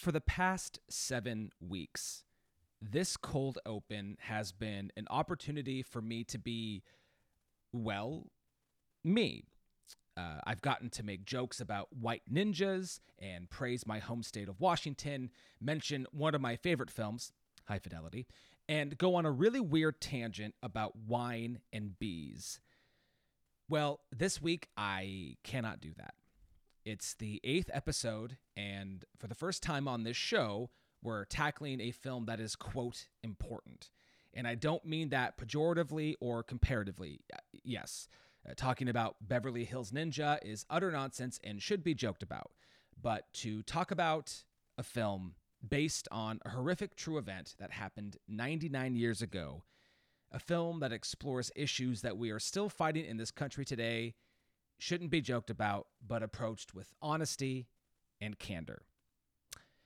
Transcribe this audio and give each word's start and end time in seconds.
for 0.00 0.12
the 0.12 0.20
past 0.20 0.80
seven 0.88 1.50
weeks, 1.60 2.24
this 2.80 3.18
cold 3.18 3.58
open 3.66 4.16
has 4.20 4.50
been 4.50 4.90
an 4.96 5.06
opportunity 5.10 5.82
for 5.82 6.00
me 6.00 6.24
to 6.24 6.38
be, 6.38 6.82
well, 7.70 8.26
me. 9.04 9.44
Uh, 10.16 10.38
I've 10.44 10.62
gotten 10.62 10.88
to 10.90 11.02
make 11.02 11.26
jokes 11.26 11.60
about 11.60 11.88
white 11.92 12.22
ninjas 12.32 13.00
and 13.18 13.50
praise 13.50 13.86
my 13.86 13.98
home 13.98 14.22
state 14.22 14.48
of 14.48 14.58
Washington, 14.58 15.30
mention 15.60 16.06
one 16.12 16.34
of 16.34 16.40
my 16.40 16.56
favorite 16.56 16.90
films, 16.90 17.32
High 17.68 17.78
Fidelity, 17.78 18.26
and 18.68 18.96
go 18.96 19.14
on 19.14 19.26
a 19.26 19.30
really 19.30 19.60
weird 19.60 20.00
tangent 20.00 20.54
about 20.62 20.96
wine 20.96 21.60
and 21.74 21.98
bees. 21.98 22.58
Well, 23.68 24.00
this 24.10 24.40
week 24.40 24.68
I 24.78 25.36
cannot 25.44 25.80
do 25.80 25.90
that. 25.98 26.14
It's 26.84 27.14
the 27.14 27.40
eighth 27.44 27.70
episode, 27.72 28.38
and 28.56 29.04
for 29.18 29.26
the 29.26 29.34
first 29.34 29.62
time 29.62 29.86
on 29.86 30.02
this 30.02 30.16
show, 30.16 30.70
we're 31.02 31.24
tackling 31.24 31.80
a 31.80 31.90
film 31.90 32.26
that 32.26 32.40
is, 32.40 32.56
quote, 32.56 33.06
important. 33.22 33.90
And 34.32 34.46
I 34.46 34.54
don't 34.54 34.84
mean 34.84 35.10
that 35.10 35.36
pejoratively 35.36 36.14
or 36.20 36.42
comparatively. 36.42 37.20
Yes, 37.52 38.08
uh, 38.48 38.54
talking 38.56 38.88
about 38.88 39.16
Beverly 39.20 39.64
Hills 39.64 39.90
Ninja 39.90 40.38
is 40.42 40.64
utter 40.70 40.90
nonsense 40.90 41.38
and 41.44 41.60
should 41.60 41.82
be 41.82 41.94
joked 41.94 42.22
about. 42.22 42.52
But 43.00 43.32
to 43.34 43.62
talk 43.62 43.90
about 43.90 44.44
a 44.78 44.82
film 44.82 45.34
based 45.66 46.08
on 46.10 46.40
a 46.44 46.50
horrific 46.50 46.96
true 46.96 47.18
event 47.18 47.54
that 47.58 47.72
happened 47.72 48.16
99 48.28 48.94
years 48.96 49.20
ago, 49.20 49.64
a 50.32 50.38
film 50.38 50.80
that 50.80 50.92
explores 50.92 51.50
issues 51.56 52.02
that 52.02 52.16
we 52.16 52.30
are 52.30 52.38
still 52.38 52.68
fighting 52.68 53.04
in 53.04 53.16
this 53.16 53.30
country 53.30 53.64
today, 53.64 54.14
shouldn't 54.80 55.10
be 55.10 55.20
joked 55.20 55.50
about, 55.50 55.88
but 56.06 56.22
approached 56.22 56.74
with 56.74 56.92
honesty 57.02 57.68
and 58.20 58.38
candor. 58.38 58.82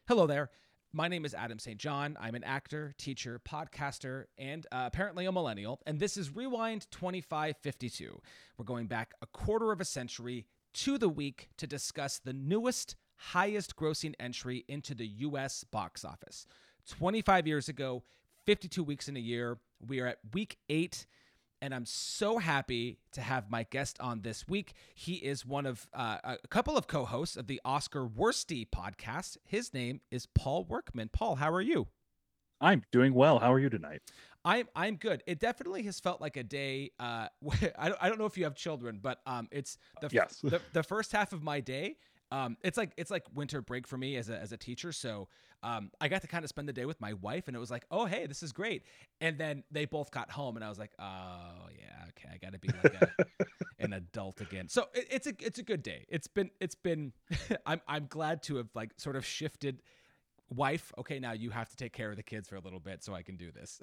Hello 0.06 0.26
there. 0.26 0.50
My 0.92 1.08
name 1.08 1.24
is 1.24 1.34
Adam 1.34 1.58
St. 1.58 1.78
John. 1.78 2.16
I'm 2.20 2.36
an 2.36 2.44
actor, 2.44 2.94
teacher, 2.98 3.40
podcaster, 3.44 4.26
and 4.38 4.64
uh, 4.70 4.84
apparently 4.86 5.26
a 5.26 5.32
millennial. 5.32 5.80
And 5.86 5.98
this 5.98 6.16
is 6.16 6.34
Rewind 6.34 6.86
2552. 6.92 8.20
We're 8.56 8.64
going 8.64 8.86
back 8.86 9.14
a 9.20 9.26
quarter 9.26 9.72
of 9.72 9.80
a 9.80 9.84
century 9.84 10.46
to 10.74 10.96
the 10.96 11.08
week 11.08 11.48
to 11.56 11.66
discuss 11.66 12.20
the 12.20 12.32
newest, 12.32 12.94
highest 13.16 13.74
grossing 13.74 14.14
entry 14.20 14.64
into 14.68 14.94
the 14.94 15.06
US 15.06 15.64
box 15.64 16.04
office. 16.04 16.46
25 16.88 17.48
years 17.48 17.68
ago, 17.68 18.04
52 18.46 18.84
weeks 18.84 19.08
in 19.08 19.16
a 19.16 19.20
year. 19.20 19.58
We 19.84 19.98
are 19.98 20.06
at 20.06 20.18
week 20.32 20.58
eight 20.68 21.06
and 21.60 21.74
I'm 21.74 21.86
so 21.86 22.38
happy 22.38 22.98
to 23.12 23.20
have 23.20 23.50
my 23.50 23.64
guest 23.64 23.98
on 24.00 24.22
this 24.22 24.46
week. 24.48 24.74
He 24.94 25.14
is 25.14 25.46
one 25.46 25.66
of 25.66 25.86
uh, 25.94 26.18
a 26.24 26.48
couple 26.48 26.76
of 26.76 26.86
co-hosts 26.86 27.36
of 27.36 27.46
the 27.46 27.60
Oscar 27.64 28.06
Worsty 28.06 28.66
podcast. 28.68 29.36
His 29.44 29.72
name 29.72 30.00
is 30.10 30.26
Paul 30.26 30.64
Workman. 30.64 31.10
Paul, 31.12 31.36
how 31.36 31.52
are 31.52 31.60
you? 31.60 31.88
I'm 32.60 32.82
doing 32.92 33.14
well. 33.14 33.38
How 33.38 33.52
are 33.52 33.58
you 33.58 33.68
tonight? 33.68 34.02
I'm 34.44 34.68
I'm 34.76 34.96
good. 34.96 35.22
It 35.26 35.40
definitely 35.40 35.82
has 35.84 36.00
felt 36.00 36.20
like 36.20 36.36
a 36.36 36.42
day. 36.42 36.92
Uh, 36.98 37.28
I 37.78 37.88
don't 37.88 37.98
I 38.02 38.08
don't 38.08 38.18
know 38.18 38.26
if 38.26 38.36
you 38.36 38.44
have 38.44 38.54
children, 38.54 39.00
but 39.02 39.20
um, 39.26 39.48
it's 39.50 39.78
the 40.00 40.08
yes. 40.12 40.40
the, 40.42 40.60
the 40.72 40.82
first 40.82 41.12
half 41.12 41.32
of 41.32 41.42
my 41.42 41.60
day 41.60 41.96
um, 42.34 42.56
it's 42.64 42.76
like 42.76 42.90
it's 42.96 43.12
like 43.12 43.22
winter 43.32 43.62
break 43.62 43.86
for 43.86 43.96
me 43.96 44.16
as 44.16 44.28
a 44.28 44.36
as 44.36 44.50
a 44.50 44.56
teacher. 44.56 44.90
So 44.90 45.28
um, 45.62 45.92
I 46.00 46.08
got 46.08 46.22
to 46.22 46.26
kind 46.26 46.42
of 46.42 46.48
spend 46.48 46.68
the 46.68 46.72
day 46.72 46.84
with 46.84 47.00
my 47.00 47.12
wife, 47.12 47.46
and 47.46 47.56
it 47.56 47.60
was 47.60 47.70
like, 47.70 47.84
oh 47.92 48.06
hey, 48.06 48.26
this 48.26 48.42
is 48.42 48.50
great. 48.50 48.82
And 49.20 49.38
then 49.38 49.62
they 49.70 49.84
both 49.84 50.10
got 50.10 50.32
home, 50.32 50.56
and 50.56 50.64
I 50.64 50.68
was 50.68 50.78
like, 50.78 50.90
oh 50.98 51.68
yeah, 51.78 52.08
okay, 52.08 52.34
I 52.34 52.38
got 52.38 52.52
to 52.52 52.58
be 52.58 52.70
like 52.82 52.94
a, 53.00 53.24
an 53.78 53.92
adult 53.92 54.40
again. 54.40 54.68
So 54.68 54.88
it, 54.94 55.06
it's 55.10 55.26
a 55.28 55.34
it's 55.38 55.60
a 55.60 55.62
good 55.62 55.84
day. 55.84 56.06
It's 56.08 56.26
been 56.26 56.50
it's 56.60 56.74
been. 56.74 57.12
I'm 57.66 57.80
I'm 57.86 58.06
glad 58.08 58.42
to 58.44 58.56
have 58.56 58.68
like 58.74 58.90
sort 58.96 59.14
of 59.14 59.24
shifted. 59.24 59.80
Wife, 60.50 60.92
okay, 60.98 61.20
now 61.20 61.32
you 61.32 61.50
have 61.50 61.68
to 61.68 61.76
take 61.76 61.92
care 61.92 62.10
of 62.10 62.16
the 62.16 62.22
kids 62.22 62.48
for 62.48 62.56
a 62.56 62.60
little 62.60 62.80
bit 62.80 63.04
so 63.04 63.14
I 63.14 63.22
can 63.22 63.36
do 63.36 63.52
this. 63.52 63.80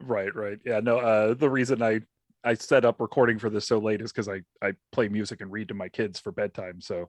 right, 0.00 0.34
right, 0.34 0.58
yeah. 0.64 0.80
No, 0.80 0.98
uh, 0.98 1.32
the 1.32 1.48
reason 1.48 1.82
I 1.82 2.02
I 2.44 2.52
set 2.52 2.84
up 2.84 3.00
recording 3.00 3.38
for 3.38 3.48
this 3.48 3.66
so 3.66 3.78
late 3.78 4.02
is 4.02 4.12
because 4.12 4.28
I 4.28 4.42
I 4.60 4.72
play 4.92 5.08
music 5.08 5.40
and 5.40 5.50
read 5.50 5.68
to 5.68 5.74
my 5.74 5.88
kids 5.88 6.20
for 6.20 6.32
bedtime. 6.32 6.82
So 6.82 7.08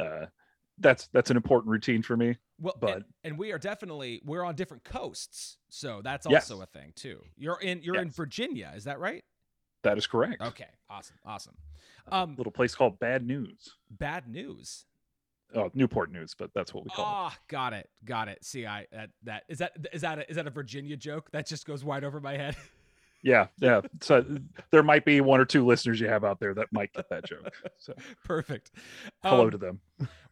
uh, 0.00 0.26
that's 0.78 1.08
that's 1.12 1.30
an 1.30 1.36
important 1.36 1.70
routine 1.70 2.02
for 2.02 2.16
me. 2.16 2.36
Well, 2.60 2.76
but 2.80 2.96
and, 2.96 3.04
and, 3.24 3.38
we 3.38 3.52
are 3.52 3.58
definitely 3.58 4.20
we're 4.24 4.44
on 4.44 4.54
different 4.54 4.84
coasts, 4.84 5.58
so 5.68 6.00
that's 6.02 6.26
also 6.26 6.58
yes. 6.58 6.68
a 6.74 6.78
thing 6.78 6.92
too. 6.94 7.22
You're 7.36 7.60
in 7.60 7.82
you're 7.82 7.96
yes. 7.96 8.02
in 8.02 8.10
Virginia, 8.10 8.72
is 8.76 8.84
that 8.84 8.98
right? 8.98 9.24
That 9.82 9.98
is 9.98 10.06
correct. 10.06 10.42
Okay, 10.42 10.66
awesome, 10.90 11.16
awesome. 11.24 11.56
Um, 12.10 12.34
a 12.34 12.36
little 12.36 12.52
place 12.52 12.74
called 12.74 12.98
Bad 12.98 13.26
News. 13.26 13.74
Bad 13.90 14.28
News. 14.28 14.86
Oh, 15.54 15.70
Newport 15.72 16.12
News, 16.12 16.34
but 16.38 16.50
that's 16.54 16.74
what 16.74 16.84
we 16.84 16.90
call 16.90 17.04
oh, 17.04 17.08
it. 17.08 17.32
Ah, 17.32 17.38
got 17.48 17.72
it, 17.72 17.88
got 18.04 18.28
it. 18.28 18.44
See, 18.44 18.66
I 18.66 18.86
that 18.92 19.10
that 19.22 19.44
is 19.48 19.58
that 19.58 19.72
is 19.92 20.02
that 20.02 20.18
a, 20.18 20.30
is 20.30 20.36
that 20.36 20.46
a 20.46 20.50
Virginia 20.50 20.96
joke 20.96 21.30
that 21.30 21.46
just 21.46 21.66
goes 21.66 21.84
wide 21.84 22.04
over 22.04 22.20
my 22.20 22.36
head? 22.36 22.56
yeah 23.22 23.46
yeah 23.58 23.80
so 24.00 24.24
there 24.70 24.82
might 24.82 25.04
be 25.04 25.20
one 25.20 25.40
or 25.40 25.44
two 25.44 25.64
listeners 25.66 26.00
you 26.00 26.08
have 26.08 26.24
out 26.24 26.38
there 26.40 26.54
that 26.54 26.66
might 26.72 26.92
get 26.92 27.08
that 27.08 27.24
joke 27.26 27.52
so 27.78 27.92
perfect 28.24 28.70
hello 29.22 29.44
um, 29.44 29.50
to 29.50 29.58
them 29.58 29.80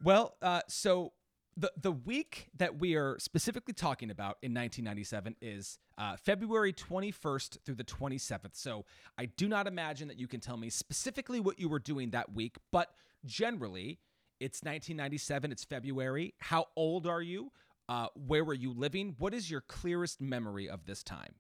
well 0.02 0.36
uh, 0.42 0.60
so 0.68 1.12
the 1.56 1.72
the 1.80 1.92
week 1.92 2.48
that 2.56 2.78
we 2.78 2.94
are 2.94 3.16
specifically 3.18 3.72
talking 3.72 4.10
about 4.10 4.36
in 4.42 4.52
1997 4.52 5.36
is 5.40 5.78
uh, 5.98 6.16
February 6.16 6.72
21st 6.72 7.58
through 7.64 7.74
the 7.74 7.84
27th. 7.84 8.54
So 8.54 8.84
I 9.16 9.26
do 9.26 9.48
not 9.48 9.66
imagine 9.66 10.08
that 10.08 10.18
you 10.18 10.28
can 10.28 10.40
tell 10.40 10.58
me 10.58 10.68
specifically 10.68 11.40
what 11.40 11.58
you 11.58 11.68
were 11.68 11.78
doing 11.78 12.10
that 12.10 12.34
week, 12.34 12.56
but 12.70 12.90
generally 13.24 14.00
it's 14.38 14.58
1997. 14.62 15.50
It's 15.50 15.64
February. 15.64 16.34
How 16.38 16.66
old 16.76 17.06
are 17.06 17.22
you? 17.22 17.52
Uh, 17.88 18.08
where 18.14 18.44
were 18.44 18.54
you 18.54 18.72
living? 18.72 19.14
What 19.18 19.32
is 19.32 19.50
your 19.50 19.62
clearest 19.62 20.20
memory 20.20 20.68
of 20.68 20.84
this 20.84 21.02
time? 21.02 21.36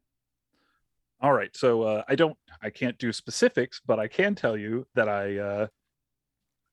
All 1.20 1.32
right. 1.32 1.54
So 1.56 1.82
uh, 1.82 2.02
I 2.08 2.14
don't, 2.14 2.36
I 2.62 2.70
can't 2.70 2.98
do 2.98 3.12
specifics, 3.12 3.80
but 3.86 3.98
I 3.98 4.08
can 4.08 4.34
tell 4.34 4.56
you 4.56 4.86
that 4.94 5.08
I, 5.08 5.38
uh, 5.38 5.66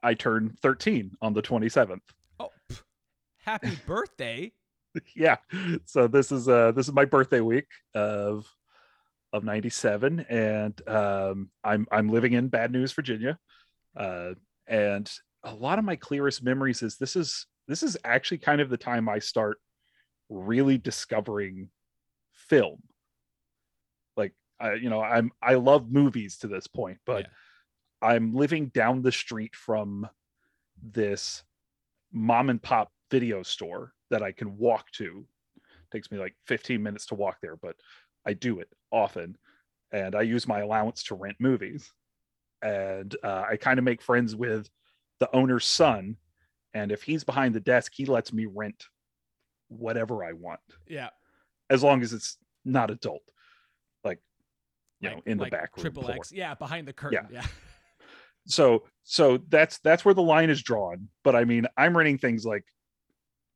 I 0.04 0.14
turned 0.14 0.60
13 0.60 1.12
on 1.22 1.34
the 1.34 1.42
27th. 1.42 2.02
Oh, 2.40 2.50
happy 3.38 3.78
birthday! 3.88 4.52
yeah. 5.16 5.38
So 5.86 6.08
this 6.08 6.32
is 6.32 6.48
uh 6.48 6.72
this 6.72 6.88
is 6.88 6.94
my 6.94 7.06
birthday 7.06 7.40
week 7.40 7.68
of 7.96 8.46
of 9.32 9.44
97 9.44 10.26
and 10.30 10.88
um 10.88 11.50
I'm 11.64 11.88
I'm 11.92 12.10
living 12.10 12.34
in 12.34 12.50
Bad 12.50 12.72
News, 12.72 12.92
Virginia. 12.92 13.40
Uh 13.96 14.34
and 14.68 15.12
a 15.44 15.54
lot 15.54 15.80
of 15.80 15.86
my 15.86 15.96
clearest 15.96 16.44
memories 16.44 16.82
is 16.84 16.98
this 16.98 17.16
is 17.16 17.48
this 17.68 17.84
is 17.84 17.98
actually 18.04 18.38
kind 18.40 18.62
of 18.62 18.70
the 18.70 18.78
time 18.78 19.10
I 19.10 19.20
start 19.20 19.58
really 20.30 20.78
discovering 20.78 21.70
film 22.34 22.82
I, 24.64 24.74
you 24.76 24.90
know, 24.90 25.02
I'm 25.02 25.32
I 25.42 25.56
love 25.56 25.92
movies 25.92 26.38
to 26.38 26.48
this 26.48 26.68
point, 26.68 26.98
but 27.06 27.26
yeah. 28.02 28.08
I'm 28.10 28.34
living 28.34 28.68
down 28.68 29.02
the 29.02 29.12
street 29.12 29.56
from 29.56 30.08
this 30.82 31.44
mom 32.14 32.50
and 32.50 32.62
pop 32.62 32.92
video 33.12 33.44
store 33.44 33.92
that 34.10 34.24
I 34.24 34.32
can 34.32 34.58
walk 34.58 34.90
to. 34.94 35.26
It 35.58 35.92
takes 35.92 36.10
me 36.12 36.18
like 36.18 36.36
15 36.48 36.82
minutes 36.82 37.08
to 37.08 37.16
walk 37.16 37.38
there, 37.42 37.58
but 37.58 37.76
I 38.26 38.34
do 38.34 38.60
it 38.60 38.70
often, 38.90 39.38
and 39.92 40.16
I 40.16 40.22
use 40.22 40.48
my 40.48 40.62
allowance 40.62 41.04
to 41.04 41.16
rent 41.16 41.36
movies. 41.40 41.92
And 42.62 43.14
uh, 43.22 43.44
I 43.50 43.58
kind 43.58 43.80
of 43.80 43.84
make 43.84 44.02
friends 44.02 44.34
with 44.34 44.70
the 45.20 45.30
owner's 45.36 45.66
son, 45.66 46.16
and 46.74 46.90
if 46.90 47.04
he's 47.04 47.26
behind 47.26 47.54
the 47.54 47.60
desk, 47.60 47.92
he 47.94 48.06
lets 48.06 48.32
me 48.32 48.46
rent 48.46 48.86
whatever 49.68 50.24
I 50.24 50.32
want. 50.32 50.62
Yeah, 50.88 51.10
as 51.70 51.84
long 51.84 52.02
as 52.02 52.14
it's 52.14 52.38
not 52.64 52.90
adult 52.90 53.24
you 55.04 55.10
like, 55.10 55.18
know 55.18 55.32
in 55.32 55.38
like 55.38 55.52
the 55.52 55.58
back 55.58 55.78
room 55.78 55.82
triple 55.82 56.10
X, 56.10 56.32
yeah, 56.32 56.54
behind 56.56 56.88
the 56.88 56.94
curtain, 56.94 57.28
yeah. 57.32 57.42
yeah. 57.42 57.48
So 58.46 58.84
so 59.04 59.40
that's 59.48 59.80
that's 59.80 60.04
where 60.04 60.14
the 60.14 60.22
line 60.22 60.50
is 60.50 60.62
drawn. 60.62 61.08
But 61.24 61.34
I 61.34 61.46
mean, 61.46 61.66
I'm 61.78 61.96
renting 61.96 62.18
things 62.18 62.46
like 62.46 62.66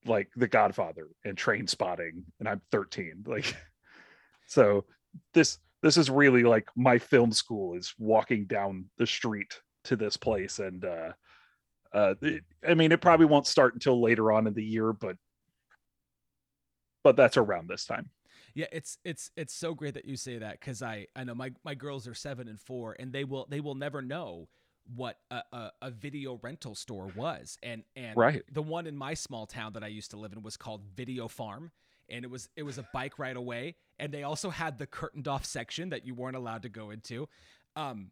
like 0.05 0.29
The 0.35 0.47
Godfather 0.47 1.09
and 1.25 1.37
Trainspotting 1.37 2.23
and 2.39 2.47
I'm 2.47 2.61
13. 2.71 3.25
Like, 3.25 3.53
so 4.47 4.85
this 5.33 5.59
this 5.83 5.97
is 5.97 6.09
really 6.09 6.43
like 6.43 6.67
my 6.75 6.97
film 6.97 7.31
school 7.31 7.75
is 7.75 7.93
walking 7.99 8.45
down 8.45 8.85
the 8.97 9.05
street 9.05 9.59
to 9.85 9.95
this 9.95 10.17
place, 10.17 10.59
and 10.59 10.83
uh, 10.83 11.11
uh, 11.93 12.15
it, 12.21 12.43
I 12.67 12.73
mean, 12.73 12.91
it 12.91 13.01
probably 13.01 13.25
won't 13.25 13.47
start 13.47 13.73
until 13.73 14.01
later 14.01 14.31
on 14.31 14.47
in 14.47 14.53
the 14.53 14.63
year, 14.63 14.93
but 14.93 15.17
but 17.03 17.15
that's 17.15 17.37
around 17.37 17.69
this 17.69 17.85
time. 17.85 18.09
Yeah, 18.57 18.65
it's 18.71 18.97
it's 19.05 19.29
it's 19.37 19.53
so 19.53 19.75
great 19.75 19.93
that 19.93 20.05
you 20.05 20.17
say 20.17 20.39
that 20.39 20.59
because 20.59 20.81
I 20.81 21.05
I 21.15 21.23
know 21.23 21.35
my 21.35 21.51
my 21.63 21.75
girls 21.75 22.07
are 22.07 22.15
seven 22.15 22.47
and 22.47 22.59
four 22.59 22.95
and 22.97 23.13
they 23.13 23.23
will 23.23 23.45
they 23.47 23.59
will 23.59 23.75
never 23.75 24.01
know 24.01 24.49
what 24.95 25.19
a, 25.29 25.43
a, 25.53 25.71
a, 25.83 25.91
video 25.91 26.39
rental 26.41 26.73
store 26.73 27.11
was 27.15 27.59
and 27.61 27.83
and 27.95 28.17
right. 28.17 28.41
the 28.51 28.63
one 28.63 28.87
in 28.87 28.97
my 28.97 29.13
small 29.13 29.45
town 29.45 29.73
that 29.73 29.83
I 29.83 29.87
used 29.87 30.09
to 30.09 30.17
live 30.17 30.33
in 30.33 30.41
was 30.41 30.57
called 30.57 30.81
Video 30.95 31.27
Farm 31.27 31.69
and 32.09 32.25
it 32.25 32.31
was 32.31 32.49
it 32.55 32.63
was 32.63 32.79
a 32.79 32.87
bike 32.95 33.19
ride 33.19 33.35
away 33.35 33.75
and 33.99 34.11
they 34.11 34.23
also 34.23 34.49
had 34.49 34.79
the 34.79 34.87
curtained 34.87 35.27
off 35.27 35.45
section 35.45 35.89
that 35.89 36.07
you 36.07 36.15
weren't 36.15 36.35
allowed 36.35 36.63
to 36.63 36.69
go 36.69 36.89
into 36.89 37.29
um 37.75 38.09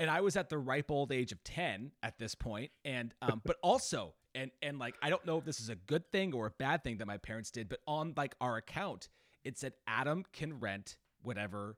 and 0.00 0.10
I 0.10 0.22
was 0.22 0.36
at 0.36 0.48
the 0.48 0.58
ripe 0.58 0.90
old 0.90 1.12
age 1.12 1.30
of 1.30 1.44
10 1.44 1.92
at 2.02 2.18
this 2.18 2.34
point 2.34 2.72
and 2.84 3.14
um 3.22 3.42
but 3.44 3.58
also 3.62 4.14
and 4.34 4.50
and 4.60 4.80
like 4.80 4.96
I 5.00 5.10
don't 5.10 5.24
know 5.24 5.38
if 5.38 5.44
this 5.44 5.60
is 5.60 5.68
a 5.68 5.76
good 5.76 6.10
thing 6.10 6.34
or 6.34 6.46
a 6.46 6.50
bad 6.50 6.82
thing 6.82 6.96
that 6.96 7.06
my 7.06 7.18
parents 7.18 7.52
did 7.52 7.68
but 7.68 7.78
on 7.86 8.12
like 8.16 8.34
our 8.40 8.56
account 8.56 9.08
it 9.44 9.58
said 9.58 9.74
Adam 9.86 10.24
can 10.32 10.58
rent 10.58 10.96
whatever 11.22 11.76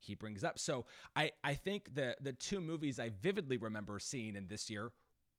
he 0.00 0.14
brings 0.14 0.44
up. 0.44 0.58
So 0.58 0.86
I 1.16 1.32
I 1.42 1.54
think 1.54 1.94
the 1.94 2.16
the 2.20 2.32
two 2.32 2.60
movies 2.60 2.98
I 3.00 3.10
vividly 3.22 3.56
remember 3.56 3.98
seeing 3.98 4.36
in 4.36 4.48
this 4.48 4.70
year 4.70 4.92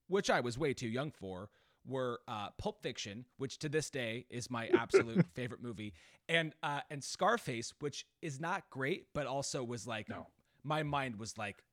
which 0.07 0.29
I 0.29 0.39
was 0.39 0.57
way 0.57 0.73
too 0.73 0.87
young 0.87 1.11
for 1.11 1.49
were 1.85 2.19
uh, 2.27 2.49
Pulp 2.57 2.81
Fiction, 2.81 3.25
which 3.37 3.59
to 3.59 3.69
this 3.69 3.89
day 3.89 4.25
is 4.29 4.49
my 4.49 4.69
absolute 4.69 5.25
favorite 5.35 5.61
movie, 5.61 5.93
and 6.27 6.53
uh, 6.63 6.81
and 6.89 7.03
Scarface, 7.03 7.73
which 7.79 8.05
is 8.21 8.39
not 8.39 8.63
great, 8.69 9.05
but 9.13 9.27
also 9.27 9.63
was 9.63 9.87
like 9.87 10.09
No. 10.09 10.27
my 10.63 10.83
mind 10.83 11.17
was 11.17 11.37
like, 11.37 11.63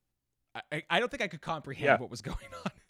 I, 0.70 0.82
I 0.88 1.00
don't 1.00 1.10
think 1.10 1.22
I 1.22 1.28
could 1.28 1.40
comprehend 1.42 1.86
Yeah. 1.86 1.98
what 1.98 2.10
was 2.10 2.22
going 2.22 2.36
on. 2.64 2.70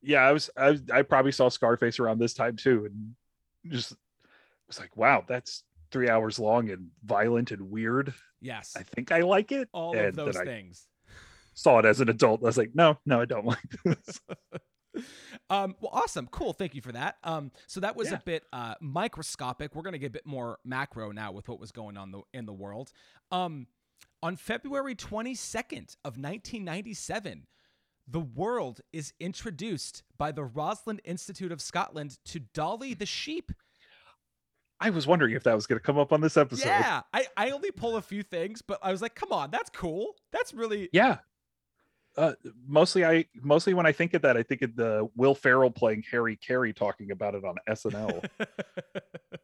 Yeah, 0.00 0.20
I 0.20 0.30
was, 0.32 0.48
I 0.56 0.70
was 0.70 0.82
I 0.92 1.02
probably 1.02 1.32
saw 1.32 1.48
Scarface 1.48 1.98
around 1.98 2.20
this 2.20 2.32
time 2.34 2.54
too, 2.54 2.84
and 2.86 3.14
just 3.72 3.96
was 4.68 4.78
like, 4.78 4.96
wow, 4.96 5.24
that's 5.26 5.64
three 5.90 6.08
hours 6.08 6.38
long 6.38 6.70
and 6.70 6.88
violent 7.04 7.50
and 7.50 7.70
weird. 7.70 8.14
Yes, 8.40 8.74
I 8.78 8.82
think 8.82 9.10
I 9.12 9.20
like 9.20 9.52
it. 9.52 9.68
all 9.72 9.96
and 9.96 10.06
of 10.06 10.16
those 10.16 10.34
then 10.34 10.42
I 10.42 10.50
things. 10.50 10.86
saw 11.54 11.78
it 11.80 11.84
as 11.84 12.00
an 12.00 12.08
adult. 12.08 12.42
I 12.42 12.46
was 12.46 12.58
like, 12.58 12.74
no, 12.74 12.98
no, 13.06 13.20
I 13.20 13.24
don't 13.24 13.46
like 13.46 13.58
this. 13.84 14.20
Um, 15.50 15.76
well, 15.80 15.90
awesome, 15.92 16.26
cool. 16.30 16.52
Thank 16.52 16.74
you 16.74 16.82
for 16.82 16.92
that. 16.92 17.16
Um, 17.22 17.52
so 17.66 17.80
that 17.80 17.94
was 17.96 18.10
Yeah. 18.10 18.16
a 18.16 18.20
bit 18.20 18.44
uh, 18.52 18.74
microscopic. 18.80 19.74
We're 19.74 19.82
gonna 19.82 19.98
get 19.98 20.08
a 20.08 20.10
bit 20.10 20.26
more 20.26 20.58
macro 20.64 21.12
now 21.12 21.32
with 21.32 21.48
what 21.48 21.60
was 21.60 21.70
going 21.72 21.96
on 21.96 22.10
the, 22.10 22.22
in 22.34 22.46
the 22.46 22.52
world. 22.52 22.90
Um, 23.30 23.66
on 24.22 24.36
February 24.36 24.94
22nd 24.96 25.94
of 26.04 26.16
1997, 26.18 27.46
the 28.10 28.20
world 28.20 28.80
is 28.92 29.12
introduced 29.20 30.02
by 30.16 30.32
the 30.32 30.44
Roslin 30.44 30.98
Institute 31.04 31.52
of 31.52 31.60
Scotland 31.60 32.18
to 32.26 32.40
Dolly 32.40 32.94
the 32.94 33.06
sheep. 33.06 33.52
I 34.80 34.90
was 34.90 35.06
wondering 35.06 35.34
if 35.34 35.42
that 35.44 35.54
was 35.54 35.66
going 35.66 35.78
to 35.78 35.84
come 35.84 35.98
up 35.98 36.12
on 36.12 36.20
this 36.20 36.36
episode. 36.36 36.68
Yeah, 36.68 37.02
I, 37.12 37.26
I 37.36 37.50
only 37.50 37.70
pull 37.70 37.96
a 37.96 38.02
few 38.02 38.22
things, 38.22 38.62
but 38.62 38.78
I 38.82 38.92
was 38.92 39.02
like, 39.02 39.14
come 39.14 39.32
on, 39.32 39.50
that's 39.50 39.70
cool. 39.70 40.14
That's 40.32 40.54
really 40.54 40.88
Yeah. 40.92 41.18
Uh, 42.16 42.32
mostly, 42.66 43.04
I 43.04 43.26
mostly 43.34 43.74
when 43.74 43.86
I 43.86 43.92
think 43.92 44.12
of 44.14 44.22
that, 44.22 44.36
I 44.36 44.42
think 44.42 44.62
of 44.62 44.74
the 44.74 45.08
Will 45.14 45.36
Ferrell 45.36 45.70
playing 45.70 46.02
Harry 46.10 46.36
Caray 46.36 46.72
talking 46.72 47.12
about 47.12 47.36
it 47.36 47.44
on 47.44 47.54
SNL. 47.68 48.28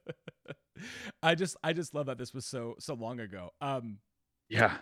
I 1.22 1.34
just 1.36 1.56
I 1.62 1.72
just 1.72 1.94
love 1.94 2.06
that 2.06 2.18
this 2.18 2.34
was 2.34 2.44
so 2.46 2.74
so 2.80 2.94
long 2.94 3.20
ago. 3.20 3.50
Um 3.60 3.98
yeah, 4.48 4.78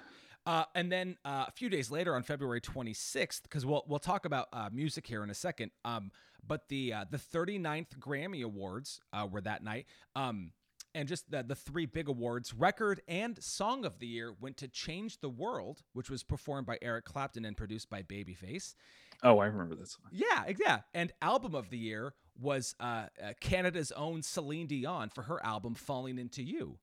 uh 0.47 0.65
and 0.75 0.91
then 0.91 1.17
uh, 1.25 1.45
a 1.49 1.51
few 1.53 1.69
days 1.69 1.91
later 1.91 2.15
on 2.17 2.23
February 2.23 2.63
26th 2.63 3.43
cuz 3.51 3.67
we'll 3.67 3.85
we'll 3.87 3.99
talk 3.99 4.25
about 4.25 4.49
uh 4.53 4.71
music 4.73 5.07
here 5.07 5.23
in 5.23 5.29
a 5.29 5.35
second. 5.35 5.71
Um 5.85 6.11
but 6.47 6.69
the 6.69 6.93
uh, 6.93 7.05
the 7.11 7.19
39th 7.19 7.99
Grammy 7.99 8.43
Awards 8.43 9.01
uh 9.13 9.27
were 9.31 9.41
that 9.41 9.63
night. 9.63 9.87
Um 10.15 10.53
and 10.95 11.09
just 11.09 11.31
the, 11.31 11.43
the 11.43 11.55
three 11.55 11.87
big 11.87 12.09
awards, 12.09 12.53
record 12.53 13.01
and 13.09 13.43
song 13.43 13.85
of 13.85 13.99
the 13.99 14.07
year, 14.07 14.35
went 14.39 14.59
to 14.59 14.69
Change 14.69 15.21
the 15.21 15.29
World, 15.29 15.83
which 15.95 16.11
was 16.11 16.23
performed 16.23 16.67
by 16.67 16.79
Eric 16.83 17.07
Clapton 17.07 17.45
and 17.45 17.57
produced 17.57 17.89
by 17.89 18.03
Babyface. 18.03 18.75
Oh, 19.23 19.39
I 19.39 19.47
remember 19.47 19.75
this 19.75 19.97
one. 19.99 20.11
Yeah, 20.13 20.53
yeah. 20.59 20.81
And 20.93 21.13
album 21.23 21.55
of 21.55 21.71
the 21.71 21.79
year 21.79 22.15
was 22.39 22.75
uh, 22.81 23.07
uh, 23.23 23.33
Canada's 23.41 23.93
own 23.93 24.23
Celine 24.23 24.67
Dion 24.67 25.09
for 25.09 25.23
her 25.23 25.45
album 25.45 25.75
Falling 25.75 26.19
Into 26.19 26.43
You. 26.43 26.79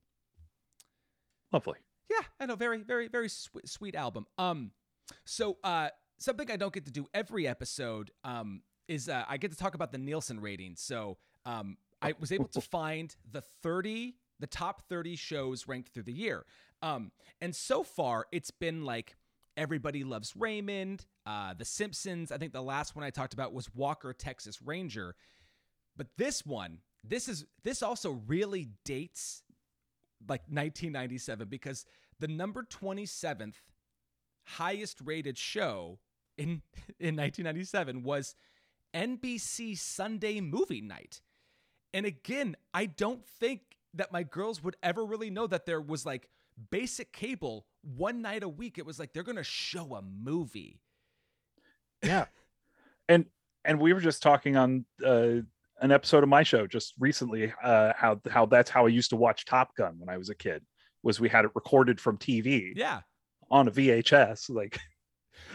Lovely. 1.52 1.78
Yeah, 2.10 2.26
I 2.40 2.46
know, 2.46 2.56
very, 2.56 2.82
very, 2.82 3.08
very 3.08 3.30
sweet, 3.30 3.68
sweet 3.68 3.96
album. 3.96 4.26
Um, 4.38 4.72
so 5.26 5.58
uh, 5.64 5.90
something 6.18 6.50
I 6.50 6.56
don't 6.56 6.74
get 6.74 6.86
to 6.86 6.92
do 6.92 7.08
every 7.14 7.48
episode 7.48 8.12
um 8.24 8.62
is 8.90 9.08
uh, 9.08 9.24
I 9.30 9.38
get 9.38 9.52
to 9.52 9.58
talk 9.58 9.76
about 9.76 9.92
the 9.94 9.98
Nielsen 9.98 10.42
ratings. 10.42 10.82
So 10.82 11.18
um, 11.46 11.78
I 12.02 12.14
was 12.20 12.32
able 12.32 12.50
to 12.50 12.62
find 12.78 13.16
the 13.32 13.42
thirty, 13.64 14.16
the 14.40 14.48
top 14.48 14.82
thirty 14.90 15.16
shows 15.16 15.68
ranked 15.68 15.94
through 15.94 16.04
the 16.04 16.14
year. 16.14 16.46
Um, 16.82 17.12
and 17.40 17.56
so 17.56 17.84
far 17.84 18.26
it's 18.32 18.52
been 18.52 18.84
like 18.84 19.16
Everybody 19.56 20.04
Loves 20.04 20.34
Raymond, 20.36 21.06
uh, 21.26 21.54
The 21.54 21.66
Simpsons. 21.66 22.32
I 22.32 22.38
think 22.38 22.52
the 22.54 22.62
last 22.62 22.96
one 22.96 23.06
I 23.06 23.10
talked 23.10 23.34
about 23.34 23.54
was 23.54 23.74
Walker 23.74 24.12
Texas 24.14 24.62
Ranger. 24.62 25.16
But 25.96 26.08
this 26.18 26.46
one, 26.46 26.80
this 27.04 27.28
is 27.28 27.46
this 27.64 27.84
also 27.84 28.22
really 28.28 28.70
dates 28.86 29.44
like 30.28 30.42
1997 30.42 31.48
because 31.48 31.86
the 32.20 32.28
number 32.28 32.64
27th 32.64 33.56
highest 34.46 35.00
rated 35.04 35.38
show 35.38 36.00
in 36.38 36.62
in 37.00 37.16
1997 37.16 38.04
was 38.04 38.36
NBC 38.94 39.78
Sunday 39.78 40.42
Movie 40.42 40.82
Night. 40.82 41.22
And 41.94 42.06
again, 42.06 42.56
I 42.74 42.86
don't 42.86 43.26
think 43.26 43.62
that 43.96 44.12
my 44.12 44.24
girls 44.24 44.64
would 44.64 44.76
ever 44.84 45.06
really 45.06 45.30
know 45.30 45.48
that 45.48 45.66
there 45.66 45.82
was 45.82 46.06
like 46.06 46.30
basic 46.72 47.12
cable 47.12 47.66
one 47.82 48.22
night 48.22 48.44
a 48.44 48.50
week. 48.50 48.78
It 48.78 48.86
was 48.86 49.00
like 49.00 49.14
they're 49.14 49.24
going 49.24 49.38
to 49.38 49.44
show 49.44 49.96
a 49.96 50.02
movie. 50.02 50.82
Yeah, 52.04 52.26
and 53.08 53.26
and 53.66 53.80
we 53.80 53.92
were 53.94 54.00
just 54.00 54.22
talking 54.22 54.56
on 54.56 54.86
uh, 55.06 55.42
an 55.82 55.92
episode 55.92 56.24
of 56.24 56.30
my 56.30 56.44
show 56.44 56.66
just 56.68 56.94
recently 57.00 57.52
uh, 57.64 57.94
how 57.96 58.22
how 58.30 58.46
that's 58.46 58.70
how 58.70 58.86
I 58.86 58.90
used 58.90 59.10
to 59.10 59.16
watch 59.16 59.46
Top 59.46 59.76
Gun 59.76 59.96
when 59.98 60.10
I 60.10 60.18
was 60.18 60.30
a 60.30 60.36
kid. 60.36 60.64
Was 61.04 61.20
we 61.20 61.28
had 61.30 61.46
it 61.46 61.52
recorded 61.56 62.00
from 62.00 62.18
TV 62.18 62.74
Yeah. 62.76 63.02
on 63.50 63.68
a 63.68 63.72
VHS, 63.72 64.50
like 64.50 64.80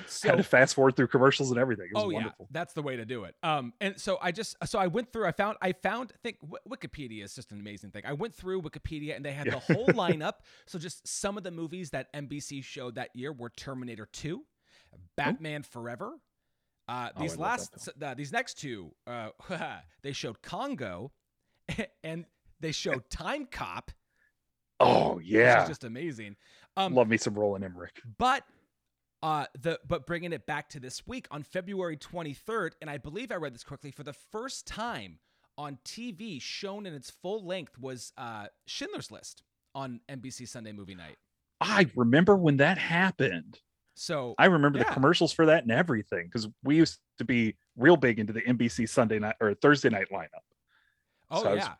So 0.09 0.29
had 0.31 0.37
to 0.39 0.43
fast 0.45 0.75
forward 0.75 0.97
through 0.97 1.09
commercials 1.09 1.51
and 1.51 1.59
everything. 1.59 1.87
It 1.87 1.95
was 1.95 2.05
oh 2.05 2.09
wonderful. 2.11 2.47
yeah, 2.51 2.59
that's 2.59 2.75
the 2.75 2.83
way 2.83 2.97
to 2.97 3.05
do 3.05 3.25
it. 3.25 3.35
Um, 3.43 3.73
and 3.81 4.01
so 4.01 4.19
I 4.21 4.33
just 4.33 4.57
so 4.65 4.79
I 4.79 4.87
went 4.87 5.13
through. 5.13 5.27
I 5.27 5.33
found 5.33 5.57
I 5.63 5.73
found 5.73 6.13
I 6.15 6.19
think 6.23 6.39
Wi- 6.41 6.61
Wikipedia 6.69 7.25
is 7.25 7.35
just 7.35 7.53
an 7.53 7.61
amazing 7.61 7.91
thing. 7.91 8.03
I 8.07 8.13
went 8.13 8.35
through 8.35 8.63
Wikipedia 8.63 9.17
and 9.17 9.25
they 9.25 9.33
had 9.33 9.47
Yeah. 9.47 9.61
the 9.67 9.75
whole 9.75 9.87
lineup. 9.95 10.35
So 10.67 10.79
just 10.79 11.07
some 11.07 11.37
of 11.37 11.43
the 11.45 11.51
movies 11.51 11.91
that 11.91 12.13
NBC 12.15 12.63
showed 12.65 12.95
that 12.97 13.11
year 13.15 13.33
were 13.33 13.51
Terminator 13.51 14.07
Two, 14.13 14.45
Batman 15.17 15.63
Forever. 15.63 16.15
Uh, 16.87 17.09
Oh, 17.17 17.21
these 17.23 17.39
last 17.39 17.89
uh, 18.03 18.15
these 18.15 18.31
next 18.33 18.59
two, 18.59 18.93
uh, 19.07 19.31
they 20.03 20.13
showed 20.13 20.43
Congo, 20.43 21.13
and 22.03 22.27
they 22.61 22.73
showed 22.73 23.09
Timecop, 23.09 23.89
Oh 24.81 25.15
which 25.17 25.27
yeah, 25.27 25.63
is 25.63 25.69
just 25.69 25.85
amazing. 25.85 26.37
Um, 26.77 26.95
love 26.95 27.09
me 27.09 27.17
some 27.17 27.35
Roland 27.35 27.65
Emmerich. 27.65 28.03
but 28.19 28.45
uh 29.25 29.47
the 29.61 29.81
but 29.89 30.07
bringing 30.07 30.33
it 30.33 30.47
back 30.47 30.69
to 30.69 30.79
this 30.79 31.07
week 31.07 31.27
on 31.31 31.43
February 31.43 31.97
23rd 31.97 32.73
and 32.81 32.91
I 32.91 32.99
believe 32.99 33.33
I 33.33 33.37
read 33.37 33.55
this 33.55 33.65
correctly 33.65 33.91
for 33.91 34.03
the 34.03 34.13
first 34.13 34.67
time 34.67 35.19
on 35.57 35.79
TV 35.85 36.41
shown 36.41 36.85
in 36.85 36.95
its 36.95 37.11
full 37.11 37.45
length 37.45 37.79
was 37.79 38.13
uh 38.19 38.47
Schindler's 38.67 39.11
List 39.11 39.43
on 39.75 40.01
NBC 40.09 40.47
Sunday 40.47 40.73
Movie 40.73 40.95
Night. 40.95 41.17
I 41.61 41.87
remember 41.97 42.37
when 42.37 42.59
that 42.59 42.79
happened. 42.79 43.59
So 43.95 44.35
I 44.39 44.47
remember 44.47 44.79
the 44.79 44.85
commercials 44.87 45.33
for 45.33 45.47
that 45.47 45.63
and 45.63 45.73
everything 45.73 46.27
because 46.27 46.49
we 46.63 46.77
used 46.77 46.99
to 47.19 47.25
be 47.25 47.57
real 47.77 47.97
big 47.97 48.19
into 48.19 48.33
the 48.33 48.43
NBC 48.43 48.89
Sunday 48.89 49.21
night 49.21 49.37
or 49.41 49.55
Thursday 49.55 49.89
night 49.89 50.09
lineup, 50.13 50.43
oh 51.31 51.43
so 51.43 51.49
I 51.49 51.55
was 51.55 51.65
yeah. 51.65 51.75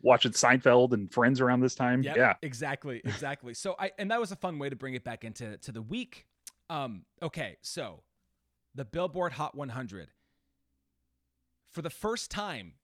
watching 0.00 0.32
Seinfeld 0.32 0.92
and 0.92 1.12
Friends 1.12 1.42
around 1.42 1.60
this 1.60 1.74
time. 1.74 2.02
Yep, 2.02 2.16
Yeah, 2.16 2.34
exactly, 2.40 3.02
exactly. 3.04 3.52
So 3.52 3.76
I 3.78 3.92
and 3.98 4.10
that 4.10 4.18
was 4.18 4.32
a 4.32 4.36
fun 4.36 4.58
way 4.58 4.70
to 4.70 4.76
bring 4.76 4.94
it 4.94 5.04
back 5.04 5.22
into 5.22 5.58
to 5.58 5.70
the 5.70 5.82
week. 5.82 6.26
Um, 6.70 7.04
okay, 7.22 7.56
so 7.60 8.02
the 8.74 8.84
Billboard 8.84 9.32
Hot 9.32 9.54
100 9.54 10.08
for 11.70 11.82
the 11.82 11.90
first 11.90 12.30
time 12.30 12.74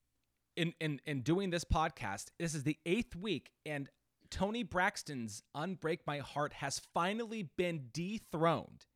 in 0.57 0.75
in 0.81 1.01
in 1.07 1.23
doing 1.23 1.51
this 1.51 1.65
podcast. 1.65 2.27
This 2.39 2.55
is 2.55 2.65
the 2.65 2.79
eighth 2.85 3.17
week, 3.17 3.51
and 3.65 3.89
Toni 4.31 4.63
Braxton's 4.63 5.43
"Unbreak 5.57 6.01
My 6.07 6.19
Heart" 6.19 6.55
has 6.55 6.81
finally 6.93 7.49
been 7.57 7.87
dethroned. 7.93 8.87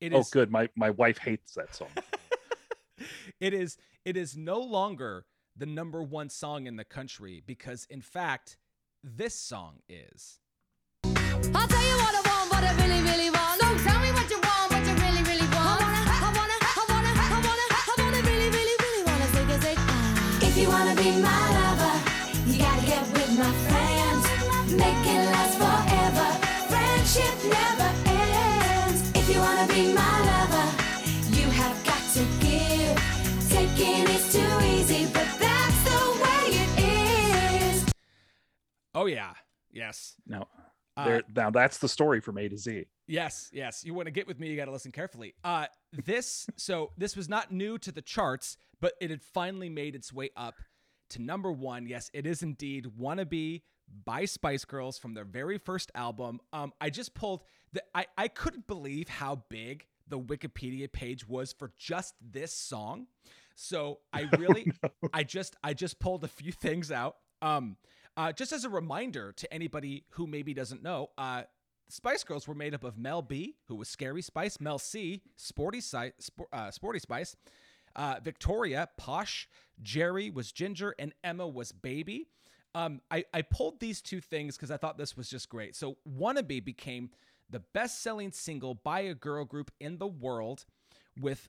It 0.00 0.12
oh 0.12 0.20
is 0.20 0.30
good. 0.30 0.50
My 0.50 0.68
my 0.76 0.90
wife 0.90 1.18
hates 1.18 1.54
that 1.54 1.74
song. 1.74 1.88
it 3.40 3.52
is 3.52 3.76
it 4.04 4.16
is 4.16 4.36
no 4.36 4.60
longer 4.60 5.26
the 5.56 5.66
number 5.66 6.02
one 6.02 6.30
song 6.30 6.66
in 6.66 6.76
the 6.76 6.84
country 6.84 7.42
because 7.44 7.86
in 7.90 8.00
fact 8.00 8.56
this 9.02 9.34
song 9.34 9.80
is 9.88 10.38
oh 38.94 39.06
yeah. 39.06 39.32
Yes. 39.70 40.14
No, 40.26 40.48
Uh, 40.96 41.20
now 41.34 41.50
that's 41.50 41.78
the 41.78 41.88
story 41.88 42.20
from 42.20 42.36
A 42.38 42.48
to 42.48 42.56
Z. 42.58 42.84
Yes, 43.06 43.48
yes. 43.52 43.84
You 43.84 43.94
want 43.94 44.06
to 44.06 44.10
get 44.10 44.26
with 44.26 44.40
me, 44.40 44.48
you 44.48 44.56
got 44.56 44.64
to 44.64 44.72
listen 44.72 44.92
carefully. 44.92 45.34
Uh 45.44 45.66
this 46.04 46.46
so 46.56 46.90
this 46.98 47.16
was 47.16 47.28
not 47.28 47.52
new 47.52 47.78
to 47.78 47.92
the 47.92 48.02
charts, 48.02 48.56
but 48.80 48.92
it 49.00 49.10
had 49.10 49.22
finally 49.22 49.68
made 49.70 49.94
its 49.94 50.12
way 50.12 50.30
up 50.36 50.56
to 51.10 51.22
number 51.22 51.50
1. 51.52 51.86
Yes, 51.86 52.10
it 52.12 52.26
is 52.26 52.42
indeed 52.42 52.86
Wannabe 53.00 53.62
by 54.04 54.24
Spice 54.24 54.64
Girls 54.64 54.98
from 54.98 55.14
their 55.14 55.24
very 55.24 55.58
first 55.58 55.90
album. 55.94 56.40
Um 56.52 56.72
I 56.80 56.90
just 56.90 57.14
pulled 57.14 57.44
the 57.72 57.82
I 57.94 58.06
I 58.16 58.28
couldn't 58.28 58.66
believe 58.66 59.08
how 59.08 59.42
big 59.48 59.86
the 60.06 60.18
Wikipedia 60.18 60.90
page 60.90 61.28
was 61.28 61.52
for 61.52 61.72
just 61.78 62.14
this 62.20 62.52
song. 62.52 63.06
So 63.54 64.00
I 64.12 64.28
really 64.38 64.70
I 65.12 65.24
just 65.24 65.56
I 65.62 65.74
just 65.74 65.98
pulled 65.98 66.24
a 66.24 66.28
few 66.28 66.52
things 66.52 66.90
out. 66.92 67.16
Um 67.42 67.76
uh, 68.16 68.32
just 68.32 68.50
as 68.50 68.64
a 68.64 68.68
reminder 68.68 69.30
to 69.30 69.54
anybody 69.54 70.04
who 70.10 70.26
maybe 70.26 70.52
doesn't 70.52 70.82
know, 70.82 71.08
uh, 71.16 71.44
Spice 71.88 72.24
Girls 72.24 72.48
were 72.48 72.54
made 72.54 72.74
up 72.74 72.82
of 72.82 72.98
Mel 72.98 73.22
B, 73.22 73.54
who 73.68 73.76
was 73.76 73.88
Scary 73.88 74.22
Spice, 74.22 74.58
Mel 74.60 74.80
C, 74.80 75.22
Sporty, 75.36 75.80
si- 75.80 76.10
Spor- 76.18 76.48
uh, 76.52 76.72
Sporty 76.72 76.98
Spice, 76.98 77.36
uh, 77.98 78.20
Victoria, 78.22 78.88
Posh, 78.96 79.48
Geri 79.82 80.30
was 80.30 80.52
Ginger, 80.52 80.94
and 80.98 81.12
Emma 81.22 81.46
was 81.46 81.72
Baby. 81.72 82.28
Um, 82.74 83.00
I, 83.10 83.24
I 83.34 83.42
pulled 83.42 83.80
these 83.80 84.00
two 84.00 84.20
things 84.20 84.56
because 84.56 84.70
I 84.70 84.76
thought 84.76 84.96
this 84.96 85.16
was 85.16 85.28
just 85.28 85.48
great. 85.48 85.74
So, 85.74 85.96
Wannabe 86.08 86.64
became 86.64 87.10
the 87.50 87.58
best 87.60 88.02
selling 88.02 88.30
single 88.30 88.74
by 88.74 89.00
a 89.00 89.14
girl 89.14 89.44
group 89.44 89.72
in 89.80 89.98
the 89.98 90.06
world 90.06 90.64
with 91.18 91.48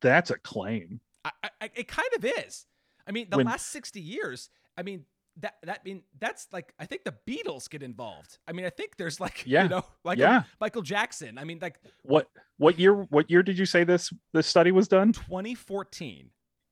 that's 0.00 0.30
a 0.30 0.38
claim. 0.38 1.00
I, 1.24 1.30
I, 1.60 1.70
it 1.74 1.88
kind 1.88 2.08
of 2.16 2.24
is. 2.24 2.66
I 3.06 3.12
mean, 3.12 3.28
the 3.30 3.36
When- 3.38 3.46
last 3.46 3.68
60 3.68 4.00
years, 4.00 4.50
I 4.76 4.82
mean, 4.82 5.04
that 5.40 5.54
that 5.64 5.84
mean 5.84 6.02
that's 6.20 6.46
like 6.52 6.74
I 6.78 6.84
think 6.86 7.04
the 7.04 7.14
Beatles 7.26 7.68
get 7.70 7.82
involved. 7.82 8.38
I 8.46 8.52
mean, 8.52 8.66
I 8.66 8.70
think 8.70 8.96
there's 8.96 9.18
like 9.20 9.44
Yeah. 9.46 9.62
you 9.64 9.68
know 9.70 9.84
like 10.04 10.18
Yeah. 10.18 10.42
Michael 10.60 10.82
Jackson. 10.82 11.38
I 11.38 11.44
mean, 11.44 11.58
like 11.60 11.80
What 12.02 12.28
what 12.58 12.78
year 12.78 12.94
what 12.94 13.30
year 13.30 13.42
did 13.42 13.58
you 13.58 13.66
say 13.66 13.84
this 13.84 14.12
this 14.32 14.46
study 14.46 14.72
was 14.72 14.88
done? 14.88 15.12
2014. 15.12 16.30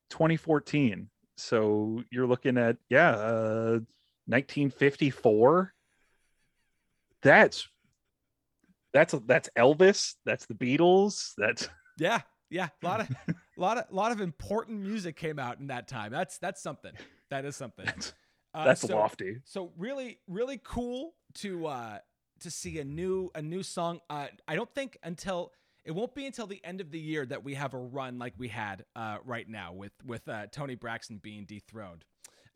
2014. 0.09 1.09
So 1.37 2.03
you're 2.11 2.27
looking 2.27 2.57
at 2.57 2.77
yeah, 2.89 3.11
uh 3.11 3.79
1954. 4.27 5.73
That's 7.23 7.67
that's 8.93 9.15
that's 9.25 9.49
Elvis, 9.57 10.15
that's 10.25 10.45
the 10.45 10.53
Beatles, 10.53 11.31
that's 11.37 11.69
Yeah, 11.97 12.21
yeah, 12.49 12.69
a 12.83 12.85
lot 12.85 13.01
of 13.01 13.09
a 13.27 13.35
lot 13.57 13.77
of 13.77 13.85
a 13.91 13.95
lot 13.95 14.11
of 14.11 14.21
important 14.21 14.81
music 14.81 15.15
came 15.15 15.39
out 15.39 15.59
in 15.59 15.67
that 15.67 15.87
time. 15.87 16.11
That's 16.11 16.37
that's 16.37 16.61
something. 16.61 16.91
That 17.29 17.45
is 17.45 17.55
something. 17.55 17.85
that's, 17.85 18.13
Uh, 18.53 18.65
that's 18.65 18.81
so- 18.81 18.95
lofty. 18.95 19.37
So 19.45 19.71
really, 19.77 20.19
really 20.27 20.59
cool 20.63 21.13
to 21.35 21.67
uh 21.67 21.99
to 22.41 22.51
see 22.51 22.79
a 22.79 22.83
new 22.83 23.29
a 23.35 23.41
new 23.41 23.63
song. 23.63 23.99
Uh 24.09 24.27
I 24.47 24.55
don't 24.55 24.73
think 24.73 24.97
until 25.03 25.51
it 25.85 25.91
won't 25.91 26.13
be 26.13 26.25
until 26.25 26.47
the 26.47 26.63
end 26.63 26.81
of 26.81 26.91
the 26.91 26.99
year 26.99 27.25
that 27.25 27.43
we 27.43 27.53
have 27.55 27.73
a 27.73 27.77
run 27.77 28.19
like 28.19 28.33
we 28.37 28.49
had 28.49 28.85
uh 28.95 29.17
right 29.25 29.47
now 29.47 29.73
with 29.73 29.93
with 30.05 30.27
uh 30.27 30.47
Toni 30.51 30.75
Braxton 30.75 31.17
being 31.17 31.45
dethroned. 31.45 32.03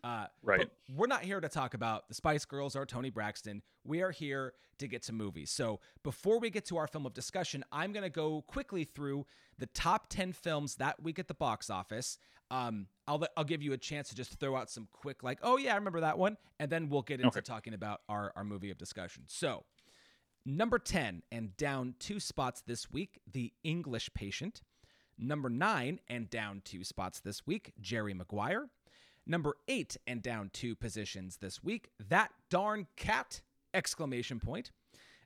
Uh 0.04 0.28
Right. 0.44 0.60
but 0.60 0.70
we're 0.96 1.08
not 1.08 1.22
here 1.22 1.40
to 1.40 1.50
talk 1.50 1.74
about 1.74 2.08
the 2.10 2.14
Spice 2.16 2.46
Girls 2.46 2.76
or 2.76 2.86
Toni 2.86 3.10
Braxton. 3.10 3.62
We 3.84 4.02
are 4.02 4.12
here 4.12 4.54
to 4.78 4.88
get 4.88 5.04
to 5.04 5.14
movies. 5.14 5.52
So 5.52 5.80
before 6.04 6.38
we 6.40 6.50
get 6.50 6.66
to 6.66 6.78
our 6.78 6.88
film 6.88 7.06
of 7.06 7.14
discussion, 7.14 7.64
I'm 7.72 7.94
going 7.94 8.04
to 8.04 8.10
go 8.10 8.42
quickly 8.46 8.84
through 8.84 9.26
the 9.58 9.68
top 9.68 10.10
10 10.10 10.34
films 10.34 10.76
that 10.76 11.02
week 11.02 11.18
at 11.18 11.30
the 11.30 11.34
box 11.34 11.70
office. 11.70 12.18
Um, 12.52 12.88
I'll, 13.08 13.24
I'll 13.36 13.44
give 13.44 13.62
you 13.64 13.74
a 13.74 13.78
chance 13.78 14.10
to 14.10 14.16
just 14.16 14.40
throw 14.40 14.56
out 14.56 14.70
some 14.70 14.88
quick, 14.92 15.24
like, 15.24 15.40
oh, 15.42 15.58
yeah, 15.58 15.74
I 15.74 15.76
remember 15.78 16.02
that 16.02 16.18
one. 16.18 16.38
And 16.60 16.72
then 16.72 16.90
we'll 16.90 17.02
get 17.02 17.20
into 17.20 17.28
Okay. 17.38 17.42
talking 17.42 17.74
about 17.74 18.02
our, 18.08 18.32
our 18.36 18.44
movie 18.44 18.72
of 18.72 18.78
discussion. 18.78 19.24
So, 19.28 19.64
number 20.46 20.78
10 20.80 21.24
and 21.32 21.56
down 21.58 21.96
two 22.00 22.20
spots 22.20 22.62
this 22.66 22.92
week, 22.92 23.20
The 23.32 23.52
English 23.64 24.10
Patient. 24.14 24.62
Number 25.18 25.50
nine 25.50 26.00
and 26.10 26.30
down 26.30 26.62
two 26.66 26.84
spots 26.84 27.20
this 27.22 27.48
week, 27.48 27.72
Jerry 27.80 28.14
Maguire. 28.14 28.68
Number 29.26 29.56
eight 29.68 29.98
and 30.06 30.22
down 30.22 30.50
two 30.54 30.76
positions 30.76 31.38
this 31.38 31.64
week, 31.64 31.90
That 32.10 32.32
Darn 32.50 32.88
Cat! 32.98 33.42
Exclamation 33.74 34.40
point. 34.40 34.72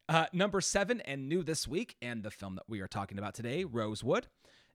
Uh, 0.07 0.25
number 0.33 0.61
seven 0.61 1.01
and 1.01 1.27
new 1.29 1.43
this 1.43 1.67
week, 1.67 1.95
and 2.01 2.23
the 2.23 2.31
film 2.31 2.55
that 2.55 2.63
we 2.67 2.79
are 2.81 2.87
talking 2.87 3.17
about 3.19 3.33
today, 3.35 3.63
Rosewood. 3.63 4.27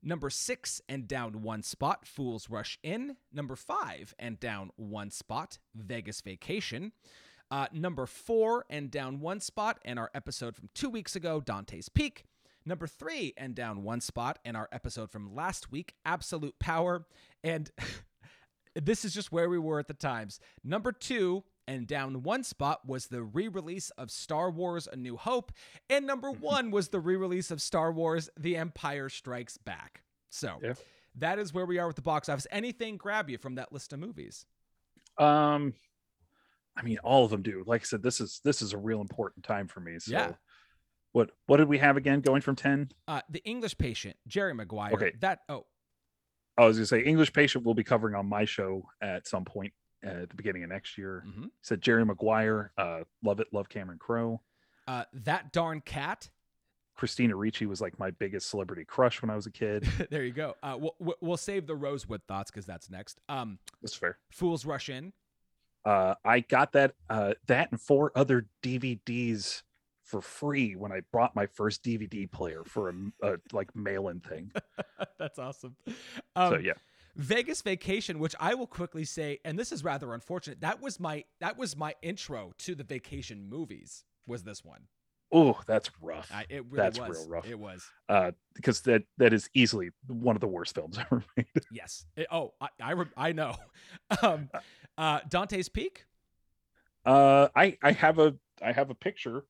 Number 0.06 0.28
six 0.28 0.82
and 0.86 1.08
down 1.08 1.40
one 1.40 1.62
spot, 1.62 2.06
Fools 2.06 2.50
Rush 2.50 2.78
In. 2.82 3.16
Number 3.32 3.56
five 3.56 4.14
and 4.18 4.38
down 4.38 4.70
one 4.76 5.10
spot, 5.10 5.58
Vegas 5.74 6.20
Vacation. 6.20 6.92
Uh, 7.50 7.68
number 7.72 8.04
four 8.04 8.66
and 8.68 8.90
down 8.90 9.20
one 9.20 9.40
spot, 9.40 9.78
and 9.82 9.98
our 9.98 10.10
episode 10.14 10.56
from 10.56 10.68
two 10.74 10.90
weeks 10.90 11.16
ago, 11.16 11.40
Dante's 11.40 11.88
Peak. 11.88 12.24
Number 12.66 12.86
three 12.86 13.32
and 13.38 13.54
down 13.54 13.82
one 13.82 14.02
spot, 14.02 14.38
and 14.44 14.58
our 14.58 14.68
episode 14.72 15.10
from 15.10 15.34
last 15.34 15.72
week, 15.72 15.94
Absolute 16.04 16.58
Power. 16.58 17.06
And 17.42 17.70
this 18.74 19.06
is 19.06 19.14
just 19.14 19.32
where 19.32 19.48
we 19.48 19.58
were 19.58 19.78
at 19.78 19.88
the 19.88 19.94
times. 19.94 20.38
Number 20.62 20.92
two 20.92 21.44
and 21.66 21.86
down 21.86 22.22
one 22.22 22.44
spot 22.44 22.86
was 22.86 23.06
the 23.06 23.22
re 23.22 23.48
release 23.48 23.90
of 23.90 24.10
Star 24.10 24.50
Wars 24.50 24.88
A 24.90 24.96
New 24.96 25.16
Hope. 25.16 25.52
And 25.88 26.06
number 26.06 26.30
one 26.40 26.70
was 26.70 26.88
the 26.88 27.00
re 27.00 27.16
release 27.16 27.50
of 27.50 27.60
Star 27.62 27.92
Wars 27.92 28.28
The 28.38 28.56
Empire 28.56 29.08
Strikes 29.08 29.56
Back. 29.56 30.02
So 30.30 30.58
Yeah. 30.62 30.74
that 31.16 31.38
is 31.38 31.54
where 31.54 31.66
we 31.66 31.78
are 31.78 31.86
with 31.86 31.96
the 31.96 32.02
box 32.02 32.28
office. 32.28 32.46
Anything 32.50 32.96
grab 32.96 33.30
you 33.30 33.38
from 33.38 33.54
that 33.56 33.72
list 33.72 33.92
of 33.92 33.98
movies? 33.98 34.46
Um 35.18 35.74
I 36.76 36.82
mean 36.82 36.98
all 36.98 37.24
of 37.24 37.30
them 37.30 37.42
do. 37.42 37.62
Like 37.66 37.82
I 37.82 37.84
said, 37.84 38.02
this 38.02 38.20
is 38.20 38.40
this 38.44 38.60
is 38.62 38.72
a 38.72 38.78
real 38.78 39.00
important 39.00 39.44
time 39.44 39.68
for 39.68 39.80
me. 39.80 39.98
So 40.00 40.12
Yeah. 40.12 40.32
what 41.12 41.30
what 41.46 41.58
did 41.58 41.68
we 41.68 41.78
have 41.78 41.96
again 41.96 42.20
going 42.20 42.40
from 42.42 42.56
10? 42.56 42.90
Uh, 43.06 43.20
the 43.30 43.42
English 43.44 43.78
Patient, 43.78 44.16
Jerry 44.26 44.54
Maguire. 44.54 44.92
Okay. 44.94 45.12
That, 45.20 45.40
oh, 45.48 45.66
I 46.58 46.66
was 46.66 46.76
gonna 46.76 46.86
say 46.86 47.00
English 47.04 47.32
Patient 47.32 47.64
will 47.64 47.74
be 47.74 47.84
covering 47.84 48.14
on 48.16 48.26
my 48.26 48.44
show 48.44 48.88
at 49.00 49.26
some 49.28 49.44
point 49.44 49.72
at 50.04 50.28
the 50.30 50.34
beginning 50.36 50.62
of 50.64 50.70
next 50.70 50.96
year. 50.98 51.24
mhm. 51.26 51.50
Said 51.62 51.80
Jerry 51.80 52.04
Maguire, 52.04 52.72
uh, 52.78 53.00
love 53.22 53.40
it, 53.40 53.48
love 53.52 53.68
Cameron 53.68 53.98
Crowe. 53.98 54.40
uh, 54.86 55.04
That 55.12 55.52
Darn 55.52 55.80
Cat. 55.80 56.28
Christina 56.96 57.34
Ricci 57.34 57.66
was 57.66 57.80
like 57.80 57.98
my 57.98 58.12
biggest 58.12 58.48
celebrity 58.48 58.84
crush 58.84 59.20
when 59.20 59.28
I 59.28 59.34
was 59.34 59.46
a 59.46 59.50
kid. 59.50 59.82
there 60.10 60.22
you 60.22 60.32
go. 60.32 60.54
Uh, 60.62 60.76
we'll- 60.78 60.94
we'll, 61.00 61.16
we'll 61.20 61.36
save 61.36 61.66
the 61.66 61.74
Rosewood 61.74 62.22
thoughts 62.28 62.52
because 62.52 62.66
that's 62.66 62.88
next. 62.88 63.20
Um, 63.28 63.58
That's 63.82 63.94
fair. 63.96 64.18
Fools 64.30 64.64
Rush 64.64 64.88
In. 64.88 65.12
Uh, 65.84 66.14
I 66.24 66.40
got 66.40 66.72
that 66.72 66.94
uh, 67.10 67.34
that 67.46 67.70
and 67.72 67.80
four 67.80 68.12
other 68.14 68.46
DVDs 68.62 69.62
for 70.04 70.20
free 70.20 70.76
when 70.76 70.92
I 70.92 71.00
bought 71.12 71.34
my 71.34 71.46
first 71.46 71.82
DVD 71.82 72.30
player 72.30 72.62
for 72.64 72.90
a, 72.90 72.94
a 73.22 73.36
like 73.52 73.74
mail-in 73.74 74.20
thing. 74.20 74.52
That's 75.18 75.38
awesome. 75.38 75.76
Um, 76.36 76.52
so 76.54 76.58
yeah, 76.58 76.74
Vegas 77.16 77.62
Vacation, 77.62 78.18
which 78.18 78.34
I 78.40 78.54
will 78.54 78.66
quickly 78.66 79.04
say, 79.04 79.38
and 79.44 79.58
this 79.58 79.70
is 79.72 79.84
rather 79.84 80.12
unfortunate. 80.14 80.60
That 80.60 80.80
was 80.82 80.98
my 80.98 81.24
that 81.40 81.56
was 81.56 81.76
my 81.76 81.94
intro 82.02 82.52
to 82.58 82.74
the 82.74 82.84
vacation 82.84 83.48
movies. 83.48 84.04
Was 84.26 84.42
this 84.42 84.64
one? 84.64 84.82
oh, 85.36 85.58
that's 85.66 85.90
rough. 86.00 86.30
I, 86.32 86.44
it 86.48 86.64
really 86.66 86.76
That's 86.76 87.00
was. 87.00 87.18
real 87.18 87.28
rough. 87.28 87.48
It 87.48 87.58
was. 87.58 87.84
uh, 88.08 88.30
because 88.54 88.82
that 88.82 89.02
that 89.18 89.32
is 89.32 89.50
easily 89.52 89.90
one 90.06 90.36
of 90.36 90.40
the 90.40 90.46
worst 90.46 90.74
films 90.76 90.96
ever 91.00 91.24
made. 91.36 91.46
Yes. 91.72 92.06
It- 92.16 92.28
oh, 92.30 92.54
I 92.60 92.68
I, 92.80 92.90
re- 92.92 93.06
I 93.16 93.32
know. 93.32 93.56
um, 94.22 94.48
uh, 94.96 95.20
Dante's 95.28 95.68
Peak. 95.68 96.04
Uh, 97.04 97.48
I 97.56 97.76
I 97.82 97.92
have 97.92 98.18
a 98.20 98.34
I 98.62 98.72
have 98.72 98.90
a 98.90 98.94
picture 98.94 99.44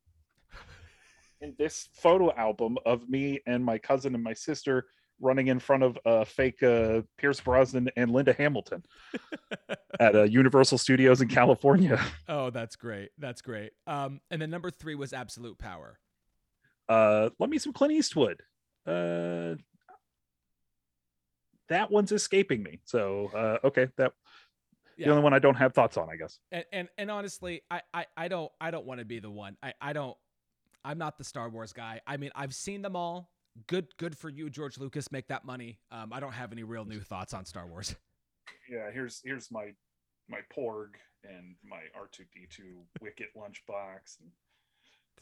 in 1.40 1.54
this 1.58 1.88
photo 1.92 2.32
album 2.34 2.78
of 2.86 3.08
me 3.08 3.40
and 3.46 3.62
my 3.64 3.76
cousin 3.78 4.14
and 4.14 4.24
my 4.24 4.32
sister 4.34 4.86
running 5.20 5.46
in 5.48 5.58
front 5.58 5.82
of 5.82 5.98
uh, 6.04 6.24
fake 6.24 6.62
uh, 6.62 7.02
Pierce 7.18 7.40
Brosnan 7.40 7.88
and 7.96 8.10
Linda 8.10 8.32
Hamilton 8.32 8.84
at 10.00 10.14
uh, 10.16 10.22
Universal 10.24 10.78
Studios 10.78 11.20
in 11.20 11.28
California. 11.28 12.00
Oh, 12.28 12.50
that's 12.50 12.76
great. 12.76 13.10
That's 13.18 13.42
great. 13.42 13.72
Um, 13.86 14.20
and 14.30 14.40
then 14.42 14.50
number 14.50 14.70
three 14.70 14.94
was 14.94 15.12
Absolute 15.12 15.58
Power. 15.58 15.98
Uh, 16.88 17.30
let 17.38 17.48
me 17.50 17.58
some 17.58 17.72
Clint 17.72 17.92
Eastwood. 17.92 18.42
Uh, 18.86 19.54
that 21.68 21.90
one's 21.90 22.12
escaping 22.12 22.62
me. 22.62 22.80
So 22.84 23.30
uh, 23.34 23.66
okay, 23.66 23.88
that 23.96 24.12
Yeah. 24.96 25.06
the 25.06 25.10
only 25.12 25.22
one 25.22 25.32
I 25.34 25.38
don't 25.38 25.54
have 25.56 25.72
thoughts 25.74 25.96
on, 25.96 26.08
I 26.10 26.16
guess. 26.16 26.38
and 26.52 26.64
and, 26.72 26.88
and 26.98 27.10
honestly, 27.10 27.62
I, 27.70 27.82
I 27.92 28.06
I 28.16 28.28
don't 28.28 28.50
I 28.60 28.70
don't 28.70 28.86
want 28.86 29.00
to 29.00 29.04
be 29.06 29.18
the 29.20 29.30
one. 29.30 29.56
I 29.62 29.72
I 29.80 29.92
don't. 29.92 30.16
I'm 30.84 30.98
not 30.98 31.16
the 31.16 31.24
Star 31.24 31.48
Wars 31.48 31.72
guy. 31.72 32.00
I 32.06 32.18
mean, 32.18 32.30
I've 32.34 32.54
seen 32.54 32.82
them 32.82 32.94
all. 32.96 33.30
Good 33.68 33.86
good 33.98 34.16
for 34.18 34.28
you, 34.28 34.50
George 34.50 34.78
Lucas. 34.78 35.12
Make 35.12 35.28
that 35.28 35.44
money. 35.44 35.78
Um, 35.92 36.12
I 36.12 36.20
don't 36.20 36.32
have 36.32 36.52
any 36.52 36.64
real 36.64 36.84
new 36.84 37.00
thoughts 37.00 37.32
on 37.34 37.44
Star 37.44 37.66
Wars. 37.66 37.94
Yeah, 38.70 38.90
here's 38.90 39.20
here's 39.24 39.50
my 39.50 39.72
my 40.28 40.38
Porg 40.54 40.94
and 41.22 41.54
my 41.68 41.80
R2D2 41.98 42.72
Wicket 43.02 43.28
lunchbox. 43.36 44.16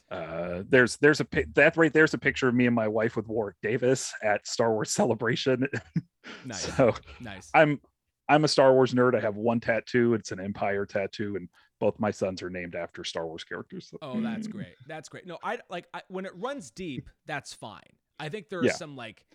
Uh, 0.09 0.63
there's 0.69 0.95
there's 0.97 1.19
a 1.19 1.25
pic- 1.25 1.53
that 1.53 1.75
right 1.75 1.91
there's 1.91 2.13
a 2.13 2.17
picture 2.17 2.47
of 2.47 2.55
me 2.55 2.67
and 2.67 2.75
my 2.75 2.87
wife 2.87 3.15
with 3.17 3.27
Warwick 3.27 3.55
Davis 3.61 4.13
at 4.23 4.45
Star 4.47 4.71
Wars 4.73 4.91
Celebration. 4.91 5.67
Nice, 6.45 6.73
so 6.77 6.95
nice. 7.19 7.49
I'm 7.53 7.81
I'm 8.29 8.45
a 8.45 8.47
Star 8.47 8.71
Wars 8.73 8.93
nerd. 8.93 9.13
I 9.13 9.19
have 9.19 9.35
one 9.35 9.59
tattoo. 9.59 10.13
It's 10.13 10.31
an 10.31 10.39
Empire 10.39 10.85
tattoo, 10.85 11.35
and 11.35 11.49
both 11.81 11.99
my 11.99 12.11
sons 12.11 12.41
are 12.41 12.49
named 12.49 12.75
after 12.75 13.03
Star 13.03 13.27
Wars 13.27 13.43
characters. 13.43 13.89
So- 13.89 13.97
Oh, 14.01 14.21
that's 14.21 14.47
great. 14.47 14.75
That's 14.87 15.09
great. 15.09 15.27
No, 15.27 15.37
I 15.43 15.59
like 15.69 15.87
I, 15.93 16.01
when 16.07 16.25
it 16.25 16.31
runs 16.37 16.71
deep. 16.71 17.09
That's 17.25 17.53
fine. 17.53 17.81
I 18.19 18.29
think 18.29 18.49
there 18.49 18.59
are 18.59 18.65
Yeah. 18.65 18.73
some 18.73 18.95
like 18.95 19.25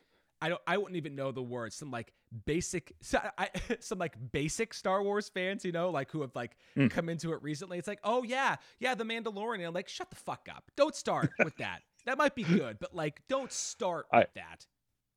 I 0.41 0.49
don't 0.51 0.61
I 0.67 0.77
wouldn't 0.77 0.97
even 0.97 1.17
know 1.17 1.33
the 1.33 1.43
words. 1.43 1.75
Some 1.77 1.91
like 1.91 2.13
basic 2.47 2.93
some 3.01 3.99
like 3.99 4.15
basic 4.33 4.73
Star 4.75 5.03
Wars 5.03 5.29
fans, 5.29 5.65
you 5.65 5.73
know, 5.73 5.91
like 5.91 6.11
who 6.11 6.21
have 6.23 6.35
like 6.35 6.57
Mm. 6.77 6.91
come 6.91 7.09
into 7.09 7.33
it 7.33 7.43
recently. 7.43 7.79
It's 7.79 7.89
like, 7.89 8.01
oh 8.05 8.23
yeah, 8.23 8.57
yeah, 8.79 8.95
the 8.95 9.05
Mandalorian. 9.05 9.57
And 9.57 9.65
I'm 9.67 9.75
like, 9.75 9.89
shut 9.89 10.11
the 10.11 10.17
fuck 10.17 10.49
up. 10.55 10.71
Don't 10.77 10.95
start 10.95 11.31
with 11.43 11.57
that. 11.59 11.81
That 12.07 12.19
might 12.19 12.35
be 12.35 12.45
good, 12.45 12.79
but 12.81 12.95
like, 12.95 13.21
don't 13.29 13.51
start 13.53 14.07
I- 14.13 14.19
with 14.21 14.35
that. 14.37 14.67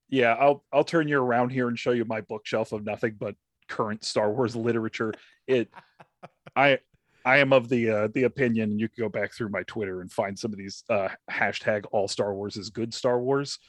yeah 0.09 0.33
i'll 0.33 0.63
i'll 0.73 0.83
turn 0.83 1.07
you 1.07 1.17
around 1.21 1.51
here 1.51 1.67
and 1.69 1.79
show 1.79 1.91
you 1.91 2.03
my 2.03 2.19
bookshelf 2.21 2.71
of 2.73 2.83
nothing 2.83 3.15
but 3.17 3.35
current 3.69 4.03
star 4.03 4.29
wars 4.31 4.55
literature 4.57 5.13
it 5.47 5.69
i 6.55 6.77
i 7.25 7.37
am 7.37 7.53
of 7.53 7.69
the 7.69 7.89
uh 7.89 8.07
the 8.13 8.23
opinion 8.23 8.71
and 8.71 8.79
you 8.79 8.87
can 8.87 9.03
go 9.03 9.09
back 9.09 9.33
through 9.33 9.49
my 9.49 9.63
twitter 9.63 10.01
and 10.01 10.11
find 10.11 10.37
some 10.37 10.51
of 10.51 10.57
these 10.57 10.83
uh 10.89 11.09
hashtag 11.29 11.85
all 11.91 12.07
star 12.07 12.33
wars 12.33 12.57
is 12.57 12.69
good 12.69 12.93
star 12.93 13.19
wars 13.19 13.59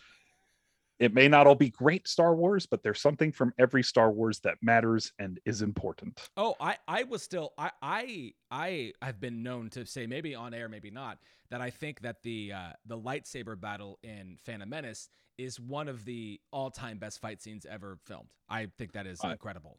it 0.98 1.12
may 1.12 1.26
not 1.26 1.46
all 1.48 1.54
be 1.54 1.70
great 1.70 2.06
star 2.06 2.34
wars 2.34 2.66
but 2.66 2.82
there's 2.82 3.00
something 3.00 3.32
from 3.32 3.52
every 3.58 3.82
star 3.82 4.12
wars 4.12 4.38
that 4.40 4.56
matters 4.62 5.12
and 5.18 5.40
is 5.44 5.62
important 5.62 6.20
Oh, 6.36 6.54
I, 6.60 6.76
I 6.86 7.02
was 7.04 7.22
still 7.22 7.52
I, 7.58 7.70
I 7.82 8.32
I 8.50 8.92
have 9.02 9.18
been 9.20 9.42
known 9.42 9.70
to 9.70 9.84
say 9.84 10.06
maybe 10.06 10.34
on 10.34 10.54
air, 10.54 10.68
maybe 10.68 10.90
not, 10.90 11.18
that 11.50 11.60
I 11.60 11.70
think 11.70 12.02
that 12.02 12.22
the 12.22 12.52
uh, 12.52 12.72
the 12.86 12.96
lightsaber 12.96 13.60
battle 13.60 13.98
in 14.02 14.38
Phantom 14.44 14.68
Menace 14.68 15.08
is 15.38 15.58
one 15.58 15.88
of 15.88 16.04
the 16.04 16.40
all 16.52 16.70
time 16.70 16.98
best 16.98 17.20
fight 17.20 17.42
scenes 17.42 17.66
ever 17.68 17.98
filmed. 18.06 18.28
I 18.48 18.68
think 18.78 18.92
that 18.92 19.06
is 19.06 19.20
incredible. 19.24 19.78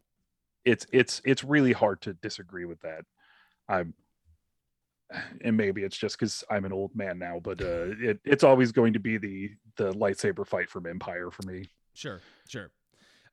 it's 0.64 0.86
it's 0.92 1.22
it's 1.24 1.42
really 1.44 1.72
hard 1.72 2.00
to 2.02 2.14
disagree 2.14 2.64
with 2.66 2.80
that 2.80 3.04
i'm 3.68 3.94
and 5.42 5.56
maybe 5.56 5.82
it's 5.82 5.96
just 5.96 6.18
because 6.18 6.42
i'm 6.50 6.64
an 6.64 6.72
old 6.72 6.94
man 6.94 7.18
now 7.18 7.38
but 7.42 7.60
uh 7.60 7.86
it, 8.00 8.18
it's 8.24 8.44
always 8.44 8.72
going 8.72 8.92
to 8.92 8.98
be 8.98 9.16
the 9.16 9.50
the 9.76 9.92
lightsaber 9.92 10.46
fight 10.46 10.68
from 10.68 10.86
empire 10.86 11.30
for 11.30 11.42
me 11.46 11.68
Sure, 11.94 12.20
sure. 12.48 12.70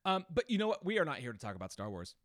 Um, 0.06 0.26
but 0.34 0.50
you 0.50 0.58
know 0.58 0.68
what? 0.68 0.86
We 0.86 1.00
are 1.00 1.06
not 1.06 1.18
here 1.18 1.34
to 1.34 1.40
talk 1.40 1.56
about 1.56 1.72
Star 1.72 1.90
Wars. 1.90 2.16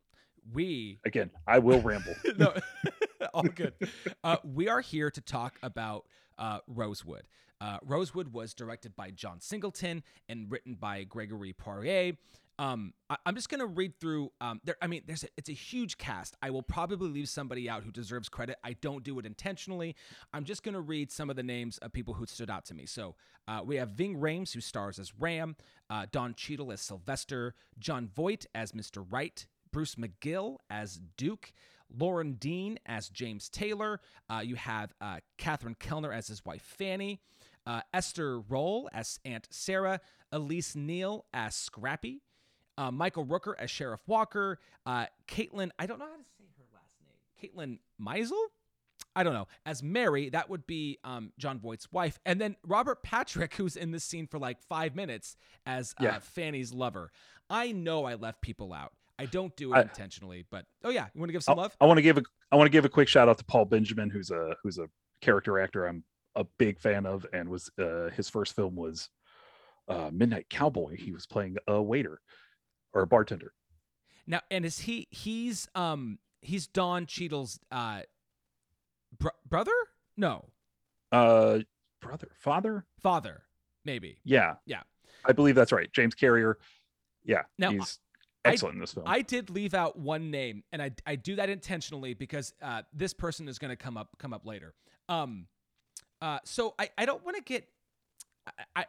We 0.52 1.00
again 1.04 1.32
i 1.48 1.58
will 1.58 1.80
ramble 1.80 2.14
no, 2.38 2.54
all 3.34 3.42
good. 3.42 3.72
Uh, 4.22 4.36
we 4.44 4.68
are 4.68 4.80
here 4.80 5.10
to 5.10 5.20
talk 5.20 5.58
about 5.60 6.04
uh, 6.38 6.60
Rosewood. 6.68 7.26
Uh, 7.60 7.78
Rosewood 7.82 8.32
was 8.32 8.54
directed 8.54 8.94
by 8.94 9.10
John 9.10 9.40
Singleton 9.40 10.04
and 10.28 10.48
written 10.48 10.74
by 10.74 11.02
Gregory 11.02 11.52
Poirier. 11.52 12.12
Um, 12.58 12.94
I, 13.10 13.16
am 13.26 13.34
just 13.34 13.48
gonna 13.48 13.66
read 13.66 14.00
through. 14.00 14.32
Um, 14.40 14.60
there, 14.64 14.76
I 14.80 14.86
mean, 14.86 15.02
there's 15.06 15.24
a, 15.24 15.28
it's 15.36 15.50
a 15.50 15.54
huge 15.54 15.98
cast. 15.98 16.36
I 16.42 16.50
will 16.50 16.62
probably 16.62 17.08
leave 17.08 17.28
somebody 17.28 17.68
out 17.68 17.84
who 17.84 17.90
deserves 17.90 18.28
credit. 18.28 18.56
I 18.64 18.74
don't 18.74 19.04
do 19.04 19.18
it 19.18 19.26
intentionally. 19.26 19.94
I'm 20.32 20.44
just 20.44 20.62
gonna 20.62 20.80
read 20.80 21.12
some 21.12 21.28
of 21.28 21.36
the 21.36 21.42
names 21.42 21.78
of 21.78 21.92
people 21.92 22.14
who 22.14 22.26
stood 22.26 22.50
out 22.50 22.64
to 22.66 22.74
me. 22.74 22.86
So 22.86 23.14
uh, 23.46 23.60
we 23.64 23.76
have 23.76 23.90
Ving 23.90 24.16
Rhames 24.16 24.52
who 24.52 24.60
stars 24.60 24.98
as 24.98 25.12
Ram, 25.18 25.56
uh, 25.90 26.06
Don 26.10 26.34
Cheadle 26.34 26.72
as 26.72 26.80
Sylvester, 26.80 27.54
Jon 27.78 28.08
Voight 28.08 28.46
as 28.54 28.72
Mr. 28.72 29.04
Wright, 29.10 29.46
Bruce 29.70 29.96
McGill 29.96 30.56
as 30.70 31.00
Duke, 31.16 31.52
Loren 31.94 32.34
Dean 32.34 32.78
as 32.86 33.08
James 33.08 33.48
Taylor. 33.48 34.00
Uh, 34.30 34.40
you 34.42 34.56
have 34.56 34.94
uh, 35.00 35.18
Catherine 35.38 35.76
Kellner 35.78 36.12
as 36.12 36.28
his 36.28 36.44
wife 36.44 36.62
Fanny, 36.62 37.20
uh, 37.66 37.82
Esther 37.92 38.40
Rolle 38.40 38.88
as 38.92 39.20
Aunt 39.24 39.46
Sarah, 39.50 40.00
Elise 40.32 40.74
Neal 40.74 41.26
as 41.32 41.54
Scrappy, 41.54 42.22
uh, 42.78 42.90
Michael 42.90 43.24
Rooker 43.24 43.54
as 43.58 43.70
Sheriff 43.70 44.00
Walker, 44.06 44.58
uh, 44.84 45.06
Caitlin, 45.28 45.70
I 45.78 45.86
don't 45.86 45.98
know 45.98 46.06
how 46.06 46.16
to 46.16 46.24
say 46.38 46.44
her 46.58 46.64
last 46.74 46.94
name, 47.00 47.50
Caitlin 47.50 47.78
Meisel? 48.00 48.36
I 49.14 49.22
don't 49.22 49.32
know. 49.32 49.48
As 49.64 49.82
Mary, 49.82 50.28
that 50.30 50.50
would 50.50 50.66
be 50.66 50.98
um, 51.02 51.32
Jon 51.38 51.58
Voight's 51.58 51.90
wife. 51.90 52.18
And 52.26 52.38
then 52.38 52.54
Robert 52.66 53.02
Patrick, 53.02 53.54
who's 53.56 53.76
in 53.76 53.90
this 53.90 54.04
scene 54.04 54.26
for 54.26 54.38
like 54.38 54.62
five 54.68 54.94
minutes 54.94 55.36
as 55.64 55.94
uh, 56.00 56.04
Yeah. 56.04 56.18
Fanny's 56.18 56.72
lover. 56.72 57.10
I 57.48 57.72
know 57.72 58.04
I 58.04 58.14
left 58.14 58.42
people 58.42 58.72
out. 58.74 58.92
I 59.18 59.24
don't 59.24 59.56
do 59.56 59.72
it 59.72 59.76
I- 59.78 59.82
intentionally, 59.82 60.44
but 60.50 60.66
oh 60.84 60.90
yeah, 60.90 61.06
you 61.14 61.20
want 61.20 61.30
to 61.30 61.32
give 61.32 61.42
some 61.42 61.58
I- 61.58 61.62
love? 61.62 61.76
I 61.80 61.86
want 61.86 61.96
to 61.96 62.02
give 62.02 62.18
a 62.18 62.22
I 62.52 62.56
want 62.56 62.66
to 62.66 62.70
give 62.72 62.84
a 62.84 62.88
quick 62.90 63.08
shout 63.08 63.28
out 63.28 63.38
to 63.38 63.44
Paul 63.44 63.64
Benjamin, 63.64 64.10
who's 64.10 64.30
a 64.30 64.54
who's 64.62 64.76
a 64.76 64.86
character 65.22 65.58
actor 65.58 65.86
I'm 65.86 66.04
a 66.34 66.44
big 66.58 66.78
fan 66.78 67.06
of, 67.06 67.24
and 67.32 67.48
was 67.48 67.70
uh, 67.80 68.10
his 68.10 68.28
first 68.28 68.54
film 68.54 68.76
was 68.76 69.08
uh, 69.88 70.10
Midnight 70.12 70.50
Cowboy. 70.50 70.96
He 70.98 71.12
was 71.12 71.24
playing 71.26 71.56
a 71.66 71.80
waiter 71.80 72.20
or 72.96 73.02
a 73.02 73.06
bartender. 73.06 73.52
Now, 74.26 74.40
and 74.50 74.64
is 74.64 74.80
he? 74.80 75.06
He's 75.10 75.68
um 75.74 76.18
he's 76.40 76.66
Don 76.66 77.06
Cheadle's 77.06 77.60
uh 77.70 78.00
br- 79.18 79.28
brother? 79.48 79.72
No, 80.16 80.46
Uh, 81.12 81.58
brother, 82.00 82.28
father, 82.38 82.86
father, 82.98 83.42
maybe. 83.84 84.18
yeah, 84.24 84.54
Yeah. 84.64 84.82
I 85.26 85.32
believe 85.32 85.54
that's 85.54 85.72
right. 85.72 85.92
James 85.92 86.14
Carrier. 86.14 86.58
Yeah, 87.24 87.42
Now, 87.58 87.70
he's 87.70 87.98
I- 88.44 88.50
excellent 88.50 88.76
in 88.76 88.80
this 88.80 88.94
film. 88.94 89.06
I 89.06 89.20
did 89.20 89.50
leave 89.50 89.74
out 89.74 89.98
one 89.98 90.30
name, 90.30 90.64
and 90.72 90.80
I 90.80 90.92
I 91.04 91.16
do 91.16 91.36
that 91.36 91.50
intentionally 91.50 92.14
because 92.14 92.54
uh, 92.62 92.82
this 92.94 93.12
person 93.12 93.46
is 93.48 93.58
going 93.58 93.70
to 93.70 93.76
come 93.76 93.96
up 93.98 94.16
come 94.18 94.32
up 94.32 94.46
later. 94.46 94.74
Um, 95.08 95.48
uh, 96.22 96.38
so 96.44 96.74
I 96.78 96.88
I 96.96 97.04
don't 97.04 97.22
want 97.24 97.36
to 97.36 97.42
get 97.42 97.68
I. 98.46 98.64
I 98.74 98.86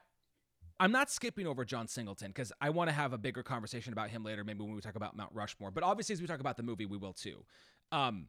I'm 0.80 0.92
not 0.92 1.10
skipping 1.10 1.48
over 1.48 1.66
John 1.66 1.88
Singleton 1.88 2.28
because 2.30 2.52
I 2.62 2.70
want 2.70 2.90
to 2.90 2.94
have 2.94 3.14
a 3.14 3.18
bigger 3.18 3.44
conversation 3.44 3.94
about 3.94 4.10
him 4.10 4.24
later, 4.24 4.44
maybe 4.44 4.64
when 4.64 4.76
we 4.76 4.82
talk 4.82 4.96
about 4.96 5.16
Mount 5.16 5.32
Rushmore. 5.34 5.72
But 5.72 5.84
obviously, 5.84 6.14
as 6.14 6.22
we 6.22 6.28
talk 6.28 6.40
about 6.40 6.58
the 6.58 6.64
movie, 6.64 6.86
we 6.86 6.98
will 6.98 7.14
too. 7.14 7.44
Um, 7.92 8.28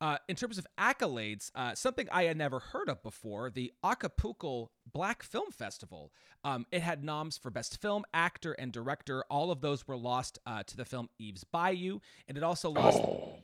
uh, 0.00 0.16
in 0.28 0.36
terms 0.36 0.58
of 0.58 0.66
accolades, 0.78 1.50
uh, 1.54 1.74
something 1.74 2.06
I 2.12 2.24
had 2.24 2.36
never 2.36 2.60
heard 2.60 2.88
of 2.88 3.02
before, 3.02 3.50
the 3.50 3.72
Acapulco 3.84 4.70
Black 4.92 5.22
Film 5.24 5.50
Festival. 5.50 6.12
Um, 6.44 6.66
it 6.70 6.82
had 6.82 7.02
noms 7.02 7.36
for 7.36 7.50
Best 7.50 7.80
Film, 7.80 8.04
Actor, 8.14 8.52
and 8.52 8.72
Director. 8.72 9.24
All 9.28 9.50
of 9.50 9.60
those 9.60 9.88
were 9.88 9.96
lost 9.96 10.38
uh, 10.46 10.62
to 10.62 10.76
the 10.76 10.84
film 10.84 11.08
Eve's 11.18 11.44
Bayou, 11.44 11.98
and 12.28 12.38
it 12.38 12.44
also 12.44 12.70
lost. 12.70 12.98
oh, 12.98 13.38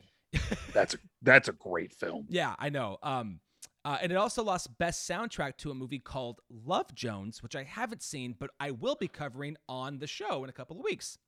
that's 0.73 0.95
a 0.95 0.99
that's 1.23 1.49
a 1.49 1.53
great 1.53 1.93
film. 1.93 2.27
Yeah, 2.31 2.55
I 2.59 2.71
know. 2.71 2.99
Um, 3.03 3.41
uh, 3.85 3.99
and 4.01 4.11
it 4.11 4.17
also 4.17 4.43
lost 4.43 4.77
Best 4.79 5.09
Soundtrack 5.09 5.57
to 5.59 5.71
a 5.71 5.75
movie 5.75 5.99
called 5.99 6.41
Love 6.51 6.95
Jones, 6.95 7.43
which 7.43 7.55
I 7.57 7.65
haven't 7.65 8.03
seen, 8.03 8.35
but 8.39 8.51
I 8.59 8.71
will 8.71 8.95
be 8.97 9.09
covering 9.09 9.57
on 9.69 9.99
the 9.99 10.07
show 10.07 10.43
in 10.45 10.51
a 10.51 10.53
couple 10.53 10.79
of 10.79 10.85
weeks. 10.85 11.19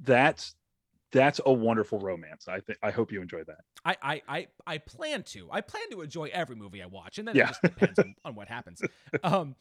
That's 0.00 0.54
that's 1.10 1.40
a 1.46 1.52
wonderful 1.52 1.98
romance. 2.00 2.48
I 2.48 2.60
think 2.60 2.78
I 2.82 2.90
hope 2.90 3.10
you 3.10 3.22
enjoy 3.22 3.42
that. 3.44 3.60
I, 3.84 3.96
I, 4.02 4.22
I, 4.28 4.46
I 4.66 4.78
plan 4.78 5.22
to. 5.24 5.48
I 5.50 5.62
plan 5.62 5.88
to 5.92 6.02
enjoy 6.02 6.28
every 6.34 6.54
movie 6.54 6.82
I 6.82 6.86
watch, 6.86 7.18
and 7.18 7.26
then 7.26 7.34
Yeah. 7.34 7.44
it 7.44 7.48
just 7.48 7.62
depends 7.62 7.98
on, 7.98 8.14
on 8.26 8.34
what 8.34 8.48
happens. 8.48 8.82
Um, 9.22 9.56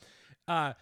uh, 0.48 0.74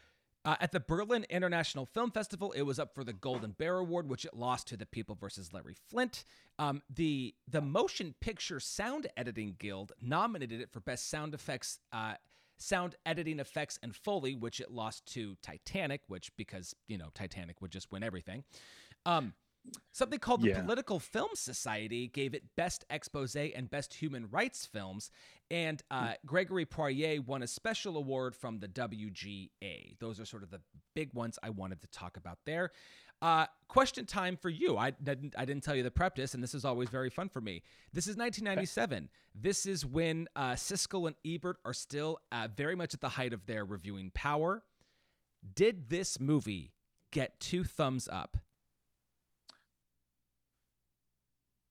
uh, 0.46 0.56
at 0.62 0.72
the 0.72 0.80
Berlin 0.80 1.26
International 1.30 1.88
Film 1.88 2.12
Festival, 2.12 2.52
it 2.52 2.62
was 2.62 2.78
up 2.78 2.94
for 2.94 3.04
the 3.04 3.14
Golden 3.14 3.52
Bear 3.52 3.78
Award, 3.78 4.08
which 4.08 4.26
it 4.26 4.36
lost 4.36 4.68
to 4.68 4.78
The 4.78 4.86
People 4.86 5.16
versus 5.16 5.52
Larry 5.52 5.76
Flynt. 5.90 6.24
Um, 6.60 6.84
the 6.94 7.34
the 7.48 7.62
Motion 7.62 8.14
Picture 8.22 8.60
Sound 8.60 9.08
Editing 9.18 9.56
Guild 9.58 9.94
nominated 10.02 10.62
it 10.62 10.72
for 10.72 10.80
Best 10.80 11.10
Sound 11.10 11.34
Effects, 11.34 11.80
uh, 11.92 12.14
Sound 12.58 12.96
Editing 13.08 13.40
Effects 13.40 13.80
and 13.82 13.96
Foley, 13.96 14.36
which 14.36 14.60
it 14.60 14.72
lost 14.72 15.06
to 15.14 15.36
Titanic, 15.42 16.02
which 16.08 16.32
because 16.38 16.76
you 16.88 16.98
know 17.00 17.10
Titanic 17.16 17.60
would 17.62 17.72
just 17.72 17.92
win 17.92 18.04
everything. 18.04 18.44
Um, 19.08 19.34
Something 19.92 20.20
called 20.20 20.42
the 20.42 20.50
Yeah. 20.50 20.62
Political 20.62 21.00
Film 21.00 21.30
Society 21.36 22.08
gave 22.08 22.34
it 22.34 22.44
Best 22.56 22.84
Expose 22.90 23.36
and 23.36 23.70
Best 23.70 23.94
Human 23.94 24.30
Rights 24.30 24.66
Films, 24.66 25.10
and 25.50 25.82
uh, 25.90 26.14
Gregory 26.26 26.66
Poirier 26.66 27.22
won 27.22 27.44
a 27.44 27.48
special 27.48 27.96
award 27.98 28.36
from 28.36 28.60
the 28.60 28.68
WGA. 28.68 29.98
Those 30.00 30.20
are 30.20 30.26
sort 30.26 30.44
of 30.44 30.52
the 30.52 30.62
big 30.96 31.14
ones 31.14 31.40
I 31.42 31.50
wanted 31.50 31.82
to 31.82 31.88
talk 31.88 32.18
about 32.18 32.40
there. 32.46 32.72
Uh, 33.22 33.46
question 33.70 34.06
time 34.06 34.36
for 34.36 34.50
you. 34.50 34.78
I 34.78 34.92
didn't. 34.92 35.34
I 35.38 35.46
didn't 35.46 35.64
tell 35.64 35.76
you 35.76 35.84
the 35.84 35.92
prep 35.92 36.16
this, 36.16 36.34
and 36.34 36.44
this 36.44 36.54
is 36.54 36.66
always 36.66 36.90
very 36.90 37.10
fun 37.10 37.30
for 37.30 37.40
me. 37.40 37.64
This 37.94 38.08
is 38.08 38.18
1997. 38.18 39.10
This 39.34 39.66
is 39.66 39.86
when 39.86 40.28
uh, 40.36 40.52
Siskel 40.52 41.08
and 41.08 41.16
Ebert 41.26 41.58
are 41.64 41.74
still 41.74 42.20
uh, 42.32 42.50
very 42.54 42.76
much 42.76 42.94
at 42.94 43.02
the 43.02 43.10
height 43.10 43.32
of 43.32 43.46
their 43.46 43.64
reviewing 43.64 44.12
power. 44.14 44.64
Did 45.56 45.90
this 45.90 46.20
movie 46.20 46.74
get 47.12 47.40
two 47.40 47.64
thumbs 47.64 48.10
up? 48.12 48.38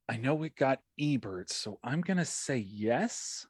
I 0.09 0.17
know 0.17 0.43
it 0.43 0.57
got 0.57 0.81
Ebert, 1.01 1.51
so 1.51 1.79
I'm 1.83 2.01
gonna 2.01 2.25
say 2.25 2.59
yes. 2.59 3.47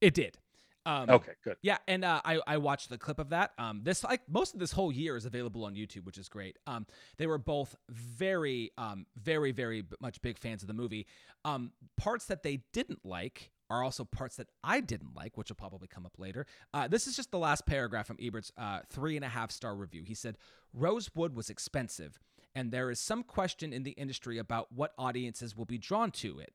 It 0.00 0.14
did. 0.14 0.38
Um, 0.86 1.10
Okay, 1.10 1.32
good. 1.42 1.56
Yeah, 1.62 1.78
and 1.88 2.04
uh, 2.04 2.20
I 2.24 2.40
I 2.46 2.56
watched 2.58 2.88
the 2.88 2.96
clip 2.96 3.18
of 3.18 3.30
that. 3.30 3.52
Um, 3.58 3.80
this 3.82 4.04
like 4.04 4.22
most 4.28 4.54
of 4.54 4.60
this 4.60 4.72
whole 4.72 4.92
year 4.92 5.16
is 5.16 5.26
available 5.26 5.64
on 5.64 5.74
YouTube, 5.74 6.04
which 6.04 6.16
is 6.16 6.28
great. 6.28 6.58
Um, 6.66 6.86
they 7.18 7.26
were 7.26 7.38
both 7.38 7.76
very 7.90 8.70
um 8.78 9.06
very 9.16 9.52
very 9.52 9.84
much 10.00 10.22
big 10.22 10.38
fans 10.38 10.62
of 10.62 10.68
the 10.68 10.74
movie. 10.74 11.06
Um, 11.44 11.72
parts 11.96 12.26
that 12.26 12.42
they 12.42 12.62
didn't 12.72 13.04
like 13.04 13.50
are 13.68 13.82
also 13.82 14.04
parts 14.04 14.36
that 14.36 14.46
I 14.62 14.80
didn't 14.80 15.16
like, 15.16 15.36
which 15.36 15.48
will 15.48 15.56
probably 15.56 15.88
come 15.88 16.06
up 16.06 16.18
later. 16.18 16.46
Uh, 16.72 16.86
this 16.86 17.08
is 17.08 17.16
just 17.16 17.32
the 17.32 17.38
last 17.38 17.66
paragraph 17.66 18.06
from 18.06 18.16
Ebert's 18.20 18.52
uh, 18.56 18.80
three 18.88 19.16
and 19.16 19.24
a 19.24 19.28
half 19.28 19.50
star 19.50 19.74
review. 19.74 20.04
He 20.04 20.14
said 20.14 20.38
Rosewood 20.72 21.34
was 21.34 21.50
expensive, 21.50 22.20
and 22.56 22.72
there 22.72 22.90
is 22.90 22.98
some 22.98 23.22
question 23.22 23.74
in 23.74 23.82
the 23.82 23.90
industry 23.92 24.38
about 24.38 24.72
what 24.72 24.94
audiences 24.98 25.54
will 25.54 25.66
be 25.66 25.76
drawn 25.76 26.10
to 26.10 26.38
it. 26.38 26.54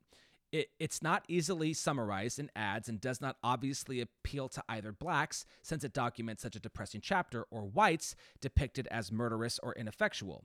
It, 0.51 0.69
it's 0.79 1.03
not 1.03 1.23
easily 1.27 1.73
summarized 1.73 2.39
in 2.39 2.49
ads 2.55 2.89
and 2.89 2.99
does 2.99 3.21
not 3.21 3.37
obviously 3.43 4.01
appeal 4.01 4.49
to 4.49 4.63
either 4.67 4.91
blacks, 4.91 5.45
since 5.61 5.83
it 5.83 5.93
documents 5.93 6.41
such 6.41 6.55
a 6.55 6.59
depressing 6.59 7.01
chapter, 7.01 7.45
or 7.51 7.61
whites, 7.61 8.15
depicted 8.41 8.87
as 8.89 9.11
murderous 9.11 9.59
or 9.61 9.73
ineffectual. 9.75 10.43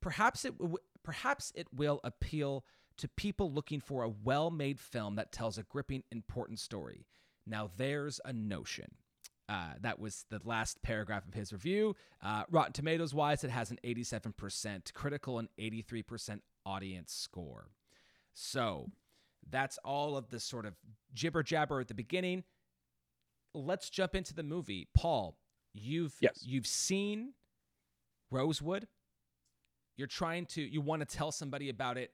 Perhaps 0.00 0.44
it, 0.44 0.58
w- 0.58 0.76
perhaps 1.02 1.52
it 1.56 1.68
will 1.74 2.00
appeal 2.04 2.64
to 2.98 3.08
people 3.08 3.50
looking 3.50 3.80
for 3.80 4.02
a 4.02 4.10
well 4.10 4.50
made 4.50 4.78
film 4.78 5.16
that 5.16 5.32
tells 5.32 5.56
a 5.56 5.62
gripping, 5.62 6.04
important 6.12 6.58
story. 6.58 7.06
Now, 7.46 7.70
there's 7.78 8.20
a 8.26 8.32
notion. 8.34 8.90
Uh, 9.48 9.72
that 9.80 9.98
was 9.98 10.26
the 10.28 10.40
last 10.44 10.82
paragraph 10.82 11.26
of 11.26 11.32
his 11.32 11.52
review. 11.52 11.96
Uh, 12.22 12.42
Rotten 12.50 12.72
Tomatoes 12.74 13.14
wise, 13.14 13.44
it 13.44 13.50
has 13.50 13.70
an 13.70 13.78
87% 13.82 14.92
critical 14.92 15.38
and 15.38 15.48
83% 15.58 16.40
audience 16.66 17.12
score. 17.14 17.70
So 18.34 18.90
that's 19.48 19.78
all 19.84 20.16
of 20.18 20.28
the 20.28 20.38
sort 20.38 20.66
of 20.66 20.74
jibber 21.14 21.42
jabber 21.42 21.80
at 21.80 21.88
the 21.88 21.94
beginning. 21.94 22.44
Let's 23.54 23.88
jump 23.88 24.14
into 24.14 24.34
the 24.34 24.42
movie. 24.42 24.88
Paul, 24.94 25.38
you've 25.72 26.16
Yes. 26.20 26.42
you've 26.44 26.66
seen 26.66 27.32
Rosewood. 28.30 28.86
You're 29.96 30.06
trying 30.06 30.44
to 30.46 30.62
you 30.62 30.82
want 30.82 31.00
to 31.00 31.06
tell 31.06 31.32
somebody 31.32 31.70
about 31.70 31.96
it. 31.96 32.12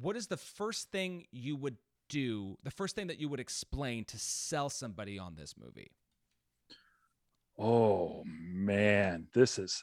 What 0.00 0.16
is 0.16 0.26
the 0.28 0.38
first 0.38 0.90
thing 0.90 1.26
you 1.30 1.54
would 1.56 1.76
do? 2.08 2.56
The 2.62 2.70
first 2.70 2.96
thing 2.96 3.08
that 3.08 3.20
you 3.20 3.28
would 3.28 3.38
explain 3.40 4.04
to 4.06 4.18
sell 4.18 4.70
somebody 4.70 5.18
on 5.18 5.34
this 5.36 5.54
movie? 5.56 5.92
Oh 7.58 8.22
man, 8.26 9.28
this 9.32 9.58
is 9.58 9.82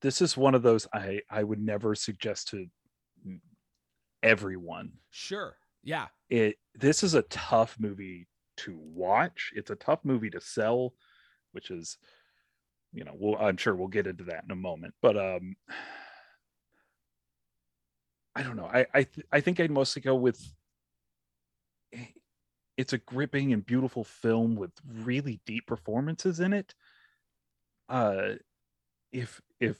this 0.00 0.20
is 0.20 0.36
one 0.36 0.54
of 0.54 0.62
those 0.62 0.86
I 0.92 1.20
I 1.30 1.44
would 1.44 1.60
never 1.60 1.94
suggest 1.94 2.48
to 2.48 2.66
everyone. 4.22 4.92
Sure. 5.10 5.56
Yeah. 5.82 6.08
It 6.28 6.56
this 6.74 7.02
is 7.02 7.14
a 7.14 7.22
tough 7.22 7.76
movie 7.78 8.26
to 8.58 8.76
watch. 8.76 9.52
It's 9.54 9.70
a 9.70 9.76
tough 9.76 10.00
movie 10.04 10.30
to 10.30 10.40
sell, 10.40 10.94
which 11.52 11.70
is 11.70 11.98
you 12.94 13.04
know, 13.04 13.12
we'll, 13.14 13.36
I'm 13.38 13.56
sure 13.56 13.74
we'll 13.74 13.88
get 13.88 14.06
into 14.06 14.24
that 14.24 14.44
in 14.44 14.50
a 14.50 14.56
moment. 14.56 14.94
But 15.00 15.16
um 15.16 15.56
I 18.34 18.42
don't 18.42 18.56
know. 18.56 18.66
I 18.72 18.86
I 18.92 19.02
th- 19.04 19.26
I 19.30 19.40
think 19.40 19.60
I'd 19.60 19.70
mostly 19.70 20.02
go 20.02 20.14
with 20.14 20.40
eh, 21.92 22.06
it's 22.76 22.92
a 22.92 22.98
gripping 22.98 23.52
and 23.52 23.64
beautiful 23.64 24.04
film 24.04 24.56
with 24.56 24.72
really 24.86 25.40
deep 25.46 25.66
performances 25.66 26.40
in 26.40 26.52
it. 26.52 26.74
Uh 27.88 28.34
if 29.12 29.40
if 29.60 29.78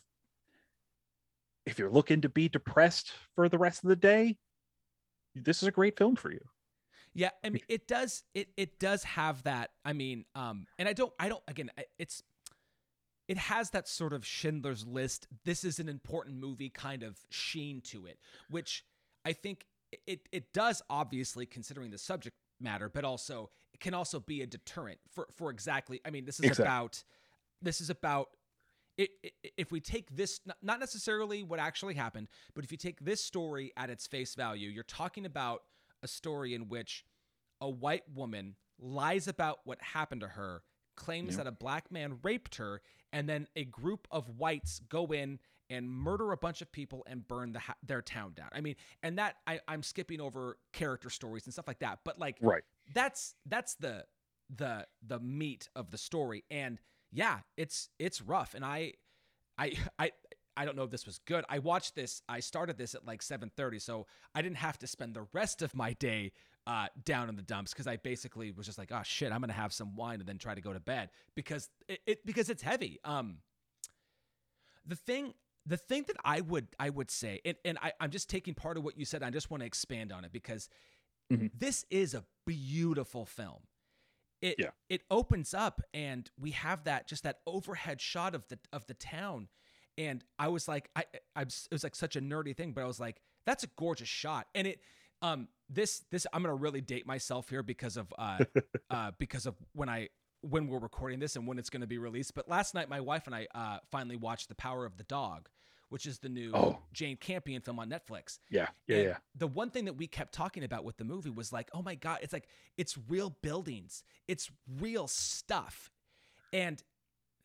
if 1.64 1.78
you're 1.78 1.90
looking 1.90 2.20
to 2.20 2.28
be 2.28 2.48
depressed 2.48 3.12
for 3.34 3.48
the 3.48 3.58
rest 3.58 3.84
of 3.84 3.88
the 3.88 3.96
day, 3.96 4.36
this 5.34 5.62
is 5.62 5.68
a 5.68 5.72
great 5.72 5.96
film 5.96 6.16
for 6.16 6.30
you. 6.30 6.40
Yeah, 7.14 7.30
I 7.44 7.50
mean 7.50 7.62
it 7.68 7.86
does 7.86 8.24
it 8.34 8.48
it 8.56 8.78
does 8.78 9.04
have 9.04 9.42
that. 9.44 9.70
I 9.84 9.92
mean, 9.92 10.24
um 10.34 10.66
and 10.78 10.88
I 10.88 10.92
don't 10.92 11.12
I 11.18 11.28
don't 11.28 11.42
again, 11.48 11.70
it's 11.98 12.22
it 13.28 13.38
has 13.38 13.70
that 13.70 13.88
sort 13.88 14.12
of 14.12 14.26
Schindler's 14.26 14.86
List. 14.86 15.26
This 15.44 15.64
is 15.64 15.78
an 15.78 15.88
important 15.88 16.36
movie 16.36 16.68
kind 16.68 17.02
of 17.02 17.18
sheen 17.30 17.80
to 17.82 18.06
it, 18.06 18.18
which 18.50 18.84
I 19.24 19.32
think 19.32 19.66
it 20.06 20.28
it 20.32 20.52
does 20.52 20.82
obviously 20.90 21.46
considering 21.46 21.90
the 21.90 21.98
subject 21.98 22.36
matter, 22.62 22.88
but 22.88 23.04
also 23.04 23.50
it 23.74 23.80
can 23.80 23.94
also 23.94 24.20
be 24.20 24.42
a 24.42 24.46
deterrent 24.46 24.98
for 25.10 25.26
for 25.36 25.50
exactly. 25.50 26.00
I 26.04 26.10
mean, 26.10 26.24
this 26.24 26.38
is 26.38 26.44
Exactly. 26.46 26.64
about 26.64 27.04
this 27.60 27.80
is 27.80 27.90
about 27.90 28.28
it, 28.98 29.10
it, 29.22 29.32
if 29.56 29.72
we 29.72 29.80
take 29.80 30.14
this 30.14 30.40
not- 30.62 30.78
necessarily 30.80 31.42
what 31.42 31.58
actually 31.58 31.94
happened, 31.94 32.28
but 32.54 32.64
if 32.64 32.70
you 32.72 32.78
take 32.78 33.00
this 33.00 33.24
story 33.24 33.72
at 33.76 33.88
its 33.90 34.06
face 34.06 34.34
value, 34.34 34.68
you're 34.68 34.84
talking 34.84 35.24
about 35.26 35.62
a 36.02 36.08
story 36.08 36.54
in 36.54 36.68
which 36.68 37.04
a 37.60 37.68
white 37.70 38.02
woman 38.14 38.56
lies 38.78 39.28
about 39.28 39.60
what 39.64 39.80
happened 39.80 40.20
to 40.20 40.28
her, 40.28 40.62
claims 40.96 41.32
Yeah. 41.32 41.38
that 41.38 41.46
a 41.46 41.52
black 41.52 41.90
man 41.90 42.18
raped 42.22 42.56
her, 42.56 42.82
and 43.12 43.28
then 43.28 43.46
a 43.56 43.64
group 43.64 44.06
of 44.10 44.28
whites 44.38 44.80
go 44.80 45.06
in 45.12 45.38
and 45.72 45.90
murder 45.90 46.32
a 46.32 46.36
bunch 46.36 46.62
of 46.62 46.70
people 46.70 47.04
and 47.08 47.26
burn 47.26 47.52
the 47.52 47.58
ha- 47.58 47.76
their 47.84 48.02
town 48.02 48.32
down. 48.34 48.48
I 48.52 48.60
mean, 48.60 48.76
and 49.02 49.18
that 49.18 49.36
I, 49.46 49.60
I'm 49.66 49.82
skipping 49.82 50.20
over 50.20 50.58
character 50.72 51.10
stories 51.10 51.44
and 51.46 51.52
stuff 51.52 51.66
like 51.66 51.80
that, 51.80 52.00
but 52.04 52.18
like 52.18 52.36
Right. 52.40 52.62
that's 52.94 53.34
that's 53.46 53.74
the 53.74 54.04
the 54.54 54.86
the 55.06 55.18
meat 55.18 55.68
of 55.74 55.90
the 55.90 55.98
story. 55.98 56.44
And 56.50 56.78
yeah 57.10 57.40
it's 57.56 57.88
it's 57.98 58.20
rough. 58.22 58.54
And 58.54 58.64
i 58.64 58.92
i 59.58 59.72
i 59.98 60.12
i 60.56 60.64
don't 60.64 60.76
know 60.76 60.84
if 60.84 60.90
this 60.90 61.06
was 61.06 61.18
good. 61.26 61.44
I 61.48 61.58
watched 61.58 61.94
this 61.94 62.22
i 62.28 62.40
started 62.40 62.76
this 62.78 62.94
at 62.94 63.06
like 63.06 63.20
7.30 63.22 63.80
so 63.80 64.06
i 64.34 64.42
didn't 64.42 64.56
have 64.58 64.78
to 64.78 64.86
spend 64.86 65.14
the 65.14 65.26
rest 65.32 65.62
of 65.62 65.74
my 65.74 65.94
day 65.94 66.32
uh, 66.66 66.86
down 67.04 67.28
in 67.28 67.34
the 67.36 67.42
dumps 67.42 67.72
because 67.72 67.86
i 67.88 67.96
basically 67.96 68.52
was 68.52 68.66
just 68.66 68.78
like 68.78 68.90
oh 68.92 69.02
shit 69.04 69.32
i'm 69.32 69.40
gonna 69.40 69.52
have 69.52 69.72
some 69.72 69.96
wine 69.96 70.20
and 70.20 70.28
then 70.28 70.38
try 70.38 70.54
to 70.54 70.60
go 70.60 70.72
to 70.72 70.80
bed. 70.80 71.10
Because 71.34 71.68
it, 71.88 72.00
it 72.06 72.26
because 72.26 72.48
it's 72.50 72.62
heavy. 72.62 72.98
Um 73.04 73.38
the 74.86 74.96
thing 74.96 75.34
the 75.66 75.76
thing 75.76 76.04
that 76.08 76.16
i 76.24 76.40
would 76.40 76.66
i 76.80 76.90
would 76.90 77.10
say 77.10 77.40
and, 77.44 77.56
and 77.64 77.78
I, 77.82 77.92
i'm 78.00 78.10
just 78.10 78.28
taking 78.28 78.54
part 78.54 78.76
of 78.76 78.84
what 78.84 78.98
you 78.98 79.04
said 79.04 79.22
i 79.22 79.30
just 79.30 79.50
want 79.50 79.60
to 79.62 79.66
expand 79.66 80.12
on 80.12 80.24
it 80.24 80.32
because 80.32 80.68
Mhm. 81.32 81.50
this 81.58 81.84
is 81.90 82.14
a 82.14 82.24
beautiful 82.46 83.24
film 83.24 83.60
it 84.40 84.56
Yeah. 84.58 84.70
it 84.88 85.02
opens 85.10 85.54
up 85.54 85.80
and 85.94 86.28
we 86.38 86.50
have 86.50 86.84
that 86.84 87.06
just 87.08 87.22
that 87.22 87.38
overhead 87.46 88.00
shot 88.00 88.34
of 88.34 88.46
the 88.48 88.58
of 88.72 88.86
the 88.86 88.94
town 88.94 89.48
and 89.96 90.24
i 90.38 90.48
was 90.48 90.66
like 90.68 90.90
i 90.96 91.04
i 91.36 91.44
was, 91.44 91.68
it 91.70 91.74
was 91.74 91.84
like 91.84 91.94
such 91.94 92.16
a 92.16 92.20
nerdy 92.20 92.56
thing 92.56 92.72
but 92.72 92.82
i 92.82 92.86
was 92.86 92.98
like 93.00 93.20
that's 93.46 93.62
a 93.64 93.68
gorgeous 93.76 94.08
shot 94.08 94.46
and 94.54 94.66
it 94.66 94.80
um 95.22 95.48
this 95.70 96.04
this 96.10 96.26
i'm 96.32 96.42
gonna 96.42 96.54
really 96.54 96.80
date 96.80 97.06
myself 97.06 97.48
here 97.48 97.62
because 97.62 97.96
of 97.96 98.12
uh 98.18 98.40
uh 98.90 99.10
because 99.18 99.46
of 99.46 99.54
when 99.74 99.88
i 99.88 100.08
when 100.42 100.66
we're 100.68 100.78
recording 100.78 101.18
this 101.18 101.36
and 101.36 101.46
when 101.46 101.58
it's 101.58 101.70
going 101.70 101.80
to 101.80 101.86
be 101.86 101.98
released 101.98 102.34
but 102.34 102.48
last 102.48 102.74
night 102.74 102.88
my 102.88 103.00
wife 103.00 103.26
and 103.26 103.34
i 103.34 103.46
uh 103.54 103.78
finally 103.90 104.16
watched 104.16 104.48
the 104.48 104.54
power 104.54 104.84
of 104.84 104.96
the 104.96 105.04
dog 105.04 105.48
which 105.88 106.06
is 106.06 106.18
the 106.18 106.28
new 106.28 106.50
Oh. 106.54 106.78
jane 106.92 107.16
campion 107.16 107.60
film 107.62 107.78
on 107.78 107.88
netflix 107.90 108.38
Yeah. 108.50 108.68
Yeah. 108.86 108.96
and 108.96 109.04
Yeah. 109.06 109.16
The 109.36 109.46
one 109.46 109.70
thing 109.70 109.84
that 109.86 109.94
we 109.94 110.06
kept 110.06 110.32
talking 110.34 110.64
about 110.64 110.84
with 110.84 110.96
the 110.96 111.04
movie 111.04 111.30
was 111.30 111.52
like, 111.52 111.68
oh 111.74 111.82
my 111.82 111.94
God, 111.96 112.20
it's 112.22 112.32
like, 112.32 112.48
it's 112.78 112.96
real 113.08 113.30
buildings, 113.42 114.02
it's 114.26 114.50
real 114.80 115.06
stuff. 115.06 115.90
And 116.52 116.82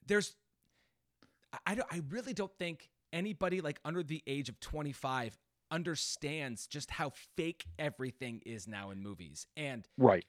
there's, 0.05 0.33
I- 1.65 1.75
don't, 1.75 1.87
I 1.91 2.01
really 2.09 2.33
don't 2.33 2.51
think 2.57 2.89
anybody 3.11 3.59
like 3.61 3.79
under 3.83 4.01
the 4.03 4.23
age 4.27 4.47
of 4.49 4.59
25 4.61 5.37
understands 5.69 6.67
just 6.67 6.89
how 6.91 7.11
fake 7.35 7.65
everything 7.77 8.41
is 8.45 8.67
now 8.67 8.91
in 8.91 9.01
movies. 9.03 9.45
And 9.57 9.85
Right. 9.97 10.25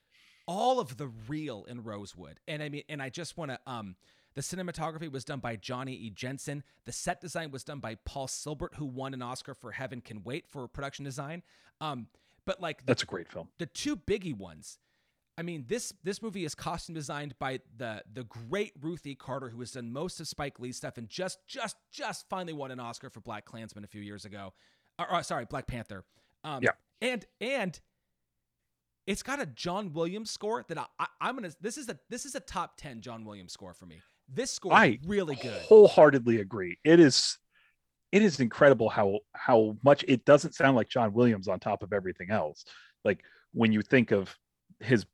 All 0.49 0.81
of 0.81 0.97
the 0.97 1.07
real 1.29 1.65
in 1.69 1.85
Rosewood. 1.85 2.41
And 2.49 2.63
I 2.63 2.69
mean, 2.69 2.83
and 2.89 3.01
I 3.01 3.11
just 3.11 3.37
want 3.37 3.53
to 3.53 3.61
um 3.67 3.95
the 4.35 4.41
cinematography 4.41 5.11
was 5.11 5.25
done 5.25 5.41
by 5.41 5.57
Johnny 5.57 5.95
E. 5.95 6.11
Jensen. 6.11 6.63
The 6.85 6.93
set 6.93 7.21
design 7.21 7.51
was 7.51 7.65
done 7.65 7.81
by 7.81 7.97
Paul 8.05 8.27
Sylbert, 8.29 8.75
who 8.75 8.87
won 8.87 9.15
an 9.15 9.23
Oscar 9.23 9.55
for 9.55 9.73
Heaven 9.73 10.01
Can 10.01 10.23
Wait 10.25 10.47
for 10.49 10.67
production 10.69 11.05
design. 11.05 11.43
Um, 11.81 12.07
but 12.45 12.61
like 12.61 12.79
the, 12.79 12.87
That's 12.87 13.03
a 13.03 13.07
great 13.07 13.29
film. 13.29 13.49
the 13.59 13.67
two 13.67 13.97
biggie 13.97 14.37
ones. 14.37 14.79
I 15.37 15.43
mean, 15.43 15.67
this 15.69 15.93
this 16.03 16.21
movie 16.21 16.45
is 16.45 16.55
costume 16.55 16.95
designed 16.95 17.39
by 17.39 17.61
the 17.77 18.03
the 18.13 18.25
great 18.25 18.73
Ruthie 18.81 19.15
Carter, 19.15 19.51
who 19.51 19.61
has 19.61 19.73
done 19.73 19.93
most 19.93 20.19
of 20.19 20.27
Spike 20.27 20.59
Lee's 20.59 20.77
stuff 20.77 20.99
and 20.99 21.09
just 21.09 21.39
just 21.47 21.77
just 21.93 22.29
finally 22.29 22.53
won 22.53 22.71
an 22.71 22.81
Oscar 22.81 23.11
for 23.11 23.21
Black 23.21 23.45
Klansman 23.45 23.85
a 23.85 23.87
few 23.87 24.01
years 24.03 24.25
ago. 24.25 24.53
Or, 24.99 25.13
or, 25.13 25.23
sorry, 25.23 25.45
Black 25.45 25.67
Panther. 25.69 26.05
Um, 26.43 26.63
Yeah. 26.63 26.71
And 27.01 27.25
and 27.41 27.79
it's 29.09 29.23
got 29.23 29.41
a 29.41 29.47
John 29.47 29.95
Williams 29.95 30.31
score 30.31 30.65
that 30.69 30.77
I, 30.77 30.85
I 31.01 31.07
I'm 31.23 31.35
gonna. 31.35 31.51
This 31.63 31.79
is 31.79 31.89
a 31.89 31.99
this 32.11 32.27
is 32.27 32.35
a 32.35 32.41
top 32.41 32.77
ten 32.77 33.01
John 33.01 33.25
Williams 33.25 33.55
score 33.55 33.73
for 33.73 33.87
me. 33.87 34.03
This 34.29 34.51
score 34.51 34.73
is 34.73 34.79
I 34.79 34.99
really 35.07 35.35
good. 35.35 35.63
Wholeheartedly 35.63 36.41
agree. 36.41 36.79
It 36.85 37.01
is 37.01 37.39
it 38.13 38.23
is 38.23 38.39
incredible 38.39 38.91
how 38.91 39.21
how 39.33 39.79
much 39.83 40.05
it 40.07 40.27
doesn't 40.27 40.55
sound 40.55 40.77
like 40.77 40.91
John 40.91 41.15
Williams 41.15 41.49
on 41.49 41.59
top 41.59 41.83
of 41.83 41.95
everything 41.95 42.31
else. 42.31 42.67
Like 43.03 43.25
when 43.53 43.73
you 43.73 43.81
think 43.81 44.11
of 44.11 44.37
his 44.79 45.07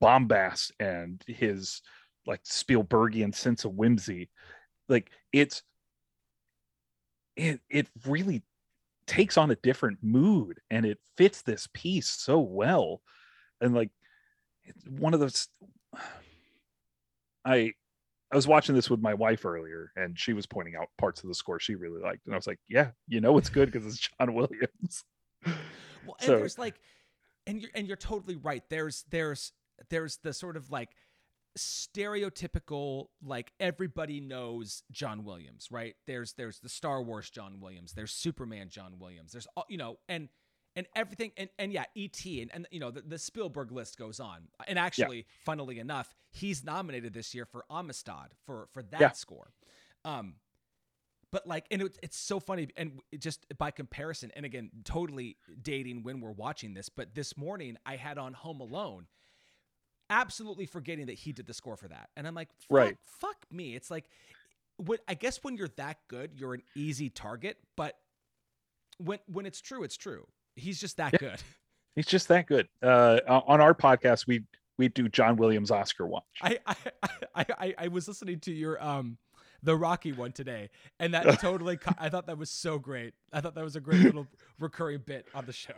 bombast 0.00 0.72
and 0.80 1.22
his 1.26 1.82
like 2.26 2.42
Spielbergian 2.42 3.34
sense 3.34 3.66
of 3.66 3.72
whimsy, 3.72 4.30
like 4.88 5.10
it's 5.34 5.62
it 7.36 7.60
it 7.68 7.88
really 8.06 8.42
takes 9.06 9.36
on 9.36 9.50
a 9.50 9.56
different 9.56 9.98
mood 10.02 10.58
and 10.70 10.86
it 10.86 10.98
fits 11.18 11.42
this 11.42 11.68
piece 11.74 12.08
so 12.08 12.40
well 12.40 13.02
and 13.60 13.74
like 13.74 13.90
it's 14.64 14.84
one 14.88 15.14
of 15.14 15.20
those 15.20 15.48
i 17.44 17.72
i 18.32 18.36
was 18.36 18.46
watching 18.46 18.74
this 18.74 18.90
with 18.90 19.00
my 19.00 19.14
wife 19.14 19.44
earlier 19.44 19.92
and 19.96 20.18
she 20.18 20.32
was 20.32 20.46
pointing 20.46 20.74
out 20.76 20.88
parts 20.98 21.22
of 21.22 21.28
the 21.28 21.34
score 21.34 21.58
she 21.60 21.74
really 21.74 22.00
liked 22.00 22.26
and 22.26 22.34
i 22.34 22.38
was 22.38 22.46
like 22.46 22.58
yeah 22.68 22.90
you 23.08 23.20
know 23.20 23.38
it's 23.38 23.48
good 23.48 23.70
because 23.70 23.86
it's 23.86 24.08
john 24.18 24.34
williams 24.34 25.04
Well, 25.44 26.16
and 26.20 26.26
So- 26.26 26.36
there's 26.38 26.58
like, 26.58 26.74
and 27.46 27.60
you're 27.60 27.70
and 27.74 27.86
you're 27.86 27.96
totally 27.96 28.36
right. 28.36 28.62
There's 28.70 29.04
there's 29.10 29.52
there's 29.90 30.18
the 30.22 30.32
sort 30.32 30.56
of 30.56 30.70
like 30.70 30.90
stereotypical 31.56 33.06
like 33.24 33.52
everybody 33.60 34.20
knows 34.20 34.82
John 34.90 35.24
Williams, 35.24 35.68
right? 35.70 35.94
There's 36.06 36.32
there's 36.34 36.58
the 36.60 36.68
Star 36.68 37.02
Wars 37.02 37.30
John 37.30 37.60
Williams. 37.60 37.92
There's 37.92 38.12
Superman 38.12 38.68
John 38.68 38.98
Williams. 38.98 39.32
There's 39.32 39.46
all 39.56 39.64
you 39.68 39.78
know 39.78 39.96
and. 40.08 40.28
And 40.76 40.86
everything, 40.94 41.32
and, 41.38 41.48
and 41.58 41.72
yeah, 41.72 41.84
E.T. 41.94 42.42
and, 42.42 42.50
and 42.52 42.68
you 42.70 42.78
know 42.80 42.90
the, 42.90 43.00
the 43.00 43.18
Spielberg 43.18 43.72
list 43.72 43.96
goes 43.98 44.20
on. 44.20 44.48
And 44.68 44.78
actually, 44.78 45.26
funnily 45.44 45.78
enough, 45.78 46.14
he's 46.30 46.62
nominated 46.64 47.14
this 47.14 47.34
year 47.34 47.46
for 47.46 47.64
Amistad 47.70 48.34
for 48.44 48.68
for 48.72 48.82
that 48.82 49.00
Yeah. 49.00 49.10
score. 49.12 49.52
Um, 50.04 50.34
but 51.32 51.46
like 51.46 51.64
and 51.70 51.80
it's 51.82 51.98
it's 52.02 52.16
so 52.18 52.38
funny 52.38 52.68
and 52.76 53.00
just 53.18 53.46
by 53.58 53.70
comparison 53.70 54.30
and 54.36 54.44
again 54.46 54.70
totally 54.84 55.36
dating 55.62 56.02
when 56.02 56.20
we're 56.20 56.30
watching 56.30 56.72
this 56.72 56.88
but 56.88 57.14
this 57.14 57.36
morning 57.36 57.76
i 57.84 57.96
had 57.96 58.16
on 58.16 58.32
home 58.32 58.60
alone 58.60 59.06
absolutely 60.08 60.66
forgetting 60.66 61.06
that 61.06 61.14
he 61.18 61.32
did 61.32 61.46
the 61.46 61.52
score 61.52 61.76
for 61.76 61.88
that 61.88 62.10
and 62.16 62.26
i'm 62.28 62.34
like 62.34 62.48
fuck, 62.60 62.70
Right. 62.70 62.96
fuck 63.20 63.36
me 63.50 63.74
it's 63.74 63.90
like 63.90 64.04
what 64.76 65.00
i 65.08 65.14
guess 65.14 65.40
when 65.42 65.56
you're 65.56 65.68
that 65.76 65.98
good 66.08 66.30
you're 66.36 66.54
an 66.54 66.62
easy 66.76 67.10
target 67.10 67.58
but 67.76 67.98
when 68.98 69.18
when 69.26 69.46
it's 69.46 69.60
true 69.60 69.82
it's 69.82 69.96
true 69.96 70.26
he's 70.56 70.80
just 70.80 70.96
that 70.96 71.12
Yeah. 71.14 71.18
good 71.18 71.42
he's 71.94 72.06
just 72.06 72.28
that 72.28 72.46
good 72.46 72.68
uh 72.82 73.20
on 73.46 73.60
our 73.60 73.74
podcast 73.74 74.26
we 74.26 74.42
we 74.78 74.88
do 74.88 75.08
john 75.08 75.36
williams 75.36 75.70
oscar 75.70 76.06
watch 76.06 76.24
I, 76.42 76.58
I 77.34 77.46
I 77.58 77.74
I 77.78 77.88
was 77.88 78.08
listening 78.08 78.40
to 78.40 78.52
your 78.52 78.82
um 78.82 79.18
the 79.62 79.74
Rocky 79.74 80.12
one 80.12 80.32
today, 80.32 80.68
and 81.00 81.14
that 81.14 81.24
totally 81.40 81.76
co- 81.78 81.94
I 81.98 82.08
thought 82.08 82.26
that 82.26 82.38
was 82.38 82.50
so 82.50 82.78
great. 82.78 83.14
I 83.32 83.40
thought 83.40 83.54
that 83.56 83.64
was 83.64 83.74
a 83.74 83.80
great 83.80 84.02
little 84.02 84.26
recurring 84.60 85.00
bit 85.04 85.26
on 85.34 85.46
the 85.46 85.52
show. 85.52 85.72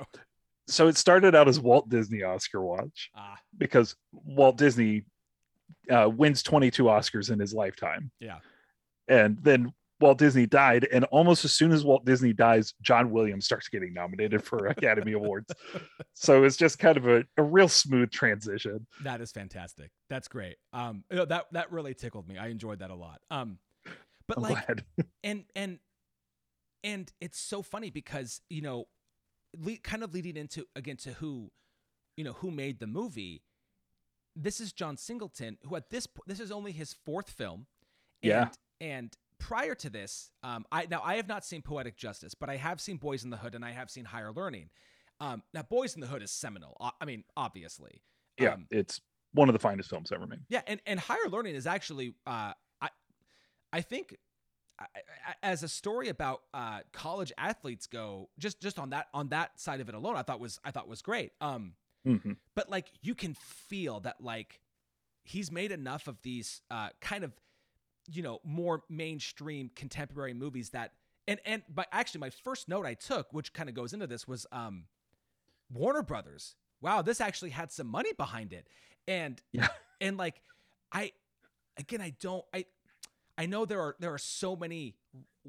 so 0.66 0.88
it 0.88 0.96
started 0.96 1.34
out 1.34 1.48
as 1.48 1.58
walt 1.60 1.88
disney 1.88 2.22
oscar 2.22 2.60
watch 2.60 3.10
Ah, 3.16 3.38
because 3.56 3.94
walt 4.12 4.58
disney 4.58 5.04
uh, 5.90 6.10
wins 6.12 6.42
22 6.42 6.84
oscars 6.84 7.30
in 7.30 7.38
his 7.38 7.54
lifetime 7.54 8.10
yeah, 8.20 8.38
and 9.06 9.38
then 9.42 9.72
Walt 10.00 10.18
Disney 10.18 10.46
died, 10.46 10.86
and 10.92 11.04
almost 11.06 11.44
as 11.44 11.52
soon 11.52 11.72
as 11.72 11.84
Walt 11.84 12.04
Disney 12.04 12.32
dies, 12.32 12.72
John 12.82 13.10
Williams 13.10 13.44
starts 13.46 13.68
getting 13.68 13.92
nominated 13.92 14.44
for 14.44 14.66
Academy 14.68 15.12
Awards. 15.12 15.52
So 16.14 16.42
it's 16.42 16.56
just 16.56 16.80
kind 16.80 16.96
of 16.96 17.06
a, 17.06 17.24
a 17.36 17.42
real 17.44 17.68
smooth 17.68 18.10
transition. 18.10 18.84
that 19.04 19.20
is 19.20 19.30
fantastic. 19.30 19.90
That's 20.10 20.26
great. 20.26 20.56
Um, 20.72 21.04
you 21.10 21.16
know, 21.16 21.24
that 21.26 21.46
that 21.52 21.70
really 21.70 21.94
tickled 21.94 22.26
me. 22.28 22.36
I 22.38 22.48
enjoyed 22.48 22.80
that 22.80 22.90
a 22.90 22.94
lot. 22.96 23.20
Um, 23.30 23.58
but 24.26 24.36
I'm 24.38 24.42
like, 24.42 24.66
glad. 24.66 24.84
and 25.24 25.44
and 25.54 25.78
and 26.82 27.12
it's 27.20 27.38
so 27.38 27.62
funny 27.62 27.90
because 27.90 28.40
you 28.50 28.62
know 28.62 28.86
le- 29.56 29.76
kind 29.76 30.02
of 30.02 30.12
leading 30.12 30.36
into 30.36 30.66
again 30.74 30.96
to 30.98 31.12
who 31.14 31.50
you 32.16 32.24
know 32.24 32.32
who 32.34 32.50
made 32.50 32.80
the 32.80 32.86
movie 32.88 33.42
this 34.36 34.60
is 34.60 34.72
john 34.72 34.96
singleton 34.96 35.56
who 35.64 35.74
at 35.76 35.90
this 35.90 36.06
po- 36.06 36.22
this 36.26 36.38
is 36.40 36.50
only 36.52 36.70
his 36.72 36.94
fourth 37.04 37.30
film 37.30 37.66
and, 38.22 38.30
Yeah. 38.30 38.48
and 38.80 39.12
prior 39.38 39.74
to 39.74 39.88
this 39.90 40.30
um 40.42 40.64
i 40.72 40.86
now 40.90 41.00
i 41.04 41.16
have 41.16 41.28
not 41.28 41.44
seen 41.44 41.62
poetic 41.62 41.96
justice 41.96 42.34
but 42.34 42.50
i 42.50 42.56
have 42.56 42.80
seen 42.80 42.96
boys 42.96 43.24
in 43.24 43.30
the 43.30 43.36
hood 43.36 43.54
and 43.54 43.64
i 43.64 43.70
have 43.70 43.90
seen 43.90 44.04
higher 44.04 44.32
learning 44.32 44.68
um 45.20 45.42
now 45.54 45.62
boys 45.62 45.94
in 45.94 46.00
the 46.00 46.06
hood 46.06 46.22
is 46.22 46.30
seminal 46.30 46.76
I 47.00 47.04
mean 47.04 47.24
obviously 47.36 48.02
Yeah, 48.38 48.54
um, 48.54 48.66
it's 48.70 49.00
one 49.32 49.48
of 49.48 49.52
the 49.52 49.58
finest 49.58 49.90
films 49.90 50.10
ever 50.12 50.26
made. 50.26 50.40
yeah, 50.48 50.62
and 50.66 50.80
and 50.86 50.98
higher 50.98 51.28
learning 51.28 51.54
is 51.54 51.66
actually, 51.66 52.14
uh, 52.26 52.52
I, 52.80 52.88
I 53.72 53.80
think, 53.82 54.16
I, 54.80 54.86
as 55.42 55.62
a 55.62 55.68
story 55.68 56.08
about 56.08 56.42
uh, 56.54 56.80
college 56.92 57.32
athletes 57.36 57.86
go, 57.86 58.30
just 58.38 58.60
just 58.60 58.78
on 58.78 58.90
that 58.90 59.08
on 59.12 59.28
that 59.28 59.60
side 59.60 59.80
of 59.80 59.88
it 59.88 59.94
alone, 59.94 60.16
I 60.16 60.22
thought 60.22 60.40
was 60.40 60.58
I 60.64 60.70
thought 60.70 60.88
was 60.88 61.02
great. 61.02 61.32
Um, 61.40 61.74
Mhm. 62.06 62.36
but 62.54 62.70
like 62.70 62.86
you 63.02 63.14
can 63.14 63.34
feel 63.34 64.00
that 64.00 64.20
like 64.20 64.60
he's 65.24 65.50
made 65.52 65.72
enough 65.72 66.06
of 66.08 66.22
these 66.22 66.62
uh, 66.70 66.88
kind 67.00 67.22
of, 67.24 67.32
you 68.10 68.22
know, 68.22 68.40
more 68.44 68.82
mainstream 68.88 69.70
contemporary 69.74 70.34
movies 70.34 70.70
that. 70.70 70.92
And, 71.26 71.40
and 71.44 71.62
but 71.68 71.88
actually 71.92 72.20
my 72.20 72.30
first 72.30 72.68
note 72.68 72.86
I 72.86 72.94
took, 72.94 73.32
which 73.32 73.52
kind 73.52 73.68
of 73.68 73.74
goes 73.74 73.92
into 73.92 74.06
this, 74.06 74.26
was 74.26 74.46
um, 74.50 74.84
Warner 75.72 76.02
Brothers. 76.02 76.56
Wow, 76.80 77.02
this 77.02 77.20
actually 77.20 77.50
had 77.50 77.72
some 77.72 77.86
money 77.86 78.12
behind 78.12 78.52
it, 78.52 78.68
and 79.06 79.40
Yeah. 79.52 79.68
and 80.00 80.16
like 80.16 80.40
I 80.92 81.12
again 81.76 82.00
I 82.00 82.14
don't 82.20 82.44
I 82.54 82.64
I 83.36 83.46
know 83.46 83.64
there 83.64 83.80
are 83.80 83.96
there 83.98 84.14
are 84.14 84.18
so 84.18 84.56
many 84.56 84.94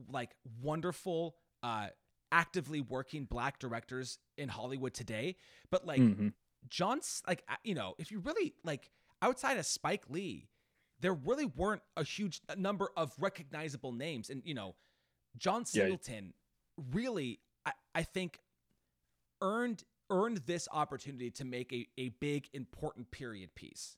like 0.10 0.32
wonderful 0.62 1.36
uh 1.64 1.88
actively 2.32 2.82
working 2.82 3.26
black 3.26 3.60
directors 3.60 4.18
in 4.38 4.50
Hollywood 4.50 4.94
today, 4.94 5.36
but 5.72 5.86
like 5.86 6.00
Mhm. 6.02 6.34
John's 6.68 7.22
like 7.28 7.44
you 7.64 7.76
know, 7.76 7.94
if 8.00 8.12
you 8.12 8.20
really 8.20 8.54
like 8.64 8.90
outside 9.22 9.58
of 9.58 9.66
Spike 9.66 10.04
Lee, 10.10 10.50
there 11.02 11.14
really 11.14 11.46
weren't 11.46 11.82
a 11.98 12.04
huge 12.04 12.42
number 12.58 12.90
of 12.98 13.14
recognizable 13.20 13.92
names 13.92 14.30
and 14.30 14.42
you 14.46 14.54
know, 14.54 14.76
John 15.38 15.62
Yeah. 15.62 15.84
Singleton 15.84 16.34
really 16.92 17.40
I, 17.66 17.72
I 17.96 18.04
think 18.04 18.40
earned 19.42 19.84
earned 20.10 20.38
this 20.46 20.68
opportunity 20.72 21.30
to 21.30 21.46
make 21.46 21.72
a, 21.72 21.88
a 21.98 22.10
big 22.20 22.48
important 22.54 23.12
period 23.12 23.54
piece. 23.56 23.98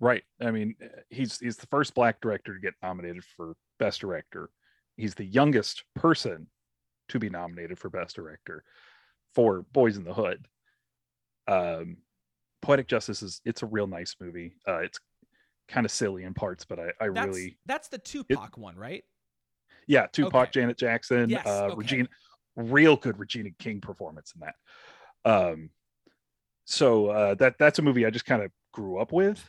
Right. 0.00 0.24
I 0.40 0.50
mean, 0.50 0.74
he's 1.08 1.38
he's 1.38 1.56
the 1.56 1.68
first 1.68 1.94
black 1.94 2.20
director 2.20 2.52
to 2.54 2.60
get 2.60 2.74
nominated 2.82 3.24
for 3.24 3.54
Best 3.78 4.00
Director. 4.00 4.50
He's 4.96 5.14
the 5.14 5.24
youngest 5.24 5.84
person 5.94 6.48
to 7.08 7.18
be 7.18 7.30
nominated 7.30 7.78
for 7.78 7.88
Best 7.88 8.16
Director 8.16 8.64
for 9.34 9.62
Boys 9.72 9.96
in 9.96 10.04
the 10.04 10.12
Hood. 10.12 10.46
Um, 11.48 11.98
Poetic 12.60 12.88
Justice 12.88 13.22
is 13.22 13.40
it's 13.44 13.62
a 13.62 13.66
real 13.66 13.86
nice 13.86 14.16
movie. 14.20 14.56
Uh, 14.66 14.78
it's 14.78 14.98
kind 15.68 15.84
of 15.84 15.90
silly 15.90 16.24
in 16.24 16.34
parts, 16.34 16.64
but 16.64 16.78
I, 16.78 16.92
I 17.00 17.08
That's 17.08 17.26
really 17.26 17.58
that's 17.66 17.88
the 17.88 17.98
Tupac 17.98 18.56
one, 18.56 18.76
right? 18.76 19.04
yeah, 19.86 20.06
Tupac, 20.12 20.34
Okay. 20.34 20.50
Janet 20.60 20.78
Jackson, 20.78 21.30
Yes, 21.30 21.46
uh, 21.46 21.66
okay. 21.66 21.74
Regina, 21.76 22.08
real 22.56 22.96
good 22.96 23.18
Regina 23.18 23.50
King 23.58 23.80
performance 23.80 24.32
in 24.34 24.40
that. 24.40 24.54
Um, 25.30 25.70
so 26.64 27.08
uh, 27.08 27.34
that 27.34 27.56
that's 27.58 27.78
a 27.78 27.82
movie 27.82 28.06
I 28.06 28.10
just 28.10 28.26
kind 28.26 28.42
of 28.42 28.50
grew 28.72 28.98
up 28.98 29.12
with 29.12 29.48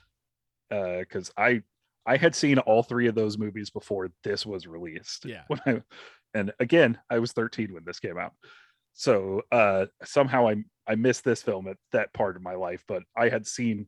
because 0.70 1.32
I 1.38 1.64
I 2.06 2.18
had 2.18 2.36
seen 2.36 2.60
all 2.60 2.84
three 2.84 3.08
of 3.08 3.16
those 3.16 3.38
movies 3.38 3.70
before 3.70 4.10
this 4.24 4.46
was 4.46 4.68
released. 4.68 5.26
Yeah. 5.26 5.44
When 5.48 5.60
I, 5.66 5.82
and 6.34 6.54
again, 6.60 7.00
I 7.10 7.20
was 7.20 7.32
13 7.32 7.74
when 7.74 7.84
this 7.86 8.00
came 8.00 8.18
out. 8.18 8.34
So 8.94 9.42
uh, 9.52 9.88
somehow 10.04 10.48
I 10.48 10.64
I 10.86 10.96
missed 10.96 11.24
this 11.24 11.42
film 11.42 11.68
at 11.68 11.78
that 11.92 12.14
part 12.14 12.36
of 12.36 12.42
my 12.42 12.56
life, 12.56 12.84
but 12.88 13.04
I 13.16 13.30
had 13.30 13.48
seen 13.48 13.88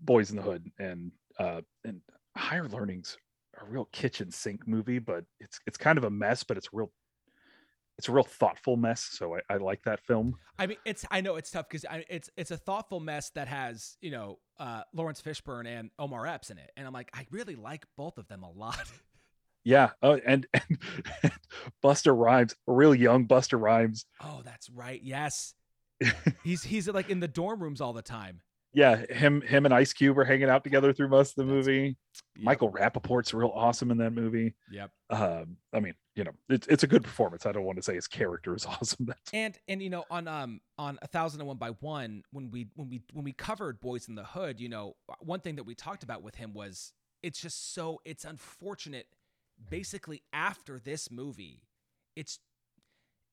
Boys 0.00 0.30
in 0.30 0.36
the 0.36 0.42
Hood 0.42 0.70
and 0.78 1.12
uh, 1.40 1.60
and 1.84 2.00
Higher 2.36 2.68
Learning's 2.68 3.16
a 3.60 3.64
real 3.64 3.88
kitchen 3.92 4.30
sink 4.30 4.68
movie, 4.68 4.98
but 4.98 5.24
it's 5.40 5.58
it's 5.66 5.76
kind 5.76 5.98
of 5.98 6.04
a 6.04 6.10
mess, 6.10 6.44
but 6.44 6.56
it's 6.56 6.68
real 6.72 6.92
it's 7.98 8.08
a 8.08 8.12
real 8.12 8.24
thoughtful 8.24 8.76
mess. 8.76 9.08
So 9.12 9.36
I, 9.36 9.54
I 9.54 9.56
like 9.56 9.82
that 9.84 10.00
film. 10.00 10.36
I 10.58 10.66
mean, 10.66 10.78
it's 10.84 11.04
I 11.10 11.20
know 11.20 11.36
it's 11.36 11.50
tough 11.50 11.68
because 11.68 11.84
it's 12.08 12.30
it's 12.36 12.50
a 12.50 12.56
thoughtful 12.56 13.00
mess 13.00 13.30
that 13.30 13.48
has 13.48 13.96
you 14.00 14.10
know 14.10 14.38
uh, 14.58 14.82
Laurence 14.92 15.20
Fishburne 15.20 15.66
and 15.66 15.90
Omar 15.98 16.26
Epps 16.26 16.50
in 16.50 16.58
it, 16.58 16.70
and 16.76 16.86
I'm 16.86 16.92
like, 16.92 17.10
I 17.14 17.26
really 17.30 17.56
like 17.56 17.84
both 17.96 18.18
of 18.18 18.28
them 18.28 18.42
a 18.42 18.50
lot. 18.50 18.78
Yeah. 19.62 19.90
Oh, 20.02 20.18
and, 20.26 20.46
and 20.54 21.32
Busta 21.84 22.16
Rhymes, 22.16 22.54
a 22.66 22.72
real 22.72 22.94
young 22.94 23.26
Busta 23.26 23.60
Rhymes. 23.60 24.06
oh, 24.24 24.40
that's 24.42 24.70
right. 24.70 25.00
Yes, 25.02 25.52
he's 26.44 26.62
he's 26.62 26.88
like 26.88 27.10
in 27.10 27.20
the 27.20 27.28
dorm 27.28 27.62
rooms 27.62 27.82
all 27.82 27.92
the 27.92 28.00
time. 28.00 28.40
Yeah, 28.72 29.04
him 29.10 29.40
him 29.40 29.64
and 29.64 29.74
Ice 29.74 29.92
Cube 29.92 30.16
are 30.18 30.24
hanging 30.24 30.48
out 30.48 30.62
together 30.62 30.92
through 30.92 31.08
most 31.08 31.36
of 31.36 31.46
the 31.46 31.52
movie. 31.52 31.96
Yep, 32.36 32.44
Michael 32.44 32.70
Rapaport's 32.70 33.34
real 33.34 33.50
awesome 33.52 33.90
in 33.90 33.98
that 33.98 34.12
movie. 34.12 34.54
Yep. 34.70 34.90
Um, 35.10 35.56
I 35.72 35.80
mean, 35.80 35.94
you 36.14 36.24
know, 36.24 36.30
it's 36.48 36.66
it's 36.68 36.84
a 36.84 36.86
good 36.86 37.02
performance. 37.02 37.46
I 37.46 37.52
don't 37.52 37.64
want 37.64 37.78
to 37.78 37.82
say 37.82 37.94
his 37.94 38.06
character 38.06 38.54
is 38.54 38.66
awesome. 38.66 39.06
That's 39.06 39.30
And 39.32 39.58
and 39.66 39.82
you 39.82 39.90
know 39.90 40.04
on 40.10 40.28
um 40.28 40.60
on 40.78 40.98
a 41.02 41.08
thousand 41.08 41.40
and 41.40 41.48
one 41.48 41.56
by 41.56 41.70
one 41.80 42.22
when 42.30 42.50
we 42.50 42.68
when 42.76 42.88
we 42.88 43.02
when 43.12 43.24
we 43.24 43.32
covered 43.32 43.80
Boys 43.80 44.08
in 44.08 44.14
the 44.14 44.24
Hood, 44.24 44.60
you 44.60 44.68
know 44.68 44.94
one 45.20 45.40
thing 45.40 45.56
that 45.56 45.64
we 45.64 45.74
talked 45.74 46.02
about 46.04 46.22
with 46.22 46.36
him 46.36 46.52
was 46.52 46.92
it's 47.22 47.40
just 47.40 47.74
so 47.74 48.00
it's 48.04 48.24
unfortunate. 48.24 49.06
Basically, 49.68 50.22
after 50.32 50.78
this 50.78 51.10
movie, 51.10 51.64
it's 52.14 52.38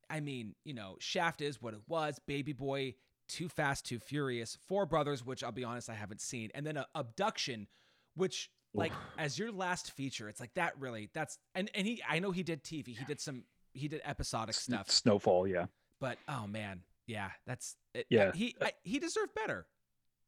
I 0.10 0.20
mean 0.20 0.56
you 0.66 0.74
know 0.74 0.96
Shaft 1.00 1.42
is 1.42 1.62
what 1.62 1.76
it 1.76 1.82
was. 1.88 2.20
Baby 2.26 2.54
Boy, 2.54 2.96
Too 3.28 3.50
Fast, 3.50 3.86
Too 3.86 4.00
Furious, 4.00 4.58
Four 4.68 4.86
Brothers, 4.86 5.26
which 5.26 5.44
I'll 5.44 5.52
be 5.52 5.64
honest 5.64 5.90
I 5.90 5.96
haven't 5.96 6.22
seen, 6.22 6.50
and 6.54 6.66
then 6.66 6.78
a 6.78 6.88
Abduction, 6.96 7.68
which 8.16 8.50
like 8.74 8.92
Oof. 8.92 8.98
as 9.18 9.40
your 9.40 9.52
last 9.52 9.92
feature, 9.92 10.30
it's 10.30 10.40
like 10.40 10.54
that 10.56 10.74
really 10.80 11.10
that's 11.14 11.38
and 11.56 11.70
and 11.74 11.88
he 11.88 12.02
I 12.08 12.20
know 12.20 12.32
he 12.32 12.44
did 12.44 12.64
TV, 12.64 12.88
he 12.88 13.06
did 13.06 13.20
some 13.20 13.44
he 13.74 13.88
did 13.88 14.02
episodic 14.06 14.56
S- 14.56 14.64
stuff. 14.64 14.90
Snowfall, 14.90 15.48
yeah. 15.48 15.66
But 16.00 16.18
oh 16.28 16.48
man, 16.48 16.82
yeah, 17.06 17.30
that's 17.46 17.76
it, 17.94 18.06
Yeah. 18.10 18.32
He 18.34 18.56
I, 18.62 18.72
he 18.84 19.00
deserved 19.00 19.34
better. 19.36 19.66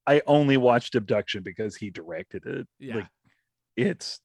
I 0.08 0.22
only 0.26 0.58
watched 0.58 0.96
Abduction 0.96 1.44
because 1.44 1.76
he 1.76 1.90
directed 1.90 2.46
it. 2.46 2.68
Yeah. 2.80 2.96
Like 2.96 3.08
it's 3.76 4.20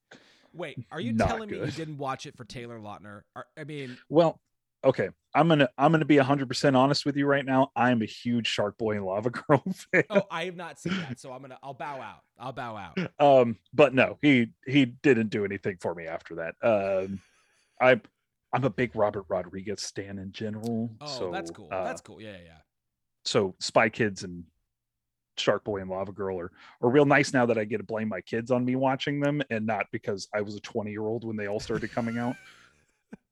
Wait, 0.53 0.77
are 0.89 1.01
you 1.01 1.17
telling 1.17 1.49
me 1.49 1.57
you 1.59 1.71
didn't 1.71 1.97
watch 1.97 2.25
it 2.25 2.37
for 2.37 2.45
Taylor 2.45 2.79
Lautner? 2.79 3.21
Are, 3.35 3.45
I 3.57 3.65
mean, 3.65 3.97
well, 4.07 4.39
okay. 4.85 5.09
I'm 5.33 5.49
gonna 5.49 5.67
I'm 5.77 5.91
gonna 5.91 6.05
be 6.05 6.17
hundred 6.17 6.47
percent 6.47 6.75
honest 6.75 7.05
with 7.05 7.17
you 7.17 7.25
right 7.25 7.45
now. 7.45 7.71
I'm 7.75 8.01
a 8.01 8.05
huge 8.05 8.47
Shark 8.47 8.77
Boy 8.77 8.95
and 8.95 9.05
Lava 9.05 9.29
Girl 9.47 9.61
fan. 9.91 10.03
oh, 10.09 10.23
I 10.31 10.45
have 10.45 10.55
not 10.55 10.79
seen 10.79 10.97
that, 10.99 11.19
so 11.19 11.33
I'm 11.33 11.41
gonna 11.41 11.59
I'll 11.61 11.73
bow 11.73 11.99
out. 11.99 12.21
I'll 12.39 12.53
bow 12.53 12.77
out. 12.77 12.97
Um, 13.19 13.57
but 13.73 13.93
no, 13.93 14.17
he 14.21 14.47
he 14.65 14.85
didn't 14.85 15.29
do 15.29 15.43
anything 15.43 15.77
for 15.81 15.93
me 15.93 16.05
after 16.05 16.35
that. 16.35 16.55
Um 16.61 17.19
I 17.81 17.99
I'm 18.53 18.63
a 18.63 18.69
big 18.69 18.95
Robert 18.95 19.25
Rodriguez 19.27 19.81
stan 19.81 20.19
in 20.19 20.31
general. 20.31 20.89
Oh, 21.01 21.05
so, 21.05 21.31
that's 21.31 21.51
cool. 21.51 21.67
uh, 21.71 21.83
that's 21.83 22.01
cool. 22.01 22.21
Yeah, 22.21 22.31
yeah, 22.31 22.43
yeah. 22.45 22.57
so 23.25 23.55
Spy 23.59 23.89
Kids 23.89 24.23
and 24.23 24.45
Shark 25.37 25.65
Boy 25.65 25.81
and 25.81 25.89
Lava 25.89 26.13
Girl 26.13 26.39
are, 26.39 26.51
are 26.81 26.89
real 26.89 27.05
nice 27.05 27.33
now 27.33 27.45
that 27.45 27.57
I 27.57 27.65
get 27.65 27.77
to 27.77 27.83
blame 27.83 28.07
my 28.07 28.21
kids 28.21 28.51
on 28.51 28.63
me 28.63 28.77
watching 28.77 29.19
them 29.19 29.41
and 29.49 29.65
not 29.65 29.87
because 29.91 30.29
I 30.33 30.41
was 30.41 30.55
a 30.55 30.61
20 30.61 30.91
year 30.91 31.01
old 31.03 31.25
when 31.25 31.35
they 31.35 31.47
all 31.47 31.59
started 31.59 31.91
coming 31.91 32.17
out. 32.17 32.35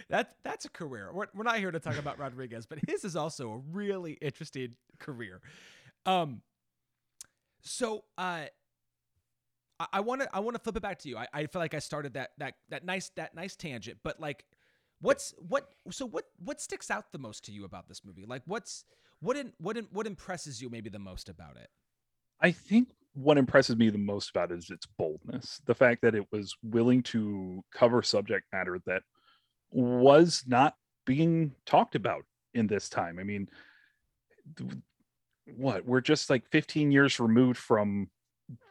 that 0.10 0.36
that's 0.43 0.65
a 0.65 0.69
career. 0.69 1.10
We're, 1.13 1.27
we're 1.34 1.43
not 1.43 1.58
here 1.58 1.71
to 1.71 1.79
talk 1.79 1.97
about 1.97 2.19
Rodriguez, 2.19 2.65
but 2.65 2.79
his 2.88 3.03
is 3.03 3.15
also 3.15 3.51
a 3.51 3.58
really 3.71 4.13
interesting 4.21 4.75
career. 4.99 5.41
Um, 6.05 6.41
so 7.62 8.03
uh, 8.17 8.45
I 9.93 9.99
want 10.01 10.21
to 10.21 10.29
I 10.34 10.39
want 10.39 10.55
to 10.55 10.60
flip 10.60 10.75
it 10.75 10.82
back 10.82 10.99
to 10.99 11.10
you. 11.10 11.17
I, 11.17 11.27
I 11.34 11.45
feel 11.45 11.62
like 11.62 11.73
I 11.73 11.79
started 11.79 12.13
that 12.13 12.32
that 12.38 12.55
that 12.69 12.86
nice 12.86 13.10
that 13.15 13.34
nice 13.36 13.55
tangent, 13.55 13.99
but 14.03 14.19
like, 14.19 14.43
what's 14.99 15.34
what? 15.38 15.69
So 15.91 16.05
what 16.05 16.25
what 16.38 16.60
sticks 16.60 16.91
out 16.91 17.12
the 17.12 17.19
most 17.19 17.45
to 17.45 17.51
you 17.51 17.65
about 17.65 17.88
this 17.88 18.01
movie? 18.03 18.25
Like, 18.27 18.41
what's 18.45 18.84
what 19.21 19.38
in, 19.38 19.53
what 19.58 19.77
in, 19.77 19.88
what 19.91 20.08
impresses 20.08 20.62
you 20.62 20.69
maybe 20.69 20.89
the 20.89 20.99
most 20.99 21.29
about 21.29 21.58
it? 21.58 21.69
I 22.41 22.51
think 22.51 22.89
what 23.13 23.38
impresses 23.38 23.75
me 23.75 23.89
the 23.89 23.97
most 23.97 24.29
about 24.29 24.51
it 24.51 24.60
is 24.60 24.69
its 24.69 24.86
boldness. 24.97 25.62
The 25.65 25.75
fact 25.75 26.01
that 26.01 26.15
it 26.15 26.25
was 26.32 26.55
willing 26.63 27.03
to 27.03 27.63
cover 27.73 28.01
subject 28.01 28.45
matter 28.53 28.79
that 28.86 29.03
was 29.71 30.43
not 30.47 30.75
being 31.05 31.53
talked 31.65 31.95
about 31.95 32.23
in 32.53 32.67
this 32.67 32.89
time. 32.89 33.19
I 33.19 33.23
mean, 33.23 33.49
what 35.55 35.86
we're 35.86 36.01
just 36.01 36.29
like 36.29 36.49
15 36.51 36.91
years 36.91 37.19
removed 37.19 37.58
from 37.58 38.10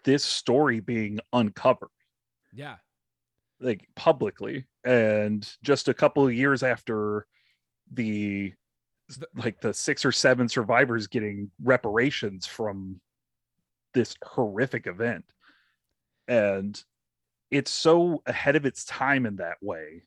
this 0.05 0.25
story 0.25 0.81
being 0.81 1.21
uncovered. 1.33 1.91
Yeah, 2.53 2.77
like 3.61 3.89
publicly 3.95 4.67
and 4.85 5.49
just 5.63 5.89
a 5.89 5.95
couple 5.95 6.27
of 6.27 6.33
years 6.33 6.63
after 6.63 7.27
the 7.93 8.53
like 9.35 9.61
the 9.61 9.73
six 9.73 10.05
or 10.05 10.13
seven 10.13 10.49
survivors 10.49 11.07
getting 11.07 11.51
reparations 11.63 12.47
from 12.47 13.01
this 13.95 14.15
horrific 14.23 14.87
event. 14.87 15.25
And 16.27 16.81
it's 17.51 17.71
so 17.71 18.23
ahead 18.27 18.55
of 18.55 18.67
its 18.67 18.85
time 18.85 19.25
in 19.25 19.37
that 19.37 19.57
way 19.63 20.03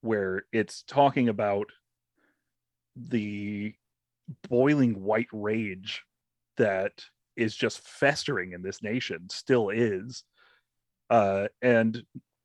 where 0.00 0.44
it's 0.52 0.82
talking 0.82 1.28
about 1.28 1.66
the 2.96 3.74
boiling 4.48 5.02
white 5.02 5.28
rage 5.32 6.02
that 6.56 7.04
is 7.36 7.54
just 7.54 7.80
festering 7.80 8.52
in 8.52 8.62
this 8.62 8.82
nation 8.82 9.28
still 9.30 9.70
is. 9.70 10.24
Uh 11.10 11.48
and 11.62 12.02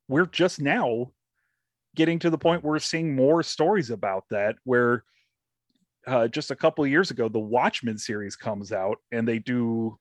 we're 0.08 0.26
just 0.26 0.60
now 0.60 1.10
getting 1.94 2.18
to 2.18 2.30
the 2.30 2.38
point 2.38 2.62
where 2.62 2.72
we're 2.72 2.78
seeing 2.78 3.14
more 3.14 3.42
stories 3.42 3.90
about 3.90 4.24
that 4.30 4.56
where 4.64 5.04
uh, 6.06 6.26
just 6.26 6.50
a 6.50 6.56
couple 6.56 6.86
years 6.86 7.10
ago 7.10 7.28
the 7.28 7.38
watchmen 7.38 7.98
series 7.98 8.36
comes 8.36 8.72
out 8.72 8.98
and 9.12 9.26
they 9.26 9.38
do 9.38 9.96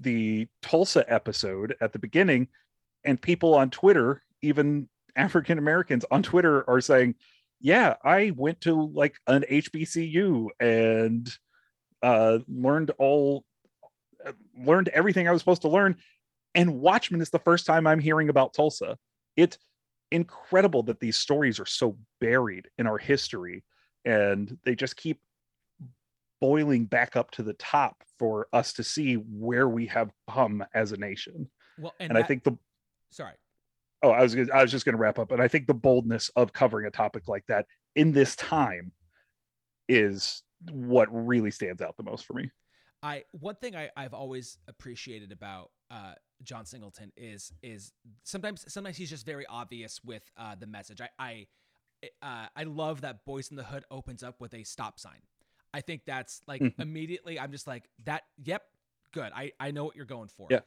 the 0.00 0.46
tulsa 0.62 1.04
episode 1.12 1.74
at 1.80 1.92
the 1.92 1.98
beginning 1.98 2.48
and 3.04 3.20
people 3.20 3.54
on 3.54 3.70
twitter 3.70 4.22
even 4.42 4.88
african 5.16 5.58
americans 5.58 6.04
on 6.10 6.22
twitter 6.22 6.68
are 6.68 6.80
saying 6.80 7.14
yeah 7.60 7.94
i 8.04 8.32
went 8.36 8.60
to 8.60 8.90
like 8.94 9.16
an 9.26 9.44
hbcu 9.50 10.48
and 10.60 11.36
uh 12.02 12.38
learned 12.48 12.90
all 12.98 13.44
uh, 14.26 14.32
learned 14.58 14.88
everything 14.88 15.28
i 15.28 15.32
was 15.32 15.40
supposed 15.40 15.62
to 15.62 15.68
learn. 15.68 15.96
And 16.54 16.80
watchmen 16.80 17.20
is 17.20 17.30
the 17.30 17.38
first 17.38 17.66
time 17.66 17.86
i'm 17.86 18.00
hearing 18.00 18.28
about 18.28 18.54
tulsa. 18.54 18.98
It's 19.36 19.56
incredible 20.10 20.82
that 20.84 21.00
these 21.00 21.16
stories 21.16 21.60
are 21.60 21.66
so 21.66 21.96
buried 22.20 22.68
in 22.78 22.86
our 22.86 22.98
history 22.98 23.64
and 24.04 24.58
they 24.64 24.74
just 24.74 24.96
keep 24.96 25.20
boiling 26.40 26.86
back 26.86 27.16
up 27.16 27.30
to 27.32 27.42
the 27.42 27.52
top 27.54 28.02
for 28.18 28.48
us 28.52 28.72
to 28.72 28.82
see 28.82 29.14
where 29.14 29.68
we 29.68 29.86
have 29.86 30.10
come 30.28 30.64
as 30.74 30.92
a 30.92 30.96
nation. 30.96 31.48
Well, 31.78 31.94
and, 32.00 32.10
and, 32.10 32.18
i 32.18 32.22
think 32.22 32.44
the 32.44 32.56
sorry. 33.10 33.34
Oh 34.02 34.10
i 34.10 34.22
was 34.22 34.34
gonna- 34.34 34.52
i 34.52 34.62
was 34.62 34.70
just 34.70 34.84
going 34.84 34.94
to 34.94 34.98
wrap 35.00 35.18
up 35.18 35.30
and 35.32 35.40
i 35.42 35.48
think 35.48 35.66
the 35.66 35.74
boldness 35.74 36.30
of 36.36 36.52
covering 36.52 36.86
a 36.86 36.90
topic 36.90 37.28
like 37.28 37.44
that 37.46 37.66
in 37.96 38.12
this 38.12 38.34
time 38.36 38.92
is 39.88 40.42
what 40.70 41.08
really 41.10 41.50
stands 41.50 41.80
out 41.82 41.96
the 41.96 42.02
most 42.02 42.24
for 42.26 42.34
me 42.34 42.50
I 43.02 43.24
one 43.32 43.54
thing 43.54 43.74
I, 43.74 43.88
I've 43.96 44.12
always 44.12 44.58
appreciated 44.68 45.32
about 45.32 45.70
uh, 45.90 46.12
John 46.42 46.66
Singleton 46.66 47.10
is 47.16 47.50
is 47.62 47.92
sometimes 48.24 48.70
sometimes 48.70 48.98
he's 48.98 49.08
just 49.08 49.24
very 49.24 49.46
obvious 49.46 50.00
with 50.04 50.22
uh, 50.36 50.54
the 50.54 50.66
message. 50.66 51.00
I 51.00 51.08
I 51.18 51.46
uh, 52.20 52.48
I 52.54 52.64
love 52.64 53.00
that 53.00 53.24
Boys 53.24 53.48
in 53.48 53.56
the 53.56 53.62
Hood 53.64 53.84
opens 53.90 54.22
up 54.22 54.38
with 54.38 54.52
a 54.52 54.64
stop 54.64 54.98
sign. 55.00 55.22
I 55.72 55.80
think 55.80 56.02
that's 56.04 56.42
like 56.46 56.60
Mhm. 56.60 56.74
immediately 56.78 57.40
I'm 57.40 57.52
just 57.52 57.66
like 57.66 57.84
that. 58.04 58.24
Yep, 58.44 58.64
good. 59.14 59.32
I 59.34 59.52
I 59.58 59.70
know 59.70 59.84
what 59.84 59.96
you're 59.96 60.04
going 60.04 60.28
for. 60.28 60.48
Yeah. 60.50 60.60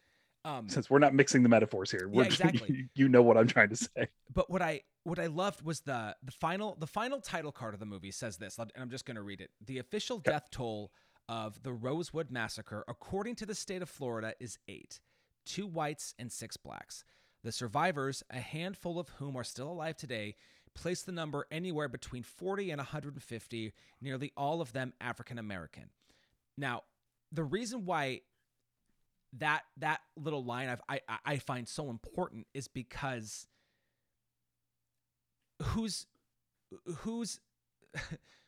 Um, 0.45 0.67
since 0.67 0.89
we're 0.89 0.99
not 0.99 1.13
mixing 1.13 1.41
the 1.43 1.49
metaphors 1.49 1.89
here 1.89 2.07
we're 2.09 2.23
exactly. 2.25 2.89
you 2.95 3.07
know 3.07 3.21
what 3.21 3.37
i'm 3.37 3.47
trying 3.47 3.69
to 3.69 3.75
say 3.77 4.09
but 4.33 4.49
what 4.49 4.61
I 4.61 4.81
what 5.03 5.19
I 5.19 5.27
loved 5.27 5.61
was 5.61 5.81
the 5.81 6.15
the 6.23 6.31
final 6.31 6.75
the 6.79 6.87
final 6.87 7.19
title 7.19 7.51
card 7.51 7.73
of 7.73 7.79
the 7.79 7.85
movie 7.85 8.11
says 8.11 8.37
this, 8.37 8.57
and 8.57 8.71
I'm 8.77 8.89
just 8.89 9.05
going 9.05 9.15
to 9.15 9.21
read 9.21 9.41
it. 9.41 9.51
The 9.65 9.77
official 9.79 10.17
Okay. 10.17 10.31
death 10.31 10.47
toll 10.49 10.91
of 11.29 11.61
the 11.61 11.73
Rosewood 11.73 12.31
massacre, 12.31 12.83
according 12.87 13.35
to 13.35 13.45
the 13.45 13.53
state 13.53 13.81
of 13.81 13.89
Florida, 13.89 14.33
is 14.39 14.57
eight: 14.67 15.01
two 15.45 15.67
whites 15.67 16.15
and 16.17 16.31
six 16.31 16.57
blacks. 16.57 17.03
The 17.43 17.51
survivors, 17.51 18.23
a 18.29 18.39
handful 18.39 18.97
of 18.97 19.09
whom 19.09 19.35
are 19.35 19.43
still 19.43 19.69
alive 19.69 19.97
today, 19.97 20.35
place 20.73 21.03
the 21.03 21.11
number 21.11 21.45
anywhere 21.51 21.89
between 21.89 22.23
40 22.23 22.71
and 22.71 22.79
150, 22.79 23.73
nearly 24.01 24.31
all 24.37 24.61
of 24.61 24.71
them 24.71 24.93
African 25.01 25.37
American. 25.37 25.89
Now, 26.57 26.83
the 27.31 27.43
reason 27.43 27.85
why 27.85 28.21
that 29.33 29.63
that 29.77 29.99
little 30.15 30.43
line 30.43 30.69
I've, 30.69 30.81
I 30.89 30.99
I 31.25 31.37
find 31.37 31.67
so 31.67 31.89
important 31.89 32.47
is 32.53 32.67
because 32.67 33.47
who's 35.61 36.05
who's 36.99 37.39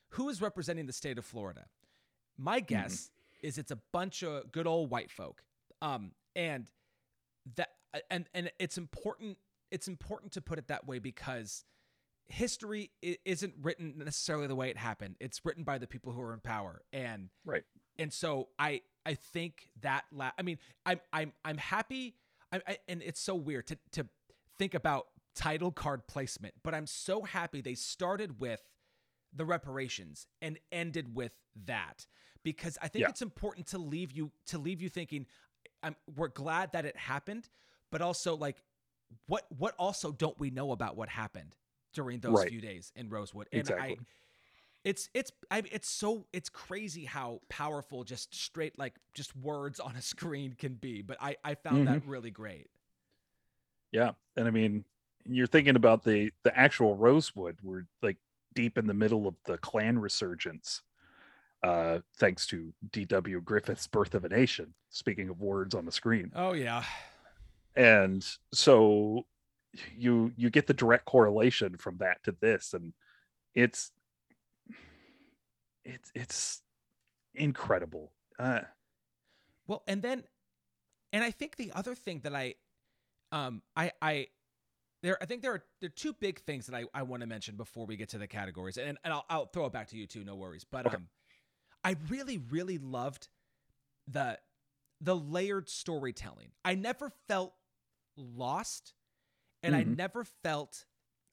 who 0.10 0.30
is 0.30 0.42
representing 0.42 0.86
the 0.86 0.94
state 0.94 1.18
of 1.18 1.26
Florida? 1.26 1.66
My 2.38 2.60
guess 2.60 3.12
is 3.42 3.58
it's 3.58 3.72
a 3.72 3.80
bunch 3.92 4.24
of 4.24 4.52
good 4.52 4.68
old 4.68 4.90
white 4.90 5.12
folk. 5.12 5.44
Um, 5.82 6.12
and 6.36 6.70
that 7.56 7.70
and 8.10 8.28
and 8.34 8.52
it's 8.60 8.78
important 8.78 9.38
it's 9.72 9.88
important 9.88 10.32
to 10.34 10.42
put 10.42 10.58
it 10.60 10.68
that 10.68 10.88
way 10.88 11.00
because 11.00 11.64
history 12.28 12.92
isn't 13.02 13.54
written 13.62 13.94
necessarily 13.98 14.48
the 14.48 14.56
way 14.56 14.70
it 14.70 14.78
happened. 14.78 15.16
It's 15.20 15.46
written 15.46 15.64
by 15.64 15.78
the 15.78 15.88
people 15.88 16.12
who 16.12 16.22
are 16.22 16.34
in 16.34 16.40
power. 16.40 16.82
And 16.92 17.30
Right. 17.46 17.64
and 18.00 18.12
so 18.12 18.50
I 18.58 18.82
I 19.06 19.14
think 19.14 19.70
that 19.82 20.06
la- 20.12 20.32
I 20.38 20.42
mean 20.42 20.58
I'm 20.86 21.00
I'm 21.14 21.34
I'm 21.44 21.58
happy 21.58 22.16
I, 22.52 22.62
I 22.68 22.78
and 22.88 23.02
it's 23.02 23.22
so 23.22 23.36
weird 23.36 23.68
to 23.68 23.78
to 23.94 24.08
think 24.58 24.74
about 24.74 25.08
title 25.36 25.72
card 25.72 26.08
placement, 26.08 26.56
but 26.64 26.74
I'm 26.74 26.88
so 26.88 27.24
happy 27.24 27.62
they 27.62 27.76
started 27.76 28.40
with 28.40 28.62
the 29.34 29.46
reparations 29.46 30.28
and 30.42 30.58
ended 30.72 31.14
with 31.16 31.34
that 31.66 32.08
because 32.44 32.78
I 32.82 32.88
think 32.88 33.04
Yeah. 33.04 33.10
it's 33.10 33.22
important 33.22 33.68
to 33.68 33.78
leave 33.78 34.12
you 34.12 34.32
to 34.48 34.58
leave 34.58 34.82
you 34.82 34.90
thinking 34.90 35.26
I'm 35.84 35.96
we're 36.16 36.30
glad 36.30 36.72
that 36.74 36.86
it 36.86 36.96
happened, 36.98 37.50
but 37.92 38.02
also 38.02 38.36
like 38.36 38.64
what 39.28 39.46
what 39.58 39.76
also 39.78 40.12
don't 40.12 40.40
we 40.40 40.50
know 40.50 40.72
about 40.72 40.96
what 40.96 41.10
happened 41.10 41.56
during 41.94 42.20
those 42.20 42.34
Right. 42.40 42.50
few 42.50 42.62
days 42.62 42.92
in 42.96 43.10
Rosewood? 43.10 43.48
And 43.52 43.62
Exactly. 43.62 43.98
I 44.00 44.06
it's 44.86 45.10
it's 45.14 45.32
I, 45.52 45.64
it's 45.72 45.90
so 45.90 46.28
it's 46.32 46.48
crazy 46.48 47.04
how 47.04 47.42
powerful 47.50 48.06
just 48.06 48.34
straight 48.34 48.80
like 48.80 48.94
just 49.14 49.36
words 49.36 49.82
on 49.82 49.96
a 49.98 50.02
screen 50.14 50.56
can 50.58 50.76
be 50.76 51.02
but 51.02 51.18
i 51.20 51.36
i 51.44 51.56
found 51.56 51.88
that 51.88 52.06
really 52.06 52.32
great 52.32 52.70
Yeah, 53.92 54.12
and 54.38 54.48
I 54.48 54.52
mean, 54.52 54.86
you're 55.26 55.48
thinking 55.48 55.76
about 55.76 56.04
the 56.04 56.32
the 56.44 56.58
actual 56.58 56.96
Rosewood. 56.96 57.58
We're 57.64 57.86
like 58.02 58.18
deep 58.54 58.78
in 58.78 58.88
the 58.88 58.94
middle 58.94 59.28
of 59.28 59.36
the 59.46 59.58
Klan 59.58 60.00
resurgence, 60.00 60.82
uh, 61.64 62.00
thanks 62.18 62.46
to 62.48 62.74
D.W. 62.92 63.42
Griffith's 63.42 63.88
"Birth 63.88 64.16
of 64.16 64.24
a 64.26 64.30
Nation." 64.30 64.74
Speaking 64.90 65.30
of 65.30 65.42
words 65.42 65.74
on 65.76 65.86
the 65.86 65.92
screen, 65.92 66.32
oh 66.36 66.54
yeah 66.54 66.84
and 67.76 68.26
so 68.54 69.26
you 69.98 70.32
you 70.38 70.50
get 70.50 70.68
the 70.68 70.74
direct 70.74 71.06
correlation 71.06 71.78
from 71.78 71.98
that 71.98 72.24
to 72.24 72.36
this 72.40 72.74
and 72.74 72.94
it's 73.54 73.92
it's 75.86 76.12
it's 76.16 76.62
incredible 77.36 78.12
uh 78.40 78.62
Well, 79.68 79.84
and 79.88 80.02
then, 80.02 80.24
and 81.14 81.24
I 81.24 81.32
think 81.32 81.56
the 81.56 81.72
other 81.74 81.96
thing 81.96 82.22
that 82.22 82.36
I, 82.36 82.56
um, 83.32 83.62
I, 83.76 83.92
I, 84.02 84.28
there, 85.04 85.18
I 85.22 85.26
think 85.26 85.42
there 85.42 85.54
are 85.54 85.64
there 85.82 85.88
are 85.88 85.92
two 85.96 86.14
big 86.14 86.42
things 86.42 86.68
that 86.68 86.76
I, 86.76 86.86
I 86.94 87.04
want 87.04 87.22
to 87.22 87.28
mention 87.28 87.56
before 87.58 87.86
we 87.86 87.98
get 87.98 88.10
to 88.10 88.18
the 88.18 88.28
categories, 88.28 88.78
and 88.78 88.98
and 89.04 89.14
I'll, 89.14 89.26
I'll 89.30 89.46
throw 89.48 89.66
it 89.66 89.74
back 89.74 89.90
to 89.90 89.98
you 89.98 90.08
too, 90.08 90.24
no 90.24 90.36
worries. 90.36 90.66
But 90.66 90.86
Okay. 90.86 90.98
um, 90.98 91.10
I 91.84 91.98
really 92.10 92.38
really 92.38 92.78
loved 92.78 93.30
the 94.08 94.40
the 95.02 95.16
layered 95.16 95.70
storytelling. 95.70 96.52
I 96.66 96.76
never 96.76 97.12
felt 97.28 97.54
lost, 98.18 98.94
and 99.64 99.76
I 99.76 99.84
Mhm. 99.84 99.96
never 99.96 100.24
felt 100.24 100.86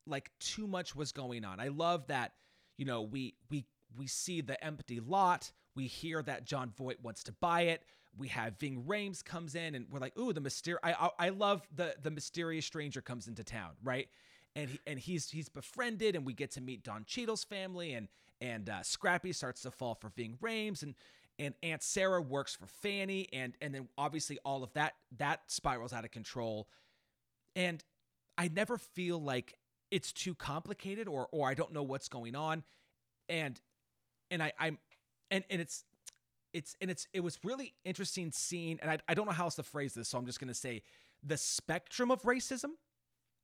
like 0.07 0.31
too 0.41 0.67
much 0.67 0.97
was 0.97 1.13
going 1.13 1.45
on. 1.45 1.61
I 1.61 1.69
love 1.69 2.09
that, 2.09 2.33
you 2.79 2.85
know, 2.85 3.03
we 3.03 3.37
we 3.51 3.67
we 3.97 4.07
see 4.07 4.40
the 4.40 4.62
empty 4.64 5.01
lot, 5.01 5.53
we 5.74 5.86
hear 5.86 6.22
that 6.22 6.45
Jon 6.45 6.70
Voight 6.70 7.03
wants 7.03 7.22
to 7.24 7.32
buy 7.32 7.62
it. 7.62 7.84
We 8.16 8.28
have 8.28 8.59
Ving 8.59 8.84
Rhames 8.86 9.24
comes 9.24 9.55
in, 9.55 9.74
and 9.74 9.86
we're 9.90 9.99
like, 9.99 10.18
"Ooh, 10.18 10.32
the 10.32 10.40
mysterious." 10.40 10.80
I, 10.82 10.93
I 10.93 11.26
I 11.26 11.28
love 11.30 11.66
the 11.74 11.95
the 12.03 12.11
mysterious 12.11 12.66
stranger 12.66 13.01
comes 13.01 13.26
into 13.26 13.43
town, 13.43 13.70
right? 13.82 14.09
And 14.55 14.68
he 14.70 14.80
and 14.86 14.99
he's 14.99 15.30
he's 15.30 15.49
befriended, 15.49 16.14
and 16.14 16.26
we 16.26 16.34
get 16.34 16.51
to 16.53 16.61
meet 16.61 16.84
Don 16.84 17.05
Cheadle's 17.07 17.45
family, 17.45 17.95
and 17.95 18.09
and 18.40 18.68
uh, 18.68 18.82
Scrappy 18.82 19.32
starts 19.32 19.62
to 19.62 19.70
fall 19.70 19.95
for 19.95 20.11
Ving 20.11 20.36
Rhames, 20.43 20.82
and 20.82 20.95
and 21.38 21.55
Aunt 21.62 21.82
Sarah 21.82 22.20
works 22.20 22.55
for 22.55 22.66
Fanny, 22.66 23.28
and 23.32 23.57
and 23.62 23.74
then 23.74 23.88
obviously 23.97 24.38
all 24.45 24.62
of 24.62 24.72
that 24.74 24.93
that 25.16 25.40
spirals 25.47 25.93
out 25.95 26.05
of 26.05 26.11
control, 26.11 26.68
and 27.57 27.82
I 28.36 28.49
never 28.49 28.76
feel 28.76 29.20
like 29.20 29.55
it's 29.90 30.12
too 30.12 30.34
complicated 30.34 31.09
or 31.09 31.28
or 31.32 31.49
I 31.49 31.55
don't 31.55 31.72
know 31.72 31.82
what's 31.82 32.09
going 32.09 32.34
on, 32.34 32.62
and 33.28 33.59
and 34.33 34.43
I 34.43 34.53
I'm 34.59 34.78
and 35.30 35.45
and 35.49 35.61
it's 35.61 35.85
it's 36.53 36.76
and 36.80 36.91
it's 36.91 37.07
it 37.12 37.20
was 37.20 37.39
really 37.45 37.74
interesting 37.85 38.33
seeing 38.33 38.78
and 38.83 38.91
I, 38.91 38.99
I 39.09 39.14
don't 39.14 39.26
know 39.26 39.33
how 39.33 39.45
else 39.45 39.55
to 39.57 39.62
phrase 39.62 39.95
this 39.95 40.11
so 40.11 40.18
i'm 40.18 40.26
just 40.26 40.39
going 40.39 40.49
to 40.49 40.55
say 40.55 40.83
the 41.22 41.37
spectrum 41.37 42.11
of 42.11 42.22
racism. 42.22 42.70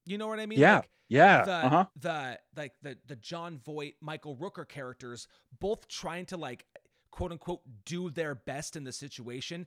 You 0.05 0.19
know 0.19 0.27
what 0.27 0.41
i 0.41 0.47
mean? 0.47 0.59
Yeah. 0.59 0.77
like 0.77 0.91
yeah. 1.09 1.45
the 1.45 1.53
uh-huh. 1.53 1.85
the 2.01 2.39
like 2.57 2.73
the 2.83 2.97
the 3.07 3.17
jon 3.17 3.61
voight 3.65 3.95
michael 4.01 4.37
rooker 4.37 4.67
characters 4.67 5.29
both 5.61 5.87
trying 5.89 6.27
to 6.27 6.37
like 6.37 6.65
quote 7.11 7.33
unquote 7.33 7.61
do 7.85 8.11
their 8.11 8.35
best 8.35 8.77
in 8.77 8.85
the 8.85 8.93
situation. 8.93 9.67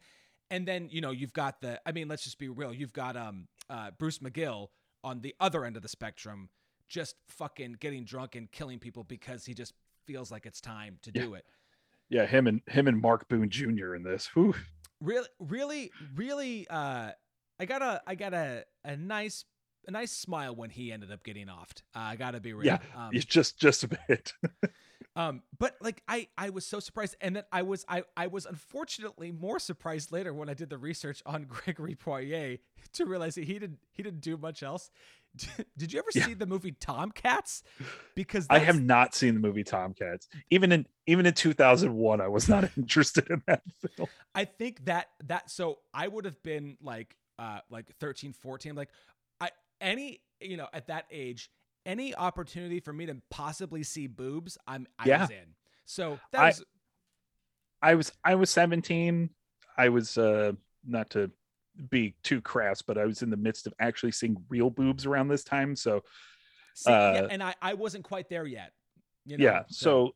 And 0.49 0.67
then 0.67 0.89
you 0.91 0.99
know 0.99 1.11
you've 1.11 1.33
got 1.33 1.61
the 1.61 1.79
i 1.85 1.91
mean 1.91 2.07
let's 2.07 2.23
just 2.23 2.37
be 2.37 2.49
real 2.49 2.73
you've 2.73 2.93
got 2.93 3.15
um 3.15 3.47
uh 3.69 3.91
bruce 3.97 4.19
mcgill 4.19 4.67
on 5.03 5.21
the 5.21 5.33
other 5.39 5.63
end 5.63 5.77
of 5.77 5.81
the 5.81 5.87
spectrum 5.87 6.49
just 6.89 7.15
fucking 7.29 7.77
getting 7.79 8.03
drunk 8.03 8.35
and 8.35 8.51
killing 8.51 8.77
people 8.77 9.05
because 9.05 9.45
he 9.45 9.53
just 9.53 9.73
feels 10.05 10.31
like 10.31 10.45
it's 10.45 10.61
time 10.61 10.97
to 11.01 11.11
Yeah. 11.11 11.23
do 11.23 11.33
it 11.33 11.45
yeah 12.09 12.25
him 12.25 12.47
and 12.47 12.61
him 12.67 12.87
and 12.87 13.01
mark 13.01 13.27
boone 13.29 13.49
jr 13.49 13.95
in 13.95 14.03
this 14.03 14.27
Whew. 14.33 14.53
really 14.99 15.27
really 15.39 15.91
really 16.15 16.67
uh 16.69 17.11
i 17.59 17.65
got 17.65 17.81
a 17.81 18.01
i 18.05 18.15
got 18.15 18.33
a 18.33 18.65
a 18.83 18.95
nice 18.97 19.45
a 19.87 19.91
nice 19.91 20.11
smile 20.11 20.55
when 20.55 20.69
he 20.69 20.91
ended 20.91 21.11
up 21.11 21.23
getting 21.23 21.47
offed 21.47 21.81
uh, 21.95 21.99
i 21.99 22.15
gotta 22.15 22.39
be 22.39 22.53
real 22.53 22.67
Yeah, 22.67 22.79
um, 22.95 23.09
it's 23.13 23.25
just 23.25 23.57
just 23.57 23.83
a 23.83 23.87
bit 23.87 24.33
um 25.15 25.41
but 25.59 25.75
like 25.81 26.01
i 26.07 26.27
i 26.37 26.49
was 26.49 26.65
so 26.65 26.79
surprised 26.79 27.15
and 27.19 27.35
then 27.35 27.43
i 27.51 27.61
was 27.61 27.83
i 27.89 28.03
i 28.15 28.27
was 28.27 28.45
unfortunately 28.45 29.31
more 29.31 29.59
surprised 29.59 30.11
later 30.11 30.33
when 30.33 30.49
i 30.49 30.53
did 30.53 30.69
the 30.69 30.77
research 30.77 31.21
on 31.25 31.43
gregory 31.49 31.95
poirier 31.95 32.57
to 32.93 33.05
realize 33.05 33.35
that 33.35 33.43
he 33.45 33.53
didn't 33.59 33.79
he 33.91 34.03
didn't 34.03 34.21
do 34.21 34.37
much 34.37 34.63
else 34.63 34.89
did 35.77 35.93
you 35.93 35.99
ever 35.99 36.09
Yeah. 36.13 36.25
see 36.25 36.33
the 36.33 36.45
movie 36.45 36.73
tomcats 36.73 37.63
because 38.15 38.45
i 38.49 38.59
have 38.59 38.81
not 38.81 39.15
seen 39.15 39.33
the 39.33 39.39
movie 39.39 39.63
tomcats 39.63 40.27
even 40.49 40.71
in 40.71 40.85
even 41.07 41.25
in 41.25 41.33
2001 41.33 42.19
i 42.21 42.27
was 42.27 42.49
not 42.49 42.69
interested 42.77 43.29
in 43.29 43.41
that 43.47 43.61
film 43.95 44.09
I 44.33 44.45
think 44.45 44.85
that 44.85 45.07
that 45.25 45.49
so 45.49 45.79
I 45.93 46.07
would 46.07 46.23
have 46.23 46.41
been 46.41 46.77
like 46.81 47.17
uh 47.37 47.59
like 47.69 47.93
13 47.99 48.31
14 48.33 48.75
like 48.75 48.89
I 49.41 49.49
any 49.81 50.21
you 50.39 50.55
know 50.55 50.67
at 50.73 50.87
that 50.87 51.05
age 51.11 51.49
any 51.85 52.15
opportunity 52.15 52.79
for 52.79 52.93
me 52.93 53.07
to 53.07 53.17
possibly 53.29 53.83
see 53.83 54.07
boobs 54.07 54.57
I'm 54.65 54.87
I 54.97 55.07
Yeah. 55.07 55.21
was 55.21 55.29
in. 55.31 55.55
So 55.85 56.17
that 56.31 56.41
I- 56.41 56.47
was 56.47 56.63
I 57.81 57.95
was 57.95 58.11
I 58.23 58.35
was 58.35 58.49
17. 58.51 59.29
I 59.77 59.89
was 59.89 60.17
uh 60.17 60.53
not 60.85 61.09
to 61.11 61.31
be 61.89 62.15
too 62.23 62.41
crass, 62.41 62.81
but 62.81 62.97
I 62.97 63.05
was 63.05 63.21
in 63.21 63.29
the 63.29 63.37
midst 63.37 63.67
of 63.67 63.73
actually 63.79 64.11
seeing 64.11 64.37
real 64.49 64.69
boobs 64.69 65.05
around 65.05 65.27
this 65.27 65.43
time. 65.43 65.75
So 65.75 66.03
see, 66.73 66.91
yeah, 66.91 66.97
uh, 66.97 67.27
and 67.29 67.41
I 67.43 67.55
I 67.61 67.73
wasn't 67.73 68.03
quite 68.03 68.29
there 68.29 68.45
yet. 68.45 68.71
You 69.25 69.37
know, 69.37 69.43
yeah, 69.43 69.63
so 69.69 70.15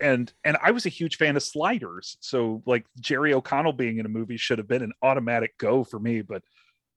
and 0.00 0.32
and 0.44 0.56
I 0.62 0.70
was 0.70 0.86
a 0.86 0.90
huge 0.90 1.16
fan 1.16 1.36
of 1.36 1.42
sliders. 1.42 2.16
So 2.20 2.62
like 2.66 2.86
Jerry 3.00 3.34
O'Connell 3.34 3.72
being 3.72 3.98
in 3.98 4.06
a 4.06 4.08
movie 4.10 4.36
should 4.36 4.58
have 4.58 4.68
been 4.68 4.82
an 4.82 4.92
automatic 5.02 5.56
go 5.58 5.84
for 5.84 5.98
me, 5.98 6.22
but 6.22 6.42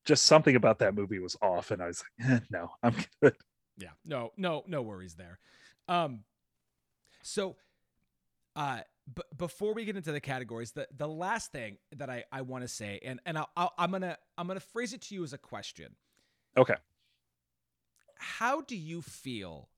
just 0.05 0.25
something 0.25 0.55
about 0.55 0.79
that 0.79 0.95
movie 0.95 1.19
was 1.19 1.35
off, 1.41 1.71
and 1.71 1.81
I 1.81 1.87
was 1.87 2.03
like, 2.19 2.31
eh, 2.31 2.39
no, 2.49 2.71
I'm 2.83 2.95
good. 3.21 3.35
yeah 3.77 3.89
no 4.05 4.31
no 4.37 4.63
no 4.67 4.81
worries 4.81 5.15
there 5.15 5.39
um 5.87 6.23
so 7.23 7.55
uh 8.55 8.81
b- 9.15 9.21
before 9.37 9.73
we 9.73 9.85
get 9.85 9.95
into 9.95 10.11
the 10.11 10.19
categories 10.21 10.71
the 10.71 10.87
the 10.95 11.07
last 11.07 11.51
thing 11.51 11.77
that 11.95 12.09
i 12.09 12.23
i 12.31 12.41
want 12.41 12.63
to 12.63 12.67
say 12.67 12.99
and 13.03 13.19
and 13.25 13.37
I'll, 13.37 13.49
I'll 13.55 13.73
i'm 13.77 13.91
gonna 13.91 14.17
i'm 14.37 14.47
gonna 14.47 14.59
phrase 14.59 14.93
it 14.93 15.01
to 15.03 15.15
you 15.15 15.23
as 15.23 15.33
a 15.33 15.37
question. 15.37 15.95
Okay. 16.57 16.75
how 18.17 18.61
do 18.61 18.75
you 18.75 19.01
feel 19.01 19.69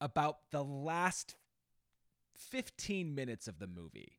about 0.00 0.38
the 0.50 0.64
last 0.64 1.36
15 2.34 3.14
minutes 3.14 3.46
of 3.46 3.58
the 3.58 3.66
movie? 3.68 4.18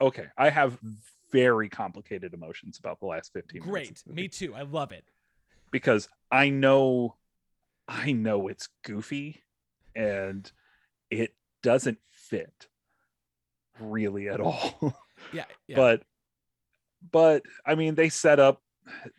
Okay, 0.00 0.26
I 0.36 0.50
have 0.50 0.78
very 1.32 1.68
complicated 1.68 2.34
emotions 2.34 2.78
about 2.78 3.00
the 3.00 3.06
last 3.06 3.32
15 3.32 3.62
minutes 3.64 4.02
of 4.02 4.04
great 4.06 4.16
me 4.16 4.28
too 4.28 4.54
i 4.54 4.62
love 4.62 4.92
it. 4.92 5.04
Because 5.70 6.08
I 6.30 6.50
know 6.50 7.16
I 7.88 8.12
know 8.12 8.48
it's 8.48 8.68
goofy 8.84 9.42
and 9.94 10.50
it 11.10 11.34
doesn't 11.62 11.98
fit 12.10 12.68
really 13.80 14.28
at 14.28 14.40
all. 14.40 14.96
yeah, 15.32 15.44
yeah. 15.66 15.76
But 15.76 16.02
but 17.10 17.42
I 17.66 17.74
mean 17.74 17.94
they 17.94 18.08
set 18.08 18.40
up 18.40 18.62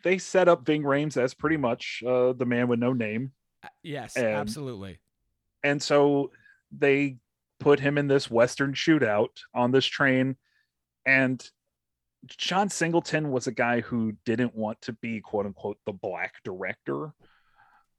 they 0.02 0.18
set 0.18 0.48
up 0.48 0.64
Ving 0.66 0.82
Rhames 0.82 1.16
as 1.16 1.34
pretty 1.34 1.56
much 1.56 2.02
uh, 2.06 2.32
the 2.32 2.46
man 2.46 2.68
with 2.68 2.78
no 2.78 2.92
name. 2.92 3.32
Uh, 3.62 3.68
yes 3.82 4.16
and- 4.16 4.26
absolutely 4.26 4.98
And 5.62 5.82
so 5.82 6.30
they 6.76 7.18
put 7.58 7.80
him 7.80 7.96
in 7.98 8.06
this 8.06 8.30
western 8.30 8.74
shootout 8.74 9.30
on 9.54 9.70
this 9.70 9.86
train 9.86 10.36
and 11.06 11.48
John 12.26 12.68
Singleton 12.68 13.30
was 13.30 13.46
a 13.46 13.52
guy 13.52 13.80
who 13.80 14.12
didn't 14.24 14.54
want 14.54 14.80
to 14.82 14.92
be 14.92 15.20
quote 15.20 15.46
unquote 15.46 15.78
the 15.86 15.92
black 15.92 16.34
director. 16.44 17.12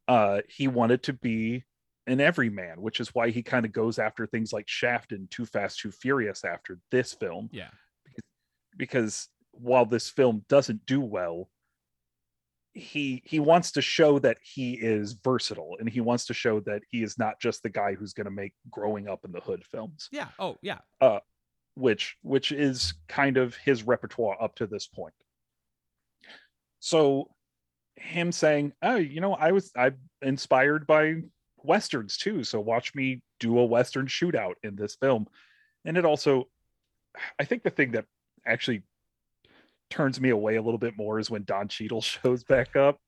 Uh 0.08 0.42
he 0.48 0.68
wanted 0.68 1.04
to 1.04 1.14
be 1.14 1.64
an 2.06 2.22
everyman, 2.22 2.82
which 2.82 3.00
is 3.00 3.14
why 3.14 3.30
he 3.30 3.44
kind 3.44 3.66
of 3.66 3.72
goes 3.72 4.00
after 4.00 4.26
things 4.26 4.54
like 4.54 4.68
Shaft 4.68 5.12
and 5.12 5.30
Too 5.30 5.46
Fast 5.46 5.80
Too 5.80 5.92
Furious 5.92 6.46
after 6.46 6.80
this 6.90 7.14
film. 7.14 7.50
Yeah. 7.52 7.70
Because 8.78 9.28
while 9.52 9.86
this 9.86 10.10
film 10.10 10.46
doesn't 10.48 10.86
do 10.86 11.02
well 11.02 11.50
he 12.78 13.24
he 13.26 13.40
wants 13.40 13.72
to 13.72 13.82
show 13.82 14.20
that 14.20 14.38
he 14.42 14.74
is 14.74 15.14
versatile 15.14 15.78
and 15.80 15.90
he 15.90 16.00
wants 16.00 16.26
to 16.26 16.34
show 16.34 16.60
that 16.62 16.84
he 16.90 17.04
is 17.04 17.18
not 17.18 17.40
just 17.42 17.64
the 17.64 17.70
guy 17.70 17.96
who's 17.96 18.14
going 18.14 18.26
to 18.26 18.32
make 18.32 18.54
growing 18.70 19.08
up 19.08 19.26
in 19.26 19.32
the 19.32 19.40
hood 19.40 19.64
films. 19.66 20.08
Yeah. 20.12 20.28
Oh 20.40 20.58
yeah. 20.62 20.80
Uh, 21.02 21.20
which 21.76 22.18
which 22.22 22.52
is 22.52 22.94
kind 23.08 23.38
of 23.38 23.56
his 23.56 23.84
repertoire 23.84 24.42
up 24.42 24.56
to 24.56 24.68
this 24.68 24.88
point. 24.88 25.14
So 26.80 27.32
him 27.98 28.32
saying 28.32 28.74
oh 28.82 28.96
you 28.96 29.22
know 29.22 29.34
i 29.34 29.52
was 29.52 29.72
i'm 29.76 29.98
inspired 30.22 30.86
by 30.88 31.16
westerns 31.64 32.18
too 32.18 32.44
so 32.44 32.60
watch 32.60 32.94
me 32.96 33.22
do 33.40 33.58
a 33.60 33.66
western 33.66 34.08
shootout 34.08 34.54
in 34.64 34.76
this 34.76 34.96
film. 34.96 35.28
And 35.86 35.98
it 35.98 36.06
also 36.06 36.48
i 37.40 37.44
think 37.44 37.64
the 37.64 37.70
thing 37.70 37.92
that 37.92 38.06
actually 38.46 38.84
turns 39.90 40.20
me 40.20 40.30
away 40.30 40.56
a 40.56 40.62
little 40.62 40.78
bit 40.78 40.98
more 40.98 41.20
is 41.20 41.30
when 41.30 41.44
don 41.44 41.68
Cheadle 41.68 42.02
shows 42.02 42.44
back 42.44 42.76
up. 42.76 43.00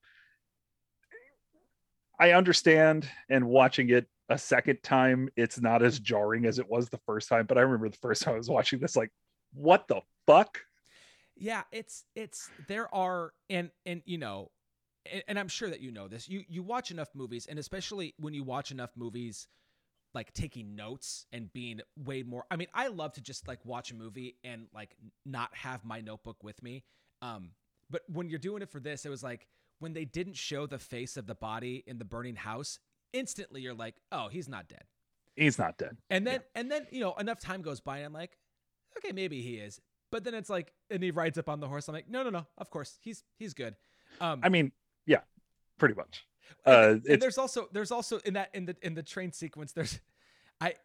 I 2.20 2.32
understand 2.32 3.10
and 3.30 3.46
watching 3.46 3.90
it 3.90 4.08
a 4.28 4.38
second 4.38 4.80
time 4.84 5.30
it's 5.36 5.60
not 5.60 5.82
as 5.82 6.00
jarring 6.00 6.46
as 6.46 6.60
it 6.60 6.70
was 6.70 6.90
the 6.90 7.00
first 7.06 7.30
time 7.30 7.46
but 7.48 7.58
i 7.58 7.62
remember 7.62 7.90
the 7.90 7.98
first 7.98 8.22
time 8.22 8.36
i 8.36 8.38
was 8.38 8.50
watching 8.50 8.80
this 8.80 8.96
like 8.96 9.12
what 9.54 9.88
the 9.88 10.02
fuck? 10.26 10.60
Yeah, 11.36 11.64
it's 11.72 12.04
it's 12.16 12.50
there 12.68 12.94
are 12.94 13.32
and 13.50 13.72
and 13.86 14.02
you 14.06 14.18
know, 14.18 14.52
and, 15.12 15.24
and 15.28 15.40
I'm 15.40 15.48
sure 15.48 15.70
that 15.70 15.82
you 15.82 15.92
know 15.92 16.08
this. 16.08 16.30
You 16.30 16.44
you 16.48 16.64
watch 16.64 16.92
enough 16.92 17.10
movies, 17.14 17.46
and 17.48 17.60
especially 17.60 18.14
when 18.18 18.34
you 18.34 18.44
watch 18.44 18.72
enough 18.72 18.92
movies 18.96 19.48
like 20.14 20.34
taking 20.34 20.76
notes 20.76 21.26
and 21.32 21.52
being 21.54 21.82
way 21.96 22.24
more 22.24 22.46
I 22.50 22.56
mean, 22.56 22.68
I 22.74 22.88
love 22.88 23.14
to 23.14 23.22
just 23.22 23.48
like 23.48 23.64
watch 23.66 23.92
a 23.92 23.96
movie 23.96 24.38
and 24.44 24.68
like 24.74 24.96
not 25.26 25.56
have 25.56 25.86
my 25.86 26.02
notebook 26.02 26.44
with 26.44 26.62
me. 26.64 26.84
Um 27.22 27.52
but 27.90 28.02
when 28.08 28.30
you're 28.30 28.40
doing 28.40 28.62
it 28.62 28.70
for 28.70 28.80
this, 28.80 29.06
it 29.06 29.10
was 29.10 29.24
like 29.24 29.48
when 29.80 29.94
they 29.94 30.06
didn't 30.06 30.36
show 30.36 30.66
the 30.68 30.80
face 30.80 31.18
of 31.18 31.26
the 31.26 31.36
body 31.36 31.84
in 31.88 31.98
the 31.98 32.06
burning 32.06 32.36
house, 32.36 32.80
instantly 33.14 33.62
you're 33.62 33.74
like, 33.74 33.96
"Oh, 34.12 34.28
he's 34.28 34.48
not 34.48 34.68
dead." 34.68 34.84
He's 35.36 35.58
not 35.58 35.78
dead. 35.78 35.98
And 36.10 36.28
then 36.28 36.42
and 36.56 36.72
then, 36.72 36.86
you 36.92 37.00
know, 37.00 37.14
enough 37.16 37.40
time 37.40 37.62
goes 37.62 37.80
by 37.80 37.98
and 37.98 38.08
I'm 38.08 38.14
like, 38.14 38.38
"Okay, 38.98 39.12
maybe 39.12 39.42
he 39.42 39.56
is." 39.56 39.80
But 40.12 40.24
then 40.24 40.34
it's 40.34 40.50
like 40.50 40.74
and 40.90 41.02
he 41.02 41.12
rides 41.12 41.38
up 41.38 41.50
on 41.50 41.60
the 41.60 41.68
horse. 41.68 41.88
I'm 41.88 41.94
like, 41.94 42.10
"No, 42.10 42.24
no, 42.24 42.30
no. 42.30 42.46
Of 42.58 42.70
course. 42.70 42.98
He's 43.02 43.24
he's 43.38 43.54
good." 43.54 43.76
Um 44.22 44.42
I 44.44 44.50
mean, 44.50 44.72
yeah, 45.10 45.22
pretty 45.80 45.96
much. 45.96 46.26
Uh, 46.66 46.92
and 46.92 47.02
it's 47.06 47.22
there's 47.22 47.38
also 47.38 47.68
there's 47.72 47.92
also 47.92 48.20
in 48.20 48.36
that 48.36 48.50
in 48.54 48.66
the 48.66 48.76
in 48.82 48.94
the 48.94 49.02
train 49.04 49.32
sequence 49.32 49.72
there's 49.72 50.00
I 50.62 50.76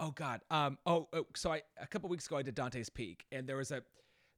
oh 0.00 0.10
god 0.10 0.40
um 0.50 0.78
oh, 0.86 1.08
oh 1.12 1.26
so 1.36 1.52
I 1.52 1.62
a 1.80 1.86
couple 1.86 2.08
weeks 2.08 2.26
ago 2.26 2.36
I 2.38 2.42
did 2.42 2.54
Dante's 2.54 2.88
Peak 2.88 3.24
and 3.30 3.46
there 3.46 3.56
was 3.56 3.70
a 3.70 3.82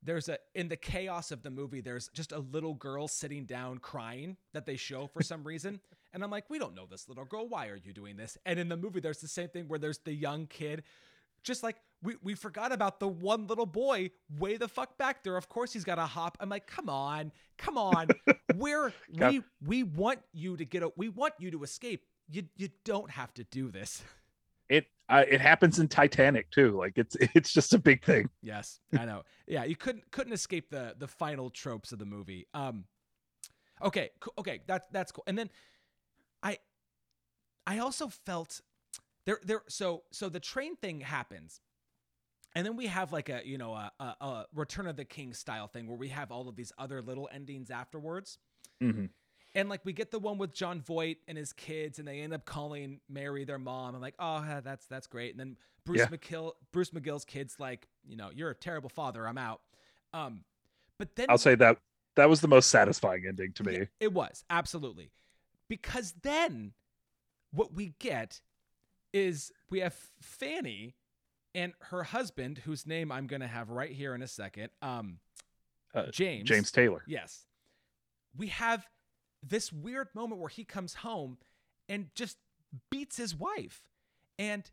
there's 0.03 0.29
a 0.29 0.39
in 0.55 0.69
the 0.69 0.77
chaos 0.77 1.31
of 1.31 1.43
the 1.43 1.51
movie 1.51 1.81
there's 1.81 2.09
just 2.09 2.33
a 2.33 2.41
little 2.41 2.75
girl 2.75 3.07
sitting 3.07 3.45
down 3.45 3.79
crying 3.79 4.37
that 4.53 4.67
they 4.67 4.77
show 4.77 5.07
for 5.07 5.23
some 5.23 5.45
reason 5.45 5.81
and 6.13 6.25
I'm 6.25 6.31
like 6.31 6.51
we 6.51 6.59
don't 6.59 6.75
know 6.75 6.87
this 6.91 7.09
little 7.09 7.25
girl 7.25 7.49
why 7.49 7.69
are 7.69 7.79
you 7.83 7.93
doing 7.93 8.17
this 8.17 8.37
and 8.45 8.59
in 8.59 8.69
the 8.69 8.77
movie 8.77 9.01
there's 9.01 9.21
the 9.21 9.29
same 9.29 9.49
thing 9.49 9.69
where 9.69 9.79
there's 9.79 9.99
the 9.99 10.13
young 10.13 10.47
kid 10.49 10.83
just 11.45 11.63
like 11.63 11.77
we, 12.03 12.17
we 12.23 12.35
forgot 12.35 12.73
about 12.73 13.01
the 13.01 13.09
one 13.09 13.47
little 13.47 13.67
boy 13.67 14.11
way 14.39 14.57
the 14.57 14.69
fuck 14.69 14.97
back 14.99 15.23
there. 15.23 15.37
Of 15.37 15.49
course 15.49 15.73
he's 15.73 15.85
got 15.85 15.97
to 15.97 16.07
hop. 16.07 16.39
I'm 16.41 16.49
like, 16.49 16.67
come 16.67 16.89
on, 16.89 17.33
come 17.59 17.77
on. 17.77 18.09
We're 18.57 18.93
we 19.13 19.43
we 19.65 19.83
want 19.83 20.21
you 20.33 20.57
to 20.57 20.65
get 20.65 20.83
a 20.83 20.91
we 20.97 21.09
want 21.09 21.35
you 21.39 21.51
to 21.51 21.63
escape. 21.63 22.05
You 22.31 22.45
you 22.57 22.69
don't 22.85 23.11
have 23.11 23.35
to 23.35 23.45
do 23.45 23.71
this. 23.71 24.03
it. 24.69 24.87
Uh, 25.09 25.25
it 25.29 25.41
happens 25.41 25.81
in 25.81 25.89
Titanic 25.89 26.51
too. 26.51 26.77
Like 26.79 26.97
it's 26.97 27.17
it's 27.35 27.53
just 27.53 27.75
a 27.75 27.79
big 27.79 28.05
thing. 28.05 28.31
Yes, 28.43 28.81
I 28.99 29.05
know. 29.05 29.23
Yeah, 29.47 29.65
you 29.65 29.77
couldn't 29.77 30.11
couldn't 30.11 30.33
escape 30.33 30.71
the 30.71 30.95
the 30.99 31.09
final 31.09 31.51
tropes 31.51 31.93
of 31.93 31.99
the 31.99 32.07
movie. 32.07 32.47
Um, 32.55 32.85
okay, 33.83 34.11
okay, 34.39 34.61
that's 34.67 34.87
that's 34.93 35.13
cool. 35.13 35.25
And 35.27 35.37
then 35.37 35.51
I 36.43 36.59
I 37.67 37.79
also 37.79 38.09
felt 38.09 38.61
there 39.27 39.41
there 39.45 39.63
so 39.69 40.05
so 40.13 40.29
the 40.29 40.41
train 40.41 40.77
thing 40.77 41.01
happens. 41.01 41.61
And 42.55 42.67
then 42.67 42.77
we 42.77 42.87
have 42.89 43.13
like 43.13 43.29
a 43.29 43.43
you 43.45 43.59
know 43.59 43.75
a, 43.75 43.93
a, 44.01 44.05
a 44.05 44.47
Return 44.55 44.87
of 44.87 44.97
the 44.97 45.05
King 45.05 45.33
style 45.35 45.69
thing 45.69 45.87
where 45.87 45.97
we 45.97 46.09
have 46.09 46.33
all 46.33 46.49
of 46.49 46.57
these 46.57 46.73
other 46.79 47.01
little 47.03 47.29
endings 47.33 47.71
afterwards. 47.71 48.39
Mhm. 48.83 49.11
And 49.55 49.69
like 49.69 49.85
we 49.85 49.93
get 49.93 50.11
the 50.11 50.19
one 50.19 50.39
with 50.39 50.53
Jon 50.55 50.81
Voight 50.81 51.19
and 51.29 51.37
his 51.37 51.53
kids, 51.53 51.99
and 51.99 52.07
they 52.07 52.21
end 52.21 52.33
up 52.33 52.45
calling 52.45 53.01
Mary 53.09 53.45
their 53.45 53.59
mom. 53.59 53.95
I'm 53.95 54.01
like, 54.01 54.15
oh, 54.19 54.61
that's 54.63 54.87
that's 54.87 55.07
great. 55.07 55.33
And 55.33 55.41
then 55.41 55.57
Bruce 55.85 56.01
Yeah. 56.01 56.07
McGill, 56.07 56.53
Bruce 56.73 56.91
McGill's 56.91 57.25
kids, 57.25 57.59
like, 57.59 57.89
you 58.07 58.17
know, 58.17 58.31
you're 58.35 58.51
a 58.51 58.55
terrible 58.55 58.89
father. 58.91 59.27
I'm 59.27 59.39
out. 59.39 59.61
Um, 60.13 60.45
but 60.99 61.17
then 61.17 61.27
I'll 61.29 61.39
say 61.39 61.55
that 61.57 61.79
that 62.17 62.29
was 62.29 62.41
the 62.41 62.49
most 62.49 62.71
satisfying 62.71 63.25
ending 63.27 63.53
to 63.55 63.65
me. 63.65 63.73
yeah, 63.79 63.85
it 64.01 64.13
was 64.13 64.45
absolutely 64.51 65.11
because 65.69 66.15
then 66.23 66.73
what 67.53 67.73
we 67.73 67.95
get 67.99 68.41
is 69.13 69.53
we 69.71 69.81
have 69.81 69.97
Fanny 70.21 70.95
and 71.55 71.73
her 71.81 72.03
husband, 72.03 72.59
whose 72.59 72.87
name 72.87 73.11
I'm 73.11 73.27
gonna 73.27 73.49
have 73.49 73.71
right 73.71 73.91
here 73.91 74.15
in 74.15 74.23
a 74.23 74.29
second. 74.29 74.71
Um, 74.83 75.19
Uh, 75.93 76.07
James. 76.13 76.49
James 76.49 76.71
Taylor. 76.71 77.03
Yes. 77.09 77.47
We 78.37 78.47
have 78.49 78.87
this 79.43 79.73
weird 79.73 80.09
moment 80.15 80.41
where 80.41 80.49
he 80.49 80.65
comes 80.65 80.95
home 80.95 81.39
and 81.89 82.15
just 82.15 82.37
beats 82.91 83.17
his 83.17 83.35
wife. 83.35 83.83
And 84.39 84.71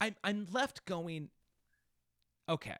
I'm 0.00 0.16
I'm 0.22 0.46
left 0.52 0.84
going, 0.84 1.30
okay. 2.48 2.76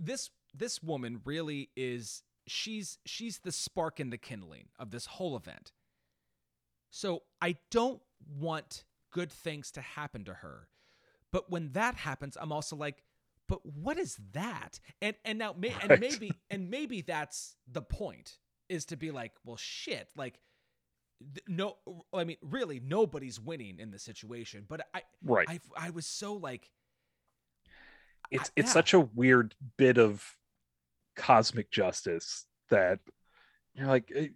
This 0.00 0.30
this 0.54 0.82
woman 0.82 1.20
really 1.24 1.70
is 1.76 2.22
she's 2.46 2.98
she's 3.04 3.40
the 3.40 3.52
spark 3.52 4.00
in 4.00 4.08
the 4.08 4.18
kindling 4.18 4.68
of 4.78 4.90
this 4.90 5.04
whole 5.06 5.36
event. 5.36 5.72
So 6.90 7.24
I 7.42 7.56
don't 7.70 8.00
want 8.26 8.84
good 9.10 9.30
things 9.30 9.70
to 9.72 9.82
happen 9.82 10.24
to 10.24 10.34
her. 10.34 10.68
But 11.36 11.50
when 11.50 11.72
that 11.72 11.96
happens, 11.96 12.38
I'm 12.40 12.50
also 12.50 12.76
like, 12.76 13.02
but 13.46 13.58
what 13.66 13.98
is 13.98 14.18
that? 14.32 14.80
And 15.02 15.14
and 15.22 15.38
now 15.38 15.54
may, 15.54 15.74
and 15.82 16.00
maybe 16.00 16.32
and 16.50 16.70
maybe 16.70 17.02
that's 17.02 17.56
the 17.70 17.82
point 17.82 18.38
is 18.70 18.86
to 18.86 18.96
be 18.96 19.10
like, 19.10 19.32
well, 19.44 19.58
shit, 19.58 20.08
like 20.16 20.38
no, 21.46 21.76
I 22.10 22.24
mean, 22.24 22.38
really, 22.40 22.80
nobody's 22.80 23.38
winning 23.38 23.80
in 23.80 23.90
the 23.90 23.98
situation. 23.98 24.64
But 24.66 24.86
I, 24.94 25.02
Right. 25.22 25.46
I, 25.46 25.60
I 25.76 25.90
was 25.90 26.06
so 26.06 26.32
like, 26.32 26.70
it's 28.30 28.48
I- 28.48 28.52
it's 28.56 28.68
yeah. 28.68 28.72
such 28.72 28.94
a 28.94 29.00
weird 29.00 29.54
bit 29.76 29.98
of 29.98 30.24
cosmic 31.16 31.70
justice 31.70 32.46
that 32.70 33.00
you're 33.74 33.88
like 33.88 34.10
eh, 34.16 34.28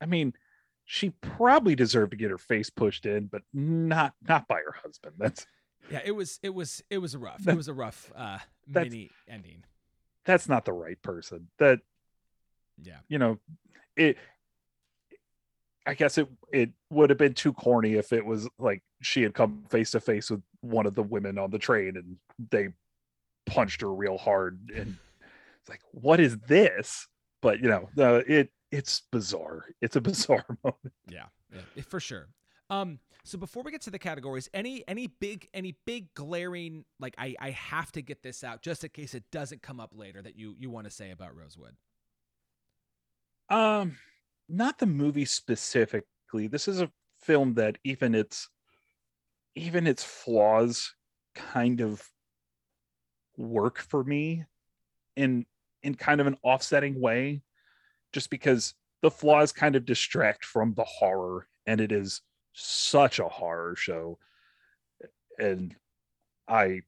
I 0.00 0.06
mean 0.06 0.32
she 0.92 1.10
probably 1.20 1.76
deserved 1.76 2.10
to 2.10 2.16
get 2.16 2.32
her 2.32 2.38
face 2.38 2.68
pushed 2.68 3.06
in 3.06 3.26
but 3.26 3.42
not 3.54 4.12
not 4.28 4.48
by 4.48 4.56
her 4.56 4.74
husband. 4.82 5.14
That's 5.18 5.46
yeah, 5.88 6.00
it 6.04 6.10
was, 6.10 6.40
it 6.42 6.50
was, 6.50 6.82
it 6.90 6.98
was 6.98 7.14
a 7.14 7.18
rough, 7.18 7.46
it 7.46 7.56
was 7.56 7.68
a 7.68 7.74
rough 7.74 8.12
uh, 8.16 8.38
mini 8.66 9.10
ending. 9.28 9.62
that's 10.24 10.48
not 10.48 10.64
the 10.64 10.72
right 10.72 11.00
person. 11.00 11.48
That 11.60 11.78
Yeah, 12.82 12.98
you 13.08 13.18
know 13.18 13.38
it 13.96 14.16
i 15.86 15.94
guess 15.94 16.18
it 16.18 16.28
it 16.52 16.70
would 16.90 17.10
have 17.10 17.18
been 17.18 17.34
too 17.34 17.52
corny 17.52 17.94
if 17.94 18.12
it 18.12 18.24
was 18.24 18.48
like 18.58 18.82
she 19.00 19.22
had 19.22 19.34
come 19.34 19.64
face 19.68 19.92
to 19.92 20.00
face 20.00 20.30
with 20.30 20.42
one 20.60 20.86
of 20.86 20.94
the 20.94 21.02
women 21.02 21.38
on 21.38 21.50
the 21.50 21.58
train 21.58 21.96
and 21.96 22.16
they 22.50 22.68
punched 23.46 23.80
her 23.80 23.92
real 23.92 24.18
hard 24.18 24.58
and 24.76 24.96
it's 25.60 25.68
like 25.68 25.80
what 25.92 26.20
is 26.20 26.36
this? 26.40 27.06
But 27.42 27.60
you 27.60 27.68
know 27.68 27.88
the 27.94 28.24
it 28.26 28.50
it's 28.72 29.02
bizarre 29.12 29.64
it's 29.80 29.96
a 29.96 30.00
bizarre 30.10 30.44
moment 30.64 30.92
yeah, 31.08 31.26
yeah, 31.52 31.82
for 31.82 32.00
sure. 32.00 32.28
Um, 32.70 33.00
so 33.24 33.36
before 33.36 33.62
we 33.64 33.72
get 33.72 33.82
to 33.82 33.90
the 33.90 33.98
categories, 33.98 34.48
any 34.54 34.84
any 34.88 35.08
big 35.08 35.48
any 35.52 35.76
big 35.84 36.14
glaring 36.14 36.84
like 37.00 37.14
I 37.18 37.34
I 37.40 37.50
have 37.50 37.92
to 37.92 38.02
get 38.02 38.22
this 38.22 38.44
out 38.44 38.62
just 38.62 38.84
in 38.84 38.90
case 38.90 39.14
it 39.14 39.24
doesn't 39.30 39.60
come 39.60 39.80
up 39.80 39.90
later 39.92 40.22
that 40.22 40.36
you 40.36 40.54
you 40.58 40.70
want 40.70 40.86
to 40.86 40.90
say 40.90 41.10
about 41.10 41.36
Rosewood. 41.36 41.74
um 43.50 43.96
not 44.48 44.78
the 44.78 44.86
movie 44.86 45.24
specifically 45.24 46.46
this 46.46 46.68
is 46.68 46.80
a 46.80 46.90
film 47.20 47.54
that 47.54 47.76
even 47.84 48.14
its 48.14 48.48
even 49.56 49.86
its 49.86 50.04
flaws 50.04 50.94
kind 51.34 51.80
of 51.80 52.02
work 53.36 53.78
for 53.78 54.04
me 54.04 54.44
in 55.16 55.44
in 55.82 55.94
kind 55.94 56.20
of 56.20 56.26
an 56.26 56.36
offsetting 56.42 57.00
way 57.00 57.42
just 58.12 58.30
because 58.30 58.74
the 59.02 59.10
flaws 59.10 59.52
kind 59.52 59.76
of 59.76 59.84
distract 59.84 60.44
from 60.44 60.74
the 60.74 60.84
horror 60.84 61.46
and 61.66 61.80
it 61.80 61.92
is 61.92 62.22
such 62.52 63.18
a 63.18 63.28
horror 63.28 63.76
show. 63.76 64.18
And 65.38 65.74
i 66.48 66.82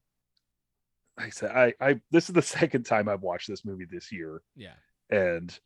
like 1.17 1.27
i 1.27 1.29
said 1.29 1.51
i 1.51 1.73
i 1.79 2.01
this 2.11 2.27
is 2.27 2.33
the 2.33 2.41
second 2.59 2.85
time 2.85 3.07
i've 3.07 3.21
watched 3.21 3.47
this 3.47 3.65
movie 3.65 3.87
this 3.89 4.11
year. 4.11 4.41
Yeah, 4.55 4.75
and 5.09 5.57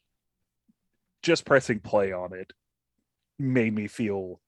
just 1.24 1.45
pressing 1.45 1.80
play 1.80 2.12
on 2.12 2.34
it 2.34 2.53
made 3.39 3.74
me 3.74 3.88
feel 3.88 4.39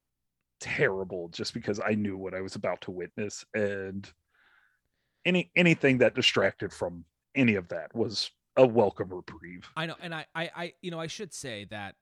terrible 0.59 1.29
just 1.29 1.53
because 1.53 1.79
I 1.83 1.95
knew 1.95 2.17
what 2.17 2.33
I 2.33 2.41
was 2.41 2.55
about 2.55 2.81
to 2.81 2.91
witness. 2.91 3.45
And 3.53 4.09
any 5.25 5.51
anything 5.55 5.99
that 5.99 6.15
distracted 6.15 6.71
from 6.71 7.05
any 7.35 7.55
of 7.55 7.67
that 7.69 7.93
was 7.95 8.31
a 8.59 8.67
welcome 8.67 9.09
reprieve. 9.09 9.69
I 9.75 9.85
know, 9.85 9.95
and 10.01 10.13
I, 10.13 10.25
I, 10.35 10.51
I, 10.55 10.73
you 10.81 10.91
know, 10.91 10.99
I 10.99 11.07
should 11.07 11.33
say 11.33 11.65
that 11.69 11.95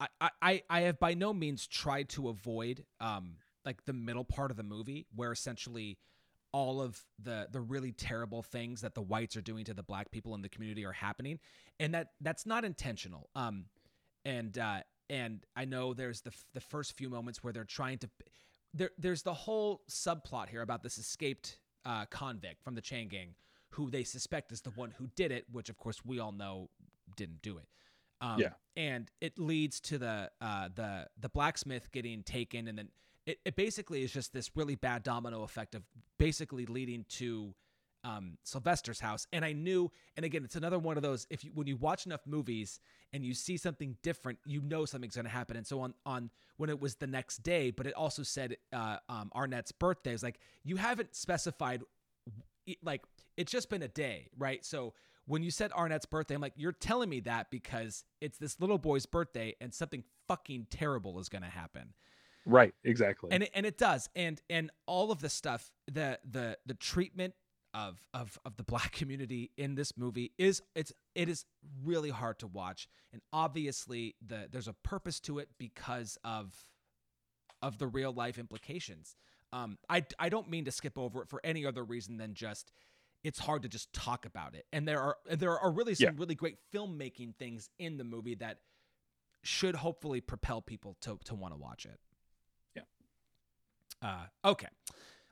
I, 0.00 0.30
I- 0.40 0.62
I, 0.70 0.80
have 0.80 0.98
by 0.98 1.12
no 1.14 1.34
means 1.34 1.66
tried 1.66 2.08
to 2.10 2.30
avoid, 2.30 2.84
um, 3.00 3.34
like 3.66 3.84
the 3.84 3.92
middle 3.92 4.24
part 4.24 4.50
of 4.50 4.56
the 4.56 4.62
movie 4.62 5.06
where 5.14 5.30
essentially 5.30 5.98
all 6.52 6.80
of 6.80 7.04
the 7.22 7.46
the 7.52 7.60
really 7.60 7.92
terrible 7.92 8.42
things 8.42 8.80
that 8.80 8.94
the 8.94 9.02
whites 9.02 9.36
are 9.36 9.42
doing 9.42 9.64
to 9.66 9.74
the 9.74 9.82
black 9.82 10.10
people 10.10 10.34
in 10.34 10.42
the 10.42 10.48
community 10.48 10.84
are 10.86 10.92
happening, 10.92 11.38
and 11.78 11.94
that 11.94 12.08
that's 12.22 12.46
not 12.46 12.64
intentional. 12.64 13.28
Um, 13.36 13.66
and 14.24 14.56
uh, 14.56 14.80
and 15.10 15.44
I 15.54 15.66
know 15.66 15.92
there's 15.92 16.22
the 16.22 16.32
the 16.54 16.60
first 16.60 16.96
few 16.96 17.10
moments 17.10 17.44
where 17.44 17.52
they're 17.52 17.64
trying 17.64 17.98
to. 17.98 18.10
There, 18.72 18.90
there's 18.98 19.22
the 19.22 19.34
whole 19.34 19.82
subplot 19.90 20.48
here 20.48 20.62
about 20.62 20.82
this 20.82 20.96
escaped 20.96 21.58
uh, 21.84 22.06
convict 22.06 22.62
from 22.62 22.74
the 22.74 22.80
chain 22.80 23.08
gang 23.08 23.34
who 23.70 23.90
they 23.90 24.04
suspect 24.04 24.52
is 24.52 24.60
the 24.62 24.70
one 24.70 24.92
who 24.98 25.08
did 25.16 25.32
it, 25.32 25.46
which 25.52 25.68
of 25.68 25.76
course 25.76 26.04
we 26.04 26.18
all 26.18 26.32
know 26.32 26.70
didn't 27.16 27.42
do 27.42 27.58
it. 27.58 27.66
Um, 28.20 28.38
Yeah. 28.40 28.52
and 28.76 29.10
it 29.20 29.38
leads 29.38 29.80
to 29.80 29.98
the 29.98 30.30
uh, 30.40 30.68
the 30.74 31.08
the 31.18 31.28
blacksmith 31.28 31.90
getting 31.92 32.22
taken, 32.22 32.68
and 32.68 32.76
then 32.78 32.88
it, 33.26 33.38
it 33.44 33.56
basically 33.56 34.02
is 34.02 34.12
just 34.12 34.32
this 34.32 34.50
really 34.56 34.74
bad 34.74 35.02
domino 35.02 35.42
effect 35.42 35.74
of 35.74 35.82
basically 36.18 36.66
leading 36.66 37.04
to 37.08 37.54
um, 38.04 38.38
Sylvester's 38.44 39.00
house, 39.00 39.26
and 39.32 39.44
I 39.44 39.52
knew. 39.52 39.90
And 40.16 40.24
again, 40.24 40.44
it's 40.44 40.56
another 40.56 40.78
one 40.78 40.96
of 40.96 41.02
those. 41.02 41.26
If 41.30 41.44
you 41.44 41.50
when 41.54 41.66
you 41.66 41.76
watch 41.76 42.06
enough 42.06 42.26
movies 42.26 42.80
and 43.12 43.24
you 43.24 43.32
see 43.34 43.56
something 43.56 43.96
different, 44.02 44.38
you 44.46 44.60
know 44.62 44.84
something's 44.84 45.14
going 45.14 45.26
to 45.26 45.30
happen. 45.30 45.56
And 45.56 45.66
so 45.66 45.80
on 45.80 45.94
on 46.04 46.30
when 46.56 46.68
it 46.70 46.80
was 46.80 46.96
the 46.96 47.06
next 47.06 47.42
day, 47.42 47.70
but 47.70 47.86
it 47.86 47.94
also 47.94 48.22
said 48.22 48.56
uh, 48.72 48.96
um, 49.08 49.30
Arnett's 49.32 49.72
birthday. 49.72 50.12
It's 50.12 50.22
like 50.22 50.40
you 50.62 50.76
haven't 50.76 51.14
specified. 51.14 51.82
Like 52.82 53.02
it's 53.36 53.52
just 53.52 53.70
been 53.70 53.82
a 53.82 53.88
day, 53.88 54.28
right? 54.36 54.64
So 54.64 54.94
when 55.26 55.42
you 55.42 55.50
said 55.50 55.70
Arnett's 55.74 56.06
birthday, 56.06 56.34
I'm 56.34 56.40
like, 56.40 56.54
you're 56.56 56.72
telling 56.72 57.08
me 57.08 57.20
that 57.20 57.50
because 57.50 58.04
it's 58.20 58.38
this 58.38 58.60
little 58.60 58.78
boy's 58.78 59.06
birthday 59.06 59.54
and 59.60 59.72
something 59.72 60.04
fucking 60.28 60.66
terrible 60.70 61.20
is 61.20 61.28
going 61.28 61.42
to 61.42 61.48
happen. 61.48 61.94
Right, 62.46 62.74
exactly. 62.84 63.30
And 63.32 63.44
it, 63.44 63.50
and 63.54 63.66
it 63.66 63.78
does. 63.78 64.08
And 64.16 64.40
and 64.48 64.70
all 64.86 65.12
of 65.12 65.20
the 65.20 65.28
stuff, 65.28 65.70
the 65.86 66.18
the 66.28 66.58
the 66.66 66.74
treatment 66.74 67.34
of 67.74 68.04
of 68.14 68.38
of 68.44 68.56
the 68.56 68.64
black 68.64 68.92
community 68.96 69.50
in 69.56 69.74
this 69.74 69.96
movie 69.96 70.32
is 70.38 70.62
it's 70.74 70.92
it 71.14 71.28
is 71.28 71.44
really 71.84 72.10
hard 72.10 72.38
to 72.40 72.46
watch. 72.46 72.88
And 73.12 73.22
obviously 73.32 74.16
the 74.26 74.48
there's 74.50 74.68
a 74.68 74.72
purpose 74.72 75.20
to 75.20 75.38
it 75.38 75.48
because 75.58 76.18
of 76.24 76.54
of 77.62 77.78
the 77.78 77.86
real 77.86 78.12
life 78.12 78.38
implications. 78.38 79.16
Um 79.52 79.78
I 79.88 80.04
I 80.18 80.28
don't 80.28 80.48
mean 80.48 80.64
to 80.66 80.70
skip 80.70 80.96
over 80.98 81.22
it 81.22 81.28
for 81.28 81.40
any 81.44 81.66
other 81.66 81.84
reason 81.84 82.16
than 82.16 82.34
just 82.34 82.72
it's 83.22 83.38
hard 83.38 83.62
to 83.62 83.68
just 83.68 83.92
talk 83.92 84.24
about 84.24 84.54
it. 84.54 84.66
And 84.72 84.88
there 84.88 85.00
are 85.00 85.16
there 85.28 85.58
are 85.58 85.70
really 85.70 85.94
some 85.94 86.04
Yeah. 86.06 86.12
really 86.16 86.34
great 86.34 86.56
filmmaking 86.72 87.36
things 87.36 87.68
in 87.78 87.98
the 87.98 88.04
movie 88.04 88.34
that 88.36 88.58
should 89.42 89.74
hopefully 89.74 90.20
propel 90.20 90.62
people 90.62 90.96
to 91.02 91.18
to 91.24 91.34
want 91.34 91.52
to 91.54 91.58
watch 91.58 91.86
it. 91.86 92.00
Yeah. 92.74 92.82
Uh, 94.02 94.48
okay. 94.48 94.68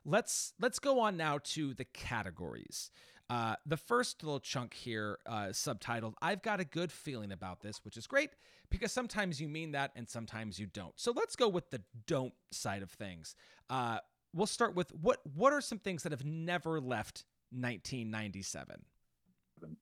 Let's 0.04 0.54
let's 0.60 0.78
go 0.78 1.00
on 1.00 1.16
now 1.16 1.38
to 1.44 1.74
the 1.74 1.84
categories. 1.84 2.90
Uh, 3.30 3.54
the 3.66 3.76
first 3.76 4.22
little 4.22 4.40
chunk 4.40 4.72
here, 4.72 5.18
uh, 5.26 5.48
subtitled 5.48 6.14
"I've 6.22 6.42
got 6.42 6.60
a 6.60 6.64
good 6.64 6.90
feeling 6.90 7.30
about 7.32 7.60
this," 7.60 7.84
which 7.84 7.96
is 7.98 8.06
great 8.06 8.30
because 8.70 8.90
sometimes 8.90 9.40
you 9.40 9.48
mean 9.48 9.72
that 9.72 9.90
and 9.96 10.08
sometimes 10.08 10.58
you 10.58 10.66
don't. 10.66 10.98
So 10.98 11.12
let's 11.14 11.36
go 11.36 11.48
with 11.48 11.70
the 11.70 11.82
don't 12.06 12.32
side 12.50 12.82
of 12.82 12.90
things. 12.90 13.34
Uh, 13.68 13.98
we'll 14.32 14.46
start 14.46 14.74
with 14.74 14.90
what 14.94 15.20
what 15.34 15.52
are 15.52 15.60
some 15.60 15.78
things 15.78 16.02
that 16.04 16.12
have 16.12 16.24
never 16.24 16.80
left 16.80 17.24
1997? 17.50 18.82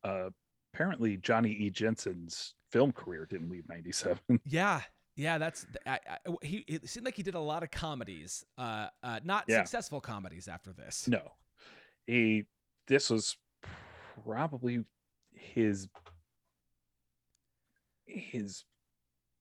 uh, 0.04 0.30
apparently 0.74 1.16
Johnny 1.18 1.50
E. 1.52 1.70
Jensen's 1.70 2.54
film 2.70 2.92
career 2.92 3.26
didn't 3.26 3.50
leave 3.50 3.68
97. 3.68 4.18
Yeah, 4.44 4.80
yeah, 5.16 5.38
that's 5.38 5.66
I, 5.86 6.00
I, 6.08 6.18
he. 6.42 6.64
It 6.66 6.88
seemed 6.88 7.06
like 7.06 7.14
he 7.16 7.22
did 7.22 7.34
a 7.36 7.40
lot 7.40 7.62
of 7.62 7.70
comedies, 7.70 8.44
uh, 8.58 8.88
uh, 9.02 9.20
not 9.24 9.44
Yeah. 9.46 9.58
successful 9.58 10.00
comedies 10.00 10.48
after 10.48 10.72
this. 10.72 11.06
no. 11.08 11.32
He 12.06 12.44
this 12.86 13.10
was 13.10 13.36
probably 14.24 14.84
his 15.32 15.88
his 18.06 18.64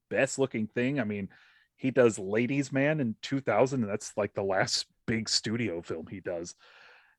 best 0.10 0.40
looking 0.40 0.68
thing. 0.68 1.00
I 1.00 1.04
mean, 1.04 1.30
he 1.76 1.92
does 1.92 2.18
Ladies 2.20 2.72
Man 2.72 3.00
in 3.00 3.16
2000 3.22 3.82
and 3.82 3.90
that's 3.90 4.14
like 4.18 4.34
the 4.34 4.44
last 4.44 4.88
big 5.08 5.30
studio 5.30 5.82
film 5.82 6.08
he 6.08 6.20
does. 6.20 6.56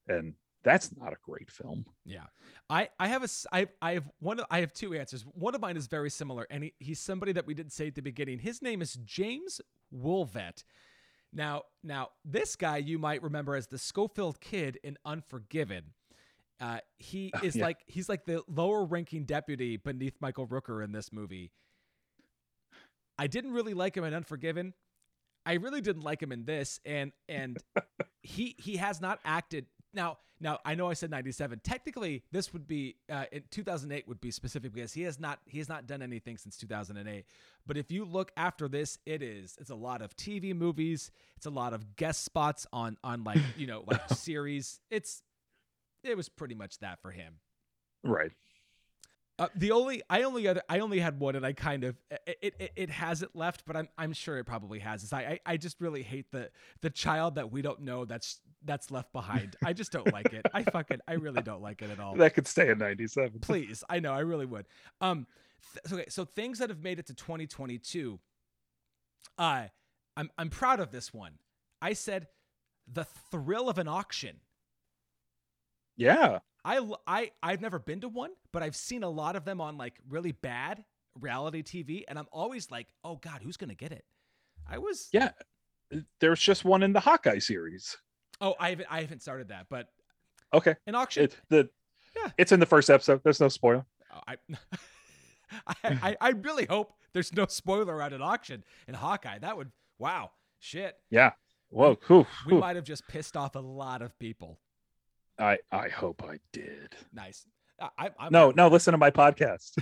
And 0.08 0.34
that's 0.64 0.90
not 0.96 1.12
a 1.12 1.16
great 1.22 1.50
film. 1.50 1.86
Yeah, 2.04 2.24
I 2.68 2.88
I 2.98 3.06
have 3.06 3.22
a 3.22 3.28
I 3.52 3.68
I 3.80 3.92
have 3.92 4.10
one 4.18 4.40
I 4.50 4.60
have 4.60 4.72
two 4.72 4.94
answers. 4.94 5.22
One 5.22 5.54
of 5.54 5.60
mine 5.60 5.76
is 5.76 5.86
very 5.86 6.10
similar, 6.10 6.44
and 6.50 6.64
he, 6.64 6.74
he's 6.80 6.98
somebody 6.98 7.30
that 7.32 7.46
we 7.46 7.54
didn't 7.54 7.72
say 7.72 7.86
at 7.86 7.94
the 7.94 8.02
beginning. 8.02 8.40
His 8.40 8.60
name 8.62 8.82
is 8.82 8.96
Jaimz 8.96 9.60
Woolvett. 9.94 10.64
Now 11.32 11.62
now 11.84 12.08
this 12.24 12.56
guy 12.56 12.78
you 12.78 12.98
might 12.98 13.22
remember 13.22 13.54
as 13.54 13.68
the 13.68 13.78
Schofield 13.78 14.40
kid 14.40 14.78
in 14.82 14.96
Unforgiven. 15.04 15.92
Uh, 16.60 16.78
he 16.98 17.32
is 17.42 17.56
yeah. 17.56 17.64
like 17.64 17.78
he's 17.86 18.08
like 18.08 18.24
the 18.24 18.42
lower 18.48 18.84
ranking 18.84 19.24
deputy 19.24 19.76
beneath 19.76 20.14
Michael 20.20 20.46
Rooker 20.46 20.84
in 20.84 20.92
this 20.92 21.12
movie. 21.12 21.52
I 23.18 23.26
didn't 23.26 23.52
really 23.52 23.74
like 23.74 23.96
him 23.96 24.04
in 24.04 24.14
Unforgiven. 24.14 24.74
I 25.46 25.54
really 25.54 25.80
didn't 25.80 26.02
like 26.02 26.22
him 26.22 26.32
in 26.32 26.44
this, 26.44 26.80
and 26.84 27.12
and 27.28 27.56
he 28.22 28.56
he 28.58 28.76
has 28.76 29.00
not 29.00 29.20
acted 29.24 29.66
now. 29.94 30.18
Now 30.38 30.58
I 30.66 30.74
know 30.74 30.90
I 30.90 30.92
said 30.94 31.10
ninety 31.10 31.32
seven. 31.32 31.60
Technically, 31.62 32.24
this 32.30 32.52
would 32.52 32.66
be 32.66 32.96
uh, 33.10 33.24
in 33.32 33.44
two 33.50 33.62
thousand 33.62 33.92
eight 33.92 34.06
would 34.08 34.20
be 34.20 34.30
specific 34.30 34.74
because 34.74 34.92
he 34.92 35.02
has 35.02 35.18
not 35.18 35.38
he 35.46 35.58
has 35.58 35.68
not 35.68 35.86
done 35.86 36.02
anything 36.02 36.36
since 36.36 36.58
two 36.58 36.66
thousand 36.66 36.98
and 36.98 37.08
eight. 37.08 37.24
But 37.66 37.78
if 37.78 37.90
you 37.90 38.04
look 38.04 38.32
after 38.36 38.68
this, 38.68 38.98
it 39.06 39.22
is 39.22 39.56
it's 39.60 39.70
a 39.70 39.74
lot 39.74 40.02
of 40.02 40.14
TV 40.16 40.54
movies. 40.54 41.10
It's 41.36 41.46
a 41.46 41.50
lot 41.50 41.72
of 41.72 41.96
guest 41.96 42.24
spots 42.24 42.66
on 42.72 42.98
on 43.02 43.24
like 43.24 43.40
you 43.56 43.66
know 43.66 43.84
like 43.86 44.06
series. 44.14 44.80
It's 44.90 45.22
it 46.08 46.16
was 46.16 46.28
pretty 46.28 46.54
much 46.54 46.78
that 46.78 47.00
for 47.00 47.10
him. 47.10 47.34
Right. 48.04 48.32
Uh, 49.38 49.48
the 49.54 49.70
only 49.70 50.02
I 50.08 50.22
only 50.22 50.48
other 50.48 50.62
I 50.66 50.78
only 50.78 50.98
had 50.98 51.20
one, 51.20 51.36
and 51.36 51.44
I 51.44 51.52
kind 51.52 51.84
of 51.84 51.96
it, 52.26 52.54
it 52.58 52.72
it 52.74 52.90
hasn't 52.90 53.36
left, 53.36 53.64
but 53.66 53.76
I'm 53.76 53.88
I'm 53.98 54.14
sure 54.14 54.38
it 54.38 54.44
probably 54.44 54.78
has. 54.78 55.02
Is 55.02 55.12
I, 55.12 55.20
I 55.20 55.40
I 55.44 55.56
just 55.58 55.78
really 55.78 56.02
hate 56.02 56.30
the 56.32 56.50
the 56.80 56.88
child 56.88 57.34
that 57.34 57.52
we 57.52 57.60
don't 57.60 57.82
know 57.82 58.06
that's 58.06 58.40
that's 58.64 58.90
left 58.90 59.12
behind. 59.12 59.54
I 59.62 59.74
just 59.74 59.92
don't 59.92 60.10
like 60.10 60.32
it. 60.32 60.46
I 60.54 60.62
fucking 60.62 61.00
I 61.06 61.14
really 61.14 61.42
don't 61.42 61.60
like 61.60 61.82
it 61.82 61.90
at 61.90 62.00
all. 62.00 62.16
That 62.26 62.34
could 62.34 62.46
stay 62.46 62.70
in 62.70 62.78
97. 62.78 63.38
Please, 63.42 63.84
I 63.90 64.00
know 64.00 64.14
I 64.14 64.20
really 64.20 64.46
would. 64.46 64.66
Um, 65.02 65.26
th- 65.74 65.92
okay, 65.92 66.08
so 66.08 66.24
things 66.24 66.58
that 66.60 66.70
have 66.70 66.82
made 66.82 66.98
it 66.98 67.06
to 67.08 67.14
2022. 67.14 68.18
Uh, 69.36 69.66
I'm 70.16 70.30
I'm 70.38 70.48
proud 70.48 70.80
of 70.80 70.92
this 70.92 71.12
one. 71.12 71.32
I 71.82 71.92
said 71.92 72.28
the 72.90 73.04
thrill 73.30 73.68
of 73.68 73.76
an 73.76 73.86
auction. 73.86 74.40
Yeah. 75.96 76.38
I 76.64 76.80
I 77.06 77.30
I've 77.42 77.60
never 77.60 77.78
been 77.78 78.00
to 78.00 78.08
one, 78.08 78.30
but 78.52 78.62
I've 78.62 78.76
seen 78.76 79.02
a 79.02 79.08
lot 79.08 79.36
of 79.36 79.44
them 79.44 79.60
on 79.60 79.76
like 79.78 79.98
really 80.08 80.32
bad 80.32 80.84
reality 81.18 81.62
TV, 81.62 82.02
and 82.08 82.18
I'm 82.18 82.26
always 82.32 82.70
like, 82.70 82.88
oh 83.04 83.16
god, 83.16 83.40
who's 83.42 83.56
gonna 83.56 83.74
get 83.74 83.92
it? 83.92 84.04
I 84.68 84.78
was 84.78 85.08
Yeah. 85.12 85.30
There's 86.20 86.40
just 86.40 86.64
one 86.64 86.82
in 86.82 86.92
the 86.92 87.00
Hawkeye 87.00 87.38
series. 87.38 87.96
oh 88.40 88.54
I 88.58 88.70
haven't 88.70 88.88
I 88.90 89.00
haven't 89.00 89.22
started 89.22 89.48
that, 89.48 89.66
but 89.70 89.86
Okay. 90.52 90.74
an 90.86 90.94
auction. 90.94 91.24
It, 91.24 91.36
the 91.48 91.68
Yeah. 92.16 92.30
It's 92.38 92.52
in 92.52 92.60
the 92.60 92.66
first 92.66 92.90
episode. 92.90 93.20
There's 93.22 93.40
no 93.40 93.48
spoiler. 93.48 93.86
Oh, 94.12 94.20
I, 94.26 94.36
I 95.66 95.74
I 95.84 96.16
I 96.20 96.28
really 96.30 96.66
hope 96.66 96.92
there's 97.12 97.32
no 97.32 97.46
spoiler 97.46 98.02
at 98.02 98.12
an 98.12 98.22
auction 98.22 98.64
in 98.88 98.94
Hawkeye. 98.94 99.38
That 99.38 99.56
would 99.56 99.70
wow 99.98 100.32
shit. 100.58 100.96
Yeah. 101.10 101.32
Whoa. 101.70 101.96
Whew, 102.08 102.26
We 102.46 102.52
whew. 102.54 102.60
might 102.60 102.76
have 102.76 102.84
just 102.84 103.06
pissed 103.08 103.36
off 103.36 103.54
a 103.54 103.60
lot 103.60 104.02
of 104.02 104.18
people. 104.18 104.58
I 105.38 105.58
I 105.70 105.88
hope 105.88 106.22
I 106.24 106.38
did. 106.52 106.94
Nice. 107.12 107.46
I, 107.80 108.10
I, 108.18 108.30
No, 108.30 108.52
no, 108.52 108.68
listen 108.68 108.92
to 108.92 108.98
my 108.98 109.10
podcast. 109.10 109.76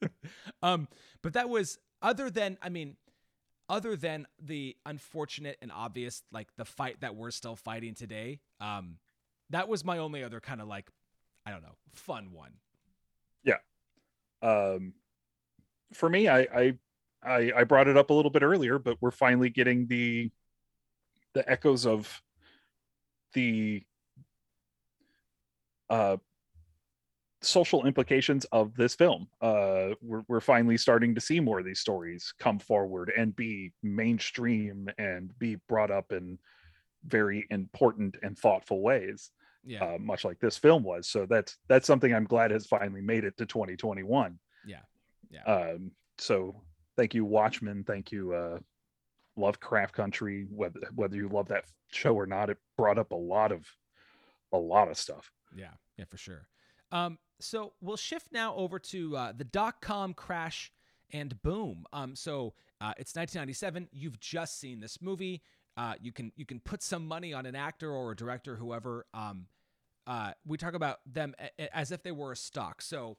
um, 0.62 0.88
but 1.22 1.34
that 1.34 1.48
was 1.48 1.78
other 2.00 2.30
than 2.30 2.56
I 2.62 2.68
mean, 2.70 2.96
other 3.68 3.96
than 3.96 4.26
the 4.40 4.76
unfortunate 4.86 5.58
and 5.60 5.70
obvious 5.72 6.22
like 6.32 6.48
the 6.56 6.64
fight 6.64 7.00
that 7.00 7.14
we're 7.14 7.30
still 7.30 7.56
fighting 7.56 7.94
today. 7.94 8.40
Um, 8.60 8.96
that 9.50 9.68
was 9.68 9.84
my 9.84 9.98
only 9.98 10.24
other 10.24 10.40
kind 10.40 10.60
of 10.60 10.68
like, 10.68 10.88
I 11.44 11.50
don't 11.50 11.62
know, 11.62 11.76
fun 11.92 12.32
one. 12.32 12.54
Yeah. 13.44 13.58
Um 14.42 14.94
for 15.92 16.08
me 16.08 16.28
I, 16.28 16.40
I 16.40 16.74
i 17.22 17.52
i 17.56 17.64
brought 17.64 17.88
it 17.88 17.96
up 17.96 18.10
a 18.10 18.12
little 18.12 18.30
bit 18.30 18.42
earlier 18.42 18.78
but 18.78 18.96
we're 19.00 19.10
finally 19.10 19.48
getting 19.48 19.86
the 19.86 20.30
the 21.34 21.48
echoes 21.50 21.86
of 21.86 22.22
the 23.32 23.84
uh 25.90 26.16
social 27.42 27.84
implications 27.86 28.46
of 28.52 28.74
this 28.74 28.94
film 28.94 29.26
uh 29.42 29.88
we're, 30.00 30.22
we're 30.28 30.40
finally 30.40 30.78
starting 30.78 31.14
to 31.14 31.20
see 31.20 31.40
more 31.40 31.58
of 31.58 31.64
these 31.66 31.80
stories 31.80 32.32
come 32.38 32.58
forward 32.58 33.12
and 33.14 33.36
be 33.36 33.70
mainstream 33.82 34.88
and 34.96 35.30
be 35.38 35.56
brought 35.68 35.90
up 35.90 36.10
in 36.10 36.38
very 37.06 37.46
important 37.50 38.16
and 38.22 38.38
thoughtful 38.38 38.80
ways 38.80 39.30
Yeah. 39.62 39.84
uh, 39.84 39.98
much 39.98 40.24
like 40.24 40.38
this 40.40 40.56
film 40.56 40.82
was. 40.82 41.06
So 41.06 41.26
that's 41.26 41.58
that's 41.68 41.86
something 41.86 42.14
I'm 42.14 42.24
glad 42.24 42.50
has 42.50 42.66
finally 42.66 43.02
made 43.02 43.24
it 43.24 43.36
to 43.36 43.44
2021. 43.46 44.38
Yeah. 44.66 44.78
Yeah. 45.30 45.44
Um, 45.44 45.90
so 46.16 46.62
thank 46.96 47.12
you, 47.14 47.26
Watchmen. 47.26 47.84
Thank 47.84 48.10
you, 48.10 48.32
uh, 48.32 48.58
Lovecraft 49.36 49.94
Country. 49.94 50.46
Whether 50.48 50.80
whether 50.94 51.16
you 51.16 51.28
love 51.28 51.48
that 51.48 51.64
show 51.92 52.14
or 52.14 52.24
not, 52.26 52.48
it 52.48 52.56
brought 52.78 52.98
up 52.98 53.12
a 53.12 53.16
lot 53.16 53.52
of 53.52 53.66
a 54.52 54.58
lot 54.58 54.88
of 54.88 54.96
stuff. 54.96 55.30
Yeah, 55.54 55.70
yeah, 55.96 56.04
for 56.08 56.16
sure. 56.16 56.48
Um, 56.92 57.18
so 57.40 57.72
we'll 57.80 57.96
shift 57.96 58.32
now 58.32 58.54
over 58.54 58.78
to 58.78 59.16
uh, 59.16 59.32
the 59.32 59.44
dot 59.44 59.80
com 59.80 60.14
crash 60.14 60.72
and 61.12 61.40
boom. 61.42 61.84
Um, 61.92 62.14
so 62.16 62.54
uh, 62.80 62.94
it's 62.98 63.14
1997. 63.14 63.88
You've 63.92 64.20
just 64.20 64.58
seen 64.58 64.80
this 64.80 65.00
movie. 65.00 65.42
Uh, 65.76 65.94
you 66.00 66.12
can 66.12 66.32
you 66.36 66.46
can 66.46 66.60
put 66.60 66.82
some 66.82 67.06
money 67.06 67.32
on 67.32 67.46
an 67.46 67.56
actor 67.56 67.90
or 67.90 68.12
a 68.12 68.16
director, 68.16 68.56
whoever. 68.56 69.06
Um, 69.12 69.46
uh, 70.06 70.32
we 70.46 70.56
talk 70.56 70.74
about 70.74 70.98
them 71.06 71.34
a- 71.40 71.76
as 71.76 71.90
if 71.90 72.02
they 72.02 72.12
were 72.12 72.32
a 72.32 72.36
stock. 72.36 72.82
So, 72.82 73.16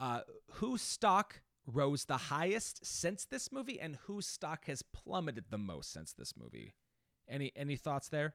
uh, 0.00 0.20
whose 0.52 0.82
stock 0.82 1.40
rose 1.66 2.04
the 2.04 2.16
highest 2.16 2.86
since 2.86 3.24
this 3.24 3.50
movie, 3.50 3.80
and 3.80 3.96
whose 4.06 4.26
stock 4.26 4.66
has 4.66 4.82
plummeted 4.82 5.46
the 5.50 5.58
most 5.58 5.92
since 5.92 6.12
this 6.12 6.34
movie? 6.36 6.74
Any 7.28 7.52
any 7.56 7.76
thoughts 7.76 8.08
there? 8.08 8.34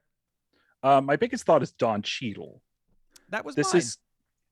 Uh, 0.83 0.99
my 0.99 1.15
biggest 1.15 1.45
thought 1.45 1.63
is 1.63 1.71
Don 1.71 2.01
Cheadle. 2.01 2.61
That 3.31 3.43
was 3.45 3.55
this 3.55 3.73
mine. 3.73 3.79
is 3.81 3.97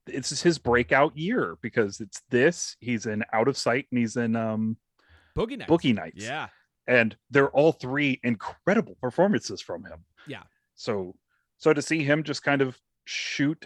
this 0.06 0.32
is 0.32 0.42
his 0.42 0.58
breakout 0.58 1.16
year 1.18 1.58
because 1.62 2.00
it's 2.00 2.22
this. 2.30 2.76
He's 2.80 3.06
in 3.06 3.24
Out 3.32 3.48
of 3.48 3.58
Sight 3.58 3.86
and 3.92 4.00
he's 4.00 4.16
in 4.18 4.36
um 4.36 4.78
Boogie 5.38 5.58
Nights. 5.58 5.70
Boogie 5.72 5.96
Nights. 5.96 6.24
Yeah. 6.26 6.48
and 6.88 7.16
they're 7.30 7.50
all 7.52 7.72
three 7.72 8.20
incredible 8.24 8.96
performances 9.02 9.62
from 9.62 9.86
him. 9.86 10.04
Yeah. 10.28 10.44
So 10.76 11.16
so 11.58 11.74
to 11.74 11.82
see 11.82 12.04
him 12.04 12.24
just 12.24 12.44
kind 12.44 12.62
of 12.62 12.80
shoot 13.06 13.66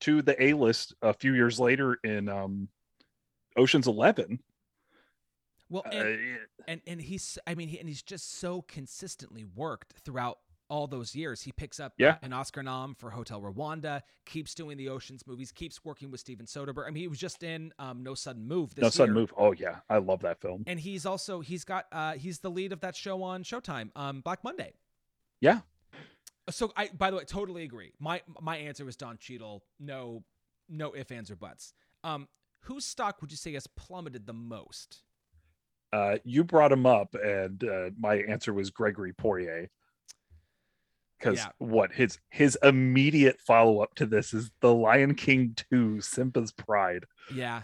to 0.00 0.22
the 0.22 0.42
A 0.42 0.54
list 0.54 0.94
a 1.02 1.12
few 1.14 1.34
years 1.34 1.60
later 1.60 1.98
in 2.02 2.28
um 2.28 2.68
Ocean's 3.56 3.86
Eleven. 3.86 4.40
Well, 5.68 5.84
uh, 5.86 5.90
and, 5.90 6.18
and 6.68 6.80
and 6.86 7.00
he's 7.00 7.38
I 7.46 7.54
mean 7.54 7.68
he, 7.68 7.78
and 7.78 7.88
he's 7.88 8.02
just 8.02 8.38
so 8.38 8.62
consistently 8.62 9.44
worked 9.44 9.94
throughout 10.04 10.38
all 10.72 10.86
those 10.86 11.14
years. 11.14 11.42
He 11.42 11.52
picks 11.52 11.78
up 11.78 11.92
Yeah. 11.98 12.16
an 12.22 12.32
Oscar 12.32 12.62
nom 12.62 12.94
for 12.94 13.10
Hotel 13.10 13.40
Rwanda, 13.42 14.00
keeps 14.24 14.54
doing 14.54 14.78
the 14.78 14.88
Oceans 14.88 15.26
movies, 15.26 15.52
keeps 15.52 15.84
working 15.84 16.10
with 16.10 16.20
Steven 16.20 16.46
Soderbergh. 16.46 16.86
I 16.86 16.90
mean, 16.90 17.02
he 17.02 17.08
was 17.08 17.18
just 17.18 17.42
in 17.42 17.74
um, 17.78 18.02
No 18.02 18.14
Sudden 18.14 18.48
Move 18.48 18.74
this 18.74 18.82
no 18.82 18.88
sudden 18.88 19.14
move. 19.14 19.34
Oh 19.36 19.52
yeah, 19.52 19.80
I 19.90 19.98
love 19.98 20.20
that 20.22 20.40
film. 20.40 20.64
And 20.66 20.80
he's 20.80 21.04
also 21.04 21.40
he's 21.40 21.64
got 21.64 21.84
uh 21.92 22.14
he's 22.14 22.38
the 22.38 22.50
lead 22.50 22.72
of 22.72 22.80
that 22.80 22.96
show 22.96 23.22
on 23.22 23.42
Showtime, 23.44 23.90
um 23.94 24.22
Black 24.22 24.42
Monday. 24.42 24.72
Yeah. 25.42 25.60
So 26.48 26.72
I 26.74 26.88
by 26.96 27.10
the 27.10 27.18
way, 27.18 27.24
totally 27.24 27.64
agree. 27.64 27.92
My 28.00 28.22
my 28.40 28.56
answer 28.56 28.84
was 28.86 28.96
Don 28.96 29.18
Cheadle. 29.18 29.62
No 29.78 30.24
no 30.70 30.94
ifs, 30.96 31.10
ands, 31.12 31.30
or 31.30 31.36
buts. 31.36 31.74
Um 32.02 32.28
whose 32.62 32.84
stock 32.86 33.20
would 33.20 33.30
you 33.30 33.36
say 33.36 33.52
has 33.52 33.66
plummeted 33.66 34.26
the 34.26 34.32
most? 34.32 35.02
Uh, 35.92 36.16
you 36.24 36.42
brought 36.42 36.72
him 36.72 36.86
up, 36.86 37.14
and 37.22 37.62
uh, 37.64 37.90
my 37.98 38.14
answer 38.16 38.54
was 38.54 38.70
Gregory 38.70 39.12
Poirier. 39.12 39.68
Because 41.22 41.38
Yeah. 41.38 41.50
what 41.58 41.92
his 41.92 42.18
his 42.30 42.58
immediate 42.62 43.40
follow 43.40 43.80
up 43.80 43.94
to 43.96 44.06
this 44.06 44.34
is 44.34 44.50
The 44.60 44.74
Lion 44.74 45.14
King 45.14 45.54
Two: 45.56 46.00
Simba's 46.00 46.52
Pride. 46.52 47.04
Yeah. 47.32 47.62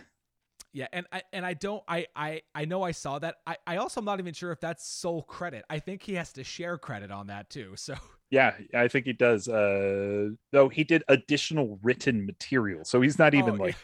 Yeah, 0.73 0.87
and 0.93 1.07
I 1.11 1.23
and 1.33 1.45
I 1.47 1.55
don't 1.55 1.83
I 1.89 2.07
I 2.15 2.43
I 2.55 2.65
know 2.67 2.83
I 2.83 2.93
saw 2.93 3.19
that. 3.19 3.37
I 3.47 3.57
I 3.67 3.77
also 3.79 4.01
am 4.01 4.05
not 4.05 4.21
even 4.21 4.35
sure 4.35 4.53
if 4.53 4.61
that's 4.61 4.87
sole 4.87 5.23
credit. 5.23 5.65
I 5.71 5.79
think 5.79 6.03
he 6.03 6.15
has 6.15 6.33
to 6.35 6.45
share 6.45 6.79
credit 6.79 7.11
on 7.11 7.27
that 7.29 7.51
too. 7.51 7.73
So 7.77 7.95
Yeah, 8.31 8.55
I 8.75 8.89
think 8.89 9.07
he 9.07 9.15
does. 9.15 9.49
Uh, 9.49 10.29
though 10.53 10.69
he 10.69 10.85
did 10.85 11.03
additional 11.09 11.79
written 11.83 12.27
material, 12.27 12.85
so 12.85 13.01
he's 13.01 13.19
not 13.19 13.33
even 13.35 13.55
Oh, 13.55 13.65
like 13.65 13.77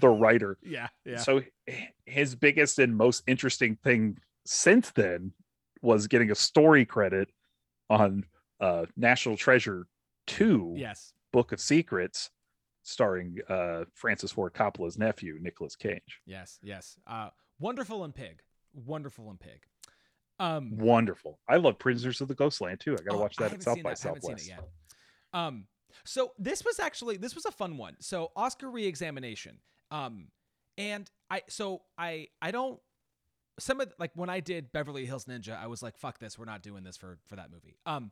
the 0.00 0.08
writer. 0.08 0.56
yeah, 0.62 0.86
yeah. 1.04 1.16
So 1.18 1.42
his 2.06 2.36
biggest 2.36 2.78
and 2.78 2.96
most 2.96 3.24
interesting 3.26 3.76
thing 3.82 4.18
since 4.46 4.90
then 4.92 5.32
was 5.82 6.06
getting 6.06 6.30
a 6.30 6.36
story 6.36 6.84
credit 6.86 7.28
on 7.90 8.24
uh, 8.62 8.86
National 8.96 9.36
Treasure 9.36 9.86
Two. 10.26 10.74
yes. 10.78 11.12
Book 11.32 11.52
of 11.52 11.60
Secrets, 11.60 12.30
starring 12.82 13.38
uh, 13.48 13.84
Francis 13.94 14.30
Ford 14.32 14.52
Coppola's 14.54 14.98
nephew, 14.98 15.38
Nicolas 15.40 15.76
Cage. 15.76 16.20
Yes, 16.26 16.58
yes. 16.62 16.96
Uh 17.06 17.28
Wonderful 17.58 18.04
and 18.04 18.14
Pig. 18.14 18.40
Wonderful 18.74 19.30
and 19.30 19.38
Pig. 19.40 19.62
Um 20.38 20.76
Wonderful. 20.78 21.38
I 21.48 21.56
love 21.56 21.78
Prisoners 21.78 22.20
of 22.20 22.28
the 22.28 22.34
Ghostland 22.34 22.80
too. 22.80 22.92
I 22.94 23.02
got 23.02 23.12
to 23.12 23.16
Oh, 23.16 23.20
watch 23.20 23.36
that 23.36 23.52
at 23.52 23.62
South 23.62 23.82
by 23.82 23.94
that. 23.94 24.04
I 24.04 24.08
haven't 24.08 24.22
seen 24.22 24.32
it 24.32 24.40
Southwest. 24.40 24.62
Um, 25.34 25.66
so 26.04 26.32
this 26.38 26.64
was 26.64 26.78
actually 26.80 27.16
this 27.16 27.34
was 27.34 27.44
a 27.46 27.50
fun 27.50 27.76
one. 27.78 27.96
So 28.00 28.30
Oscar 28.36 28.70
reexamination. 28.70 29.58
Um, 29.90 30.28
and 30.78 31.10
I 31.30 31.42
so 31.48 31.82
I 31.98 32.28
I 32.40 32.50
don't 32.50 32.78
some 33.58 33.80
of 33.80 33.92
like 33.98 34.10
when 34.14 34.28
I 34.30 34.40
did 34.40 34.72
Beverly 34.72 35.06
Hills 35.06 35.24
Ninja, 35.26 35.56
I 35.56 35.66
was 35.66 35.82
like, 35.82 35.96
fuck 35.96 36.18
this, 36.18 36.38
we're 36.38 36.44
not 36.46 36.62
doing 36.62 36.82
this 36.84 36.96
for 36.96 37.18
for 37.26 37.36
that 37.36 37.50
movie. 37.52 37.76
Um, 37.86 38.10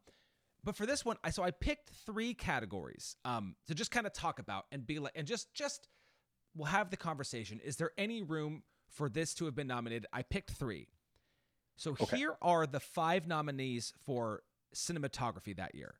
but 0.65 0.77
for 0.77 0.87
this 0.87 1.05
one, 1.05 1.17
I 1.25 1.31
so 1.31 1.43
I 1.43 1.51
picked 1.51 1.91
three 2.07 2.35
categories 2.35 3.17
um 3.25 3.57
to 3.67 3.75
just 3.75 3.91
kind 3.91 4.07
of 4.07 4.13
talk 4.13 4.39
about 4.39 4.67
and 4.73 4.87
be 4.87 4.99
like 4.99 5.13
and 5.15 5.27
just 5.27 5.53
just 5.55 5.89
we'll 6.55 6.67
have 6.67 6.91
the 6.91 6.97
conversation. 6.97 7.61
Is 7.65 7.77
there 7.77 7.91
any 7.97 8.23
room 8.23 8.63
for 8.89 9.09
this 9.09 9.35
to 9.35 9.45
have 9.45 9.55
been 9.55 9.67
nominated? 9.69 10.07
I 10.13 10.23
picked 10.23 10.51
three. 10.51 10.89
So 11.77 11.93
Okay. 12.01 12.17
here 12.17 12.37
are 12.43 12.67
the 12.67 12.81
five 12.81 13.27
nominees 13.27 13.93
for 14.05 14.43
cinematography 14.75 15.57
that 15.57 15.75
year. 15.75 15.95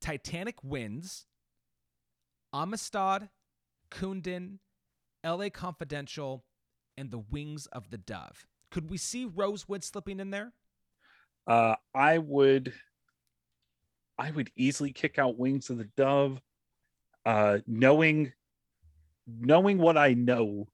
Titanic 0.00 0.62
wins. 0.62 1.26
Amistad, 2.54 3.30
Kundun, 3.90 4.58
L.A. 5.24 5.48
Confidential, 5.48 6.44
and 6.98 7.10
The 7.10 7.18
Wings 7.18 7.66
of 7.66 7.88
the 7.90 7.96
Dove. 7.96 8.46
Could 8.70 8.90
we 8.90 8.98
see 8.98 9.24
Rosewood 9.24 9.82
slipping 9.82 10.20
in 10.20 10.30
there? 10.30 10.52
Uh, 11.46 11.76
I 11.94 12.18
would, 12.18 12.74
I 14.18 14.30
would 14.30 14.50
easily 14.56 14.92
kick 14.92 15.18
out 15.18 15.38
Wings 15.38 15.70
of 15.70 15.78
the 15.78 15.88
Dove. 15.96 16.40
Uh, 17.24 17.58
knowing, 17.66 18.32
knowing 19.26 19.78
what 19.78 19.96
I 19.96 20.14
know, 20.14 20.68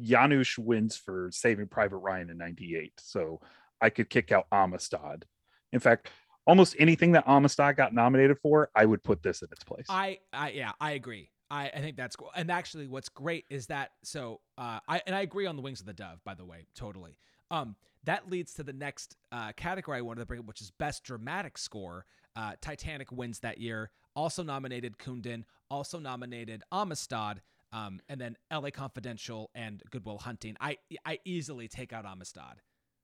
Janusz 0.00 0.58
wins 0.58 0.96
for 0.96 1.30
Saving 1.30 1.68
Private 1.68 1.98
Ryan 1.98 2.30
in 2.30 2.38
'98, 2.38 2.92
so 2.98 3.40
I 3.80 3.90
could 3.90 4.10
kick 4.10 4.32
out 4.32 4.46
Amistad. 4.50 5.26
In 5.72 5.80
fact, 5.80 6.08
almost 6.46 6.74
anything 6.78 7.12
that 7.12 7.24
Amistad 7.26 7.76
got 7.76 7.94
nominated 7.94 8.38
for, 8.42 8.70
I 8.74 8.84
would 8.84 9.02
put 9.02 9.22
this 9.22 9.42
in 9.42 9.48
its 9.52 9.64
place. 9.64 9.86
I, 9.88 10.18
I 10.32 10.50
yeah, 10.50 10.72
I 10.80 10.92
agree. 10.92 11.30
I, 11.50 11.70
I 11.74 11.80
think 11.80 11.96
that's 11.96 12.16
cool. 12.16 12.30
And 12.34 12.50
actually, 12.50 12.88
what's 12.88 13.08
great 13.08 13.44
is 13.50 13.66
that 13.66 13.90
so 14.02 14.40
uh, 14.56 14.80
I 14.88 15.02
and 15.06 15.14
I 15.14 15.20
agree 15.20 15.46
on 15.46 15.56
the 15.56 15.62
Wings 15.62 15.80
of 15.80 15.86
the 15.86 15.92
Dove. 15.92 16.24
By 16.24 16.34
the 16.34 16.44
way, 16.44 16.66
totally. 16.74 17.16
Um, 17.50 17.76
that 18.04 18.30
leads 18.30 18.54
to 18.54 18.62
the 18.62 18.72
next 18.72 19.16
uh, 19.30 19.52
category 19.52 19.98
I 19.98 20.00
wanted 20.00 20.20
to 20.20 20.26
bring 20.26 20.40
up, 20.40 20.46
which 20.46 20.60
is 20.60 20.70
best 20.70 21.04
dramatic 21.04 21.58
score. 21.58 22.06
Uh, 22.36 22.52
Titanic 22.60 23.12
wins 23.12 23.40
that 23.40 23.58
year. 23.58 23.90
Also 24.14 24.42
nominated 24.42 24.98
Kundun. 24.98 25.44
Also 25.70 25.98
nominated 25.98 26.62
Amistad. 26.72 27.42
Um, 27.72 28.00
and 28.08 28.20
then 28.20 28.36
L.A. 28.50 28.70
Confidential 28.70 29.50
and 29.54 29.82
Good 29.90 30.04
Will 30.04 30.18
Hunting. 30.18 30.56
I 30.60 30.76
I 31.06 31.18
easily 31.24 31.68
take 31.68 31.92
out 31.92 32.04
Amistad. 32.04 32.60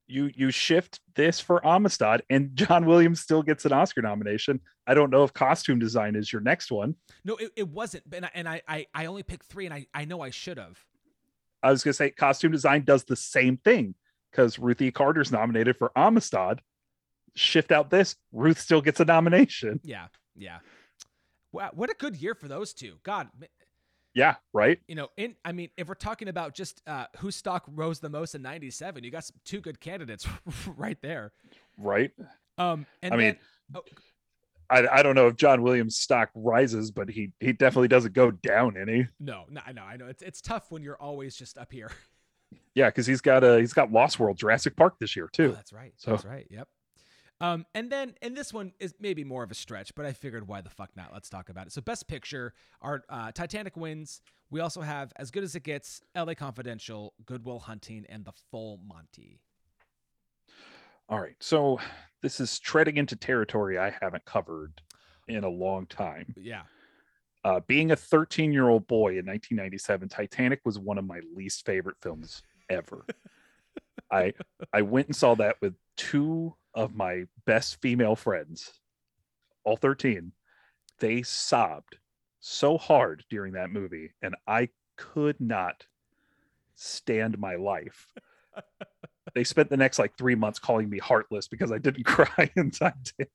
you 0.07 0.31
you 0.35 0.51
shift 0.51 1.01
this 1.15 1.41
for 1.41 1.65
Amistad, 1.67 2.23
and 2.29 2.51
John 2.55 2.85
Williams 2.85 3.21
still 3.21 3.43
gets 3.43 3.65
an 3.65 3.73
Oscar 3.73 4.03
nomination. 4.03 4.61
I 4.87 4.93
don't 4.95 5.11
know 5.11 5.25
if 5.25 5.33
costume 5.33 5.79
design 5.79 6.17
is 6.17 6.31
your 6.33 6.43
next 6.43 6.71
one. 6.71 6.95
No, 7.25 7.37
it, 7.37 7.51
it 7.57 7.69
wasn't. 7.69 8.05
And 8.13 8.27
I, 8.27 8.31
and 8.35 8.49
I, 8.49 8.63
I 8.69 8.87
I 8.95 9.07
only 9.07 9.23
picked 9.23 9.47
three, 9.47 9.65
and 9.65 9.73
I 9.75 9.87
I 9.95 10.05
know 10.05 10.21
I 10.21 10.31
should 10.31 10.59
have. 10.59 10.79
I 11.63 11.71
was 11.71 11.83
gonna 11.83 11.95
say 11.95 12.11
costume 12.11 12.53
design 12.53 12.85
does 12.85 13.05
the 13.05 13.17
same 13.17 13.57
thing 13.59 13.95
because 14.31 14.59
Ruthie. 14.59 14.91
Carter's 14.91 15.33
nominated 15.33 15.77
for 15.77 15.93
Amistad. 15.97 16.61
Shift 17.35 17.73
out 17.73 17.91
this, 17.91 18.17
Ruth 18.33 18.59
still 18.61 18.81
gets 18.81 19.01
a 19.01 19.05
nomination. 19.05 19.81
Yeah, 19.85 20.07
yeah. 20.37 20.59
Wow, 21.53 21.71
what 21.75 21.91
a 21.91 21.95
good 21.95 22.17
year 22.17 22.35
for 22.35 22.47
those 22.49 22.75
two. 22.75 22.97
God, 23.03 23.29
Yeah, 24.15 24.37
right. 24.53 24.79
you 24.89 24.95
know, 24.95 25.09
in 25.17 25.35
I 25.45 25.53
mean, 25.53 25.71
if 25.77 25.89
we're 25.89 25.95
talking 25.95 26.29
about 26.29 26.55
just 26.55 26.83
uh, 26.87 27.07
whose 27.19 27.37
stock 27.37 27.65
rose 27.69 28.01
the 28.01 28.09
most 28.11 28.35
in 28.35 28.43
'97, 28.43 29.03
you 29.05 29.11
got 29.11 29.25
some, 29.25 29.37
two 29.45 29.61
good 29.61 29.81
candidates 29.81 30.27
right 30.77 30.99
there. 31.03 31.33
Right. 31.79 32.11
Um, 32.59 32.87
and 33.03 33.15
I 33.15 33.17
mean, 33.17 33.37
oh, 33.75 33.83
I, 34.71 34.87
I 34.89 35.03
don't 35.03 35.15
know 35.15 35.29
if 35.29 35.37
John 35.37 35.63
Williams' 35.63 35.97
stock 35.97 36.29
rises, 36.35 36.91
but 36.91 37.09
he 37.09 37.31
he 37.41 37.53
definitely 37.53 37.89
doesn't 37.89 38.13
go 38.13 38.31
down 38.31 38.77
any. 38.77 39.09
no, 39.19 39.45
no, 39.49 39.61
I 39.67 39.73
know, 39.73 39.83
I 39.85 39.97
know. 39.97 40.07
It's 40.09 40.23
it's 40.23 40.41
tough 40.43 40.71
when 40.71 40.83
you're 40.83 41.01
always 41.01 41.35
just 41.37 41.57
up 41.57 41.73
here. 41.73 41.91
Yeah, 42.75 42.89
because 42.89 43.07
he's 43.07 43.21
got 43.21 43.45
a 43.45 43.59
he's 43.59 43.73
got 43.73 43.91
Lost 43.93 44.19
World 44.19 44.37
Jurassic 44.39 44.75
Park 44.77 44.95
this 45.01 45.15
year 45.17 45.27
Oh, 45.27 45.31
too. 45.33 45.53
that's 45.53 45.73
right. 45.73 45.93
So- 45.97 46.13
That's 46.13 46.25
right. 46.25 46.47
Yep. 46.51 46.69
Um, 47.41 47.67
and 47.75 47.91
then 47.91 48.15
and 48.21 48.37
this 48.37 48.53
one 48.53 48.73
is 48.81 48.95
maybe 48.99 49.23
more 49.23 49.45
of 49.45 49.51
a 49.51 49.55
stretch, 49.55 49.95
but 49.95 50.05
I 50.05 50.13
figured 50.13 50.49
why 50.49 50.61
the 50.61 50.71
fuck 50.71 50.91
not? 50.97 51.13
Let's 51.13 51.29
talk 51.29 51.49
about 51.49 51.67
it. 51.67 51.73
So 51.73 51.81
best 51.81 52.09
picture, 52.09 52.53
our 52.83 53.05
uh, 53.09 53.33
Titanic 53.33 53.77
wins. 53.77 54.21
We 54.51 54.61
also 54.61 54.81
have 54.81 55.13
As 55.17 55.31
Good 55.31 55.45
as 55.45 55.55
It 55.55 55.63
Gets, 55.63 56.01
L.A. 56.15 56.35
Confidential, 56.35 57.13
Good 57.27 57.45
Will 57.45 57.61
Hunting, 57.61 58.07
and 58.09 58.25
The 58.25 58.33
Full 58.51 58.81
Monty. 58.87 59.41
All 61.11 61.21
right, 61.21 61.37
so 61.39 61.79
this 62.23 62.41
is 62.41 62.59
treading 62.59 62.97
into 62.97 63.15
territory 63.15 63.79
I 63.79 63.95
haven't 64.01 64.25
covered 64.25 64.81
in 65.29 65.45
a 65.45 65.49
long 65.49 65.87
time. 65.87 66.35
Yeah. 66.37 66.63
Uh, 67.45 67.61
being 67.67 67.93
a 67.93 67.97
13 67.97 68.53
year 68.53 68.69
old 68.69 68.87
boy 68.89 69.11
in 69.11 69.27
1997, 69.27 70.09
Titanic 70.09 70.61
was 70.65 70.79
one 70.79 70.99
of 70.99 71.07
my 71.07 71.21
least 71.35 71.65
favorite 71.65 71.97
films 72.03 72.43
ever. 72.69 73.05
I 74.11 74.35
I 74.73 74.83
went 74.83 75.09
and 75.09 75.17
saw 75.17 75.35
that 75.37 75.57
with 75.61 75.75
two 75.97 76.55
of 76.75 76.95
my 76.95 77.25
best 77.45 77.81
female 77.81 78.17
friends, 78.17 78.73
all 79.65 79.77
13. 79.77 80.33
They 81.01 81.23
sobbed 81.23 81.97
so 82.41 82.79
hard 82.79 83.25
during 83.31 83.53
that 83.55 83.71
movie, 83.71 84.13
and 84.23 84.35
I 84.47 84.69
could 84.97 85.41
not 85.41 85.87
stand 86.75 87.39
my 87.39 87.57
life. 87.57 88.07
they 89.35 89.45
spent 89.45 89.71
the 89.71 89.77
next 89.77 89.99
like 89.99 90.17
three 90.17 90.35
months 90.35 90.59
calling 90.59 90.89
me 90.89 90.99
heartless 90.99 91.49
because 91.49 91.73
I 91.73 91.79
didn't 91.79 92.05
cry 92.07 92.51
in 92.57 92.71
Titanic. 92.71 93.29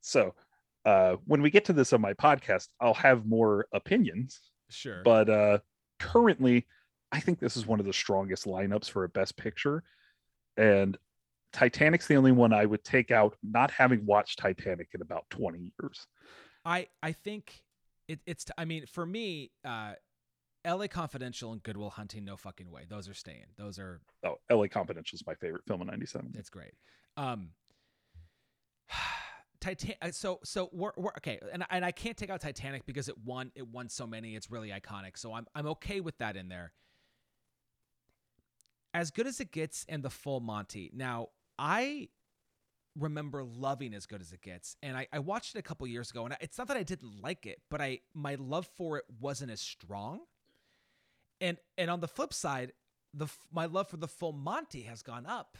So 0.00 0.34
uh, 0.84 1.16
when 1.26 1.42
we 1.42 1.50
get 1.50 1.64
to 1.66 1.72
this 1.72 1.92
on 1.92 2.00
my 2.00 2.14
podcast, 2.14 2.68
I'll 2.80 2.94
have 2.94 3.26
more 3.26 3.66
opinions. 3.72 4.40
Sure. 4.70 5.02
But 5.04 5.28
uh, 5.28 5.58
currently, 5.98 6.66
I 7.12 7.20
think 7.20 7.38
this 7.40 7.56
is 7.56 7.66
one 7.66 7.80
of 7.80 7.86
the 7.86 7.92
strongest 7.92 8.44
lineups 8.44 8.90
for 8.90 9.04
a 9.04 9.08
Best 9.08 9.36
Picture, 9.36 9.82
and 10.56 10.96
Titanic's 11.52 12.06
the 12.06 12.16
only 12.16 12.32
one 12.32 12.52
I 12.52 12.66
would 12.66 12.84
take 12.84 13.10
out, 13.10 13.36
not 13.42 13.70
having 13.70 14.04
watched 14.04 14.38
Titanic 14.38 14.88
in 14.94 15.00
about 15.02 15.24
twenty 15.30 15.72
years. 15.80 16.06
I 16.64 16.88
I 17.02 17.12
think 17.12 17.62
it, 18.08 18.20
it's. 18.26 18.44
T- 18.44 18.52
I 18.58 18.64
mean, 18.66 18.84
for 18.86 19.06
me, 19.06 19.52
uh, 19.64 19.94
L.A. 20.64 20.88
Confidential 20.88 21.52
and 21.52 21.62
Good 21.62 21.76
Will 21.78 21.90
Hunting, 21.90 22.24
no 22.24 22.36
fucking 22.36 22.70
way. 22.70 22.84
Those 22.88 23.08
are 23.08 23.14
staying. 23.14 23.46
Those 23.56 23.78
are. 23.78 24.00
Oh, 24.24 24.36
L.A. 24.50 24.68
Confidential 24.68 25.16
is 25.16 25.26
my 25.26 25.34
favorite 25.34 25.62
film 25.66 25.80
in 25.80 25.86
'97. 25.86 26.34
It's 26.36 26.50
great. 26.50 26.72
Um, 27.16 27.50
Titan. 29.60 29.94
uh, 30.02 30.10
So 30.10 30.40
so 30.44 30.68
we're, 30.72 30.92
we're 30.96 31.12
okay, 31.18 31.40
and 31.52 31.64
and 31.70 31.84
I 31.84 31.90
can't 31.90 32.16
take 32.16 32.30
out 32.30 32.40
Titanic 32.40 32.84
because 32.86 33.08
it 33.08 33.16
won. 33.24 33.50
It 33.54 33.66
won 33.66 33.88
so 33.88 34.06
many. 34.06 34.34
It's 34.34 34.50
really 34.50 34.68
iconic. 34.70 35.16
So 35.16 35.32
I'm 35.32 35.46
I'm 35.54 35.66
okay 35.68 36.00
with 36.00 36.18
that 36.18 36.36
in 36.36 36.48
there. 36.48 36.72
As 38.94 39.10
good 39.10 39.26
as 39.26 39.40
it 39.40 39.52
gets, 39.52 39.84
and 39.88 40.02
the 40.02 40.10
full 40.10 40.40
Monty. 40.40 40.90
Now 40.94 41.28
I 41.58 42.08
remember 42.98 43.44
loving 43.44 43.94
as 43.94 44.06
good 44.06 44.20
as 44.20 44.32
it 44.32 44.42
gets, 44.42 44.76
and 44.82 44.96
I, 44.96 45.06
I 45.12 45.18
watched 45.20 45.54
it 45.54 45.58
a 45.58 45.62
couple 45.62 45.86
years 45.86 46.10
ago, 46.10 46.24
and 46.24 46.36
it's 46.40 46.58
not 46.58 46.68
that 46.68 46.76
I 46.76 46.82
didn't 46.82 47.22
like 47.22 47.46
it, 47.46 47.60
but 47.70 47.80
I 47.80 48.00
my 48.14 48.34
love 48.36 48.68
for 48.76 48.96
it 48.98 49.04
wasn't 49.20 49.50
as 49.50 49.60
strong. 49.60 50.20
And 51.40 51.58
and 51.76 51.90
on 51.90 52.00
the 52.00 52.08
flip 52.08 52.32
side, 52.34 52.72
the 53.14 53.28
my 53.52 53.66
love 53.66 53.88
for 53.88 53.96
the 53.96 54.08
full 54.08 54.32
Monty 54.32 54.82
has 54.82 55.02
gone 55.02 55.26
up. 55.26 55.56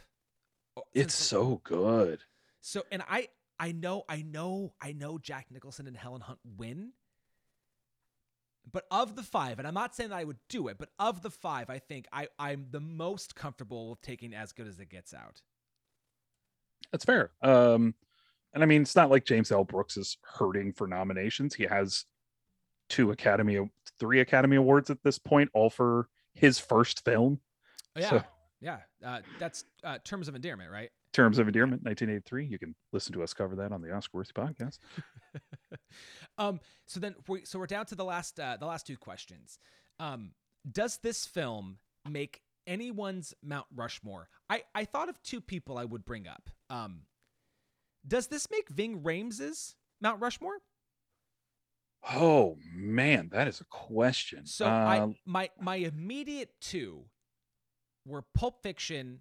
Oh, 0.77 0.83
It's 0.93 1.15
so 1.15 1.61
good. 1.63 2.19
so, 2.61 2.83
and 2.91 3.03
I, 3.09 3.29
I 3.59 3.71
know, 3.71 4.03
I 4.07 4.21
know, 4.21 4.73
I 4.81 4.91
know 4.93 5.17
Jack 5.17 5.47
Nicholson 5.51 5.87
and 5.87 5.97
Helen 5.97 6.21
Hunt 6.21 6.39
win. 6.57 6.91
But 8.71 8.85
of 8.91 9.15
the 9.15 9.23
five, 9.23 9.59
and 9.59 9.67
I'm 9.67 9.73
not 9.73 9.95
saying 9.95 10.09
that 10.09 10.17
I 10.17 10.23
would 10.23 10.39
do 10.49 10.67
it, 10.67 10.77
but 10.77 10.89
of 10.99 11.21
the 11.21 11.29
five, 11.29 11.69
I 11.69 11.79
think 11.79 12.07
I, 12.11 12.27
I'm 12.37 12.67
the 12.71 12.79
most 12.79 13.35
comfortable 13.35 13.89
with 13.91 14.01
taking 14.01 14.33
as 14.33 14.51
good 14.51 14.67
as 14.67 14.79
it 14.79 14.89
gets 14.89 15.13
out. 15.13 15.41
That's 16.91 17.05
fair. 17.05 17.31
Um, 17.41 17.93
and 18.53 18.63
I 18.63 18.65
mean, 18.65 18.81
it's 18.81 18.95
not 18.95 19.09
like 19.09 19.25
James 19.25 19.51
L. 19.51 19.63
Brooks 19.63 19.97
is 19.97 20.17
hurting 20.23 20.73
for 20.73 20.87
nominations. 20.87 21.53
He 21.53 21.63
has 21.63 22.05
two 22.89 23.11
Academy, 23.11 23.69
three 23.99 24.19
Academy 24.21 24.55
Awards 24.55 24.89
at 24.89 25.03
this 25.03 25.19
point, 25.19 25.49
all 25.53 25.69
for 25.69 26.07
his 26.33 26.57
first 26.57 27.05
film. 27.05 27.39
Oh, 27.95 27.99
yeah, 27.99 28.09
So- 28.09 28.23
yeah. 28.61 28.77
Uh, 29.05 29.19
that's 29.37 29.65
uh, 29.83 29.99
terms 30.03 30.27
of 30.27 30.35
endearment, 30.35 30.71
right? 30.71 30.89
Terms 31.13 31.39
of 31.39 31.47
Endearment, 31.47 31.83
1983. 31.83 32.45
You 32.45 32.59
can 32.59 32.75
listen 32.93 33.13
to 33.13 33.23
us 33.23 33.33
cover 33.33 33.55
that 33.55 33.71
on 33.71 33.81
the 33.81 33.91
Oscar 33.91 34.17
Worthy 34.17 34.31
podcast. 34.33 34.77
um, 36.37 36.59
so 36.85 36.99
then, 36.99 37.15
we, 37.27 37.45
so 37.45 37.57
we're 37.57 37.65
down 37.65 37.85
to 37.87 37.95
the 37.95 38.05
last, 38.05 38.39
uh, 38.39 38.57
the 38.59 38.67
last 38.67 38.85
two 38.85 38.97
questions. 38.97 39.57
Um, 39.99 40.31
does 40.71 40.97
this 41.01 41.25
film 41.25 41.79
make 42.07 42.41
anyone's 42.67 43.33
Mount 43.43 43.65
Rushmore? 43.75 44.29
I, 44.49 44.63
I 44.75 44.85
thought 44.85 45.09
of 45.09 45.21
two 45.23 45.41
people 45.41 45.77
I 45.77 45.85
would 45.85 46.05
bring 46.05 46.27
up. 46.27 46.49
Um, 46.69 47.01
does 48.07 48.27
this 48.27 48.47
make 48.51 48.69
Ving 48.69 49.01
Rhames's 49.03 49.75
Mount 50.01 50.21
Rushmore? 50.21 50.59
Oh 52.13 52.55
man, 52.73 53.29
that 53.33 53.47
is 53.47 53.59
a 53.59 53.65
question. 53.65 54.45
So 54.45 54.65
Uh, 54.65 54.69
I 54.69 55.15
my 55.25 55.49
my 55.59 55.75
immediate 55.75 56.51
two 56.61 57.05
were 58.05 58.23
Pulp 58.33 58.63
Fiction, 58.63 59.19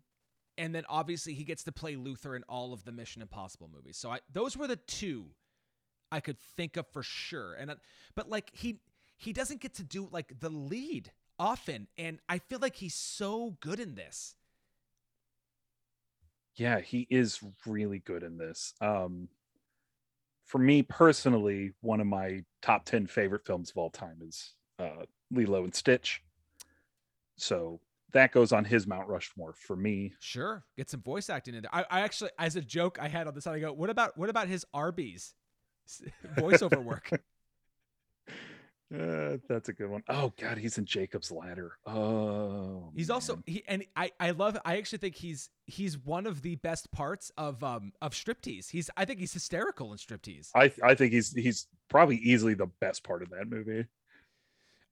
and 0.59 0.74
then 0.74 0.84
obviously 0.88 1.32
he 1.32 1.44
gets 1.44 1.64
to 1.64 1.72
play 1.72 1.96
Luther 1.96 2.36
in 2.36 2.42
all 2.48 2.72
of 2.74 2.84
the 2.84 2.92
Mission 2.92 3.22
Impossible 3.22 3.70
movies. 3.74 3.96
So 3.96 4.11
I 4.11 4.20
those 4.30 4.56
were 4.56 4.66
the 4.66 4.76
two 4.76 5.30
I 6.12 6.20
could 6.20 6.38
think 6.38 6.76
of 6.76 6.86
for 6.88 7.02
sure. 7.02 7.54
And 7.54 7.70
I- 7.70 7.76
but 8.14 8.28
like 8.28 8.50
he 8.54 8.80
he 9.16 9.32
doesn't 9.32 9.61
get 9.61 9.74
to 9.74 9.84
do 9.84 10.09
like 10.12 10.40
the 10.40 10.50
lead 10.50 11.12
often, 11.38 11.88
and 11.96 12.20
I 12.28 12.38
feel 12.38 12.59
like 12.61 12.76
he's 12.76 12.94
so 12.94 13.56
good 13.61 13.80
in 13.80 13.94
this. 13.94 14.34
yeah, 16.56 16.80
he 16.80 17.06
is 17.09 17.40
really 17.66 18.00
good 18.00 18.24
in 18.24 18.36
this. 18.36 18.74
Um, 18.80 19.28
for 20.44 20.59
me 20.59 20.82
personally, 20.82 21.72
one 21.82 22.00
of 22.00 22.06
my 22.09 22.42
top 22.62 22.84
10 22.84 23.06
favorite 23.06 23.44
films 23.46 23.70
of 23.70 23.76
all 23.76 23.90
time 23.90 24.18
is 24.26 24.54
uh, 24.80 25.04
Lilo 25.30 25.62
and 25.64 25.74
Stitch. 25.74 26.20
So 27.36 27.80
that 28.12 28.32
goes 28.32 28.52
on 28.52 28.64
his 28.64 28.86
Mount 28.86 29.09
Rushmore 29.09 29.52
for 29.52 29.76
me. 29.76 30.12
Sure, 30.20 30.64
get 30.76 30.90
some 30.90 31.02
voice 31.02 31.28
acting 31.30 31.54
in 31.54 31.62
there. 31.62 31.74
I, 31.74 31.84
I 31.90 32.00
actually, 32.00 32.30
as 32.38 32.56
a 32.56 32.61
joke, 32.61 32.98
I 33.00 33.09
had 33.09 33.26
on 33.26 33.34
the 33.34 33.40
side. 33.40 33.56
I 33.56 33.61
go, 33.61 33.72
what 33.72 33.90
about 33.90 34.16
what 34.16 34.28
about 34.28 34.48
his 34.48 34.64
Arby's 34.72 35.34
voiceover 36.36 36.82
work? 36.82 37.11
Uh, 38.94 39.36
that's 39.46 39.68
a 39.68 39.72
good 39.74 39.90
one. 39.90 40.02
Oh 40.09 40.32
God, 40.40 40.56
he's 40.56 40.78
in 40.78 40.86
Jacob's 40.86 41.30
Ladder. 41.30 41.72
Oh, 41.84 42.90
He's 42.96 43.11
also 43.11 43.42
he 43.44 43.62
and 43.68 43.84
I 43.94 44.12
I 44.18 44.30
love 44.30 44.56
I 44.64 44.78
actually 44.78 44.98
think 44.98 45.14
he's 45.14 45.50
he's 45.66 45.98
one 45.98 46.26
of 46.26 46.40
the 46.40 46.54
best 46.56 46.90
parts 46.90 47.30
of 47.36 47.62
um 47.62 47.92
of 48.00 48.12
striptease. 48.12 48.70
He's 48.70 48.88
I 48.96 49.04
think 49.04 49.20
he's 49.20 49.34
hysterical 49.34 49.92
in 49.92 49.98
striptease. 49.98 50.48
I 50.54 50.72
I 50.82 50.94
think 50.94 51.12
he's 51.12 51.34
he's 51.34 51.66
probably 51.90 52.16
easily 52.16 52.54
the 52.54 52.68
best 52.80 53.04
part 53.04 53.22
of 53.22 53.28
that 53.28 53.50
movie. 53.50 53.84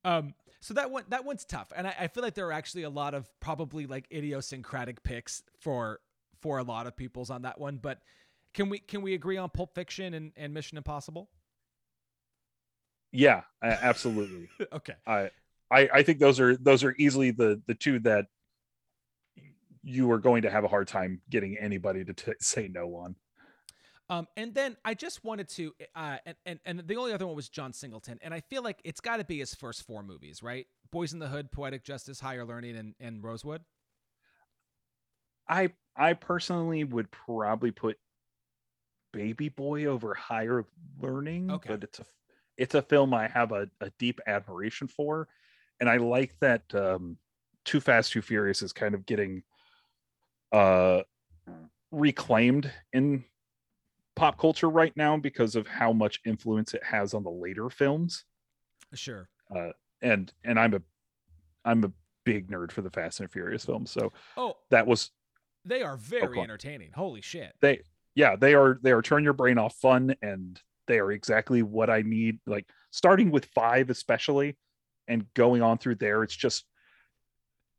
Um 0.05 0.35
so 0.59 0.73
that 0.73 0.91
one 0.91 1.03
that 1.09 1.25
one's 1.25 1.45
tough. 1.45 1.71
And 1.75 1.87
I, 1.87 1.95
I 2.01 2.07
feel 2.07 2.23
like 2.23 2.33
there 2.33 2.47
are 2.47 2.53
actually 2.53 2.83
a 2.83 2.89
lot 2.89 3.13
of 3.13 3.29
probably 3.39 3.85
like 3.85 4.07
idiosyncratic 4.11 5.03
picks 5.03 5.43
for 5.59 5.99
for 6.41 6.57
a 6.57 6.63
lot 6.63 6.87
of 6.87 6.95
people's 6.95 7.29
on 7.29 7.43
that 7.43 7.59
one. 7.59 7.77
But 7.77 7.99
can 8.53 8.69
we 8.69 8.79
can 8.79 9.01
we 9.01 9.13
agree 9.13 9.37
on 9.37 9.49
Pulp 9.49 9.75
Fiction 9.75 10.13
and, 10.13 10.31
and 10.35 10.53
Mission 10.53 10.77
Impossible? 10.77 11.29
Yeah, 13.11 13.41
absolutely. 13.61 14.49
okay. 14.73 14.95
I, 15.05 15.29
I 15.71 15.89
I 15.93 16.03
think 16.03 16.19
those 16.19 16.39
are 16.39 16.57
those 16.57 16.83
are 16.83 16.95
easily 16.97 17.31
the 17.31 17.61
the 17.67 17.75
two 17.75 17.99
that 17.99 18.25
you 19.83 20.11
are 20.11 20.19
going 20.19 20.41
to 20.41 20.49
have 20.49 20.63
a 20.63 20.67
hard 20.67 20.87
time 20.87 21.21
getting 21.29 21.57
anybody 21.57 22.03
to 22.03 22.13
t- 22.13 22.33
say 22.39 22.67
no 22.67 22.95
on. 22.95 23.15
Um, 24.09 24.27
and 24.37 24.53
then 24.53 24.77
I 24.85 24.93
just 24.93 25.23
wanted 25.25 25.49
to, 25.49 25.75
uh, 25.95 26.17
and, 26.25 26.35
and 26.45 26.59
and 26.65 26.87
the 26.87 26.95
only 26.95 27.11
other 27.11 27.27
one 27.27 27.35
was 27.35 27.49
John 27.49 27.73
Singleton, 27.73 28.19
and 28.21 28.33
I 28.33 28.39
feel 28.39 28.63
like 28.63 28.79
it's 28.85 29.01
got 29.01 29.17
to 29.17 29.25
be 29.25 29.39
his 29.39 29.53
first 29.53 29.85
four 29.85 30.01
movies, 30.01 30.41
right? 30.41 30.65
Boys 30.91 31.11
in 31.11 31.19
the 31.19 31.27
Hood, 31.27 31.51
Poetic 31.51 31.83
Justice, 31.83 32.19
Higher 32.21 32.45
Learning, 32.45 32.77
and, 32.77 32.95
and 33.01 33.21
Rosewood. 33.23 33.63
I 35.49 35.73
I 35.95 36.13
personally 36.13 36.83
would 36.85 37.11
probably 37.11 37.71
put 37.71 37.97
Baby 39.11 39.49
Boy 39.49 39.85
over 39.85 40.13
Higher 40.13 40.65
Learning, 40.99 41.51
Okay. 41.51 41.69
but 41.73 41.83
it's 41.83 41.99
a 41.99 42.05
it's 42.57 42.75
a 42.75 42.81
film 42.81 43.13
I 43.13 43.27
have 43.27 43.51
a, 43.51 43.69
a 43.81 43.91
deep 43.99 44.19
admiration 44.25 44.87
for, 44.87 45.27
and 45.79 45.89
I 45.89 45.97
like 45.97 46.33
that 46.39 46.63
um, 46.73 47.17
Too 47.65 47.79
Fast 47.81 48.13
Too 48.13 48.21
Furious 48.21 48.61
is 48.61 48.71
kind 48.73 48.95
of 48.95 49.05
getting 49.05 49.43
uh 50.53 51.01
reclaimed 51.91 52.71
in 52.93 53.23
pop 54.17 54.37
culture 54.37 54.69
right 54.69 54.91
now 54.97 55.15
because 55.15 55.55
of 55.55 55.67
how 55.67 55.93
much 55.93 56.19
influence 56.25 56.73
it 56.73 56.83
has 56.83 57.13
on 57.13 57.23
the 57.23 57.29
later 57.31 57.69
films 57.69 58.25
Sure. 58.93 59.29
and 60.01 60.31
and 60.43 60.59
I'm 60.59 60.73
a 60.73 60.81
I'm 61.63 61.83
a 61.83 61.91
big 62.25 62.49
nerd 62.49 62.71
for 62.71 62.81
the 62.81 62.89
Fast 62.89 63.19
and 63.21 63.31
Furious 63.31 63.63
films 63.65 63.91
so 63.91 64.11
Oh, 64.35 64.55
that 64.71 64.85
was 64.87 65.11
they 65.63 65.81
are 65.83 65.97
very 65.97 66.33
go 66.35 66.39
on. 66.39 66.45
entertaining. 66.45 66.91
Holy 66.93 67.21
shit. 67.21 67.53
they 67.61 67.81
yeah 68.15 68.35
they 68.35 68.53
are 68.55 68.79
they 68.81 68.91
are 68.91 69.01
turn 69.01 69.23
your 69.23 69.33
brain 69.33 69.57
off 69.57 69.75
fun 69.75 70.15
and 70.21 70.59
they 70.87 70.99
are 70.99 71.11
exactly 71.11 71.61
what 71.61 71.89
i 71.89 72.01
need 72.01 72.39
like 72.47 72.65
starting 72.91 73.29
with 73.29 73.45
five 73.53 73.89
especially 73.89 74.57
and 75.07 75.25
going 75.35 75.61
on 75.61 75.77
through 75.77 75.95
there 75.95 76.23
it's 76.23 76.35
just 76.35 76.65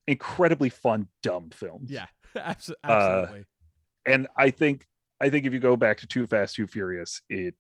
incredibly 0.07 0.69
fun 0.69 1.09
dumb 1.23 1.51
films 1.51 1.91
Yeah, 1.91 2.07
Uh, 2.37 2.61
absolutely. 2.85 3.45
and 4.07 4.29
i 4.37 4.51
think 4.51 4.87
i 5.21 5.29
think 5.31 5.47
if 5.47 5.53
you 5.53 5.59
go 5.61 5.77
back 5.77 5.99
to 5.99 6.07
too 6.07 6.27
fast 6.27 6.55
too 6.55 6.67
furious 6.67 7.21
it 7.29 7.55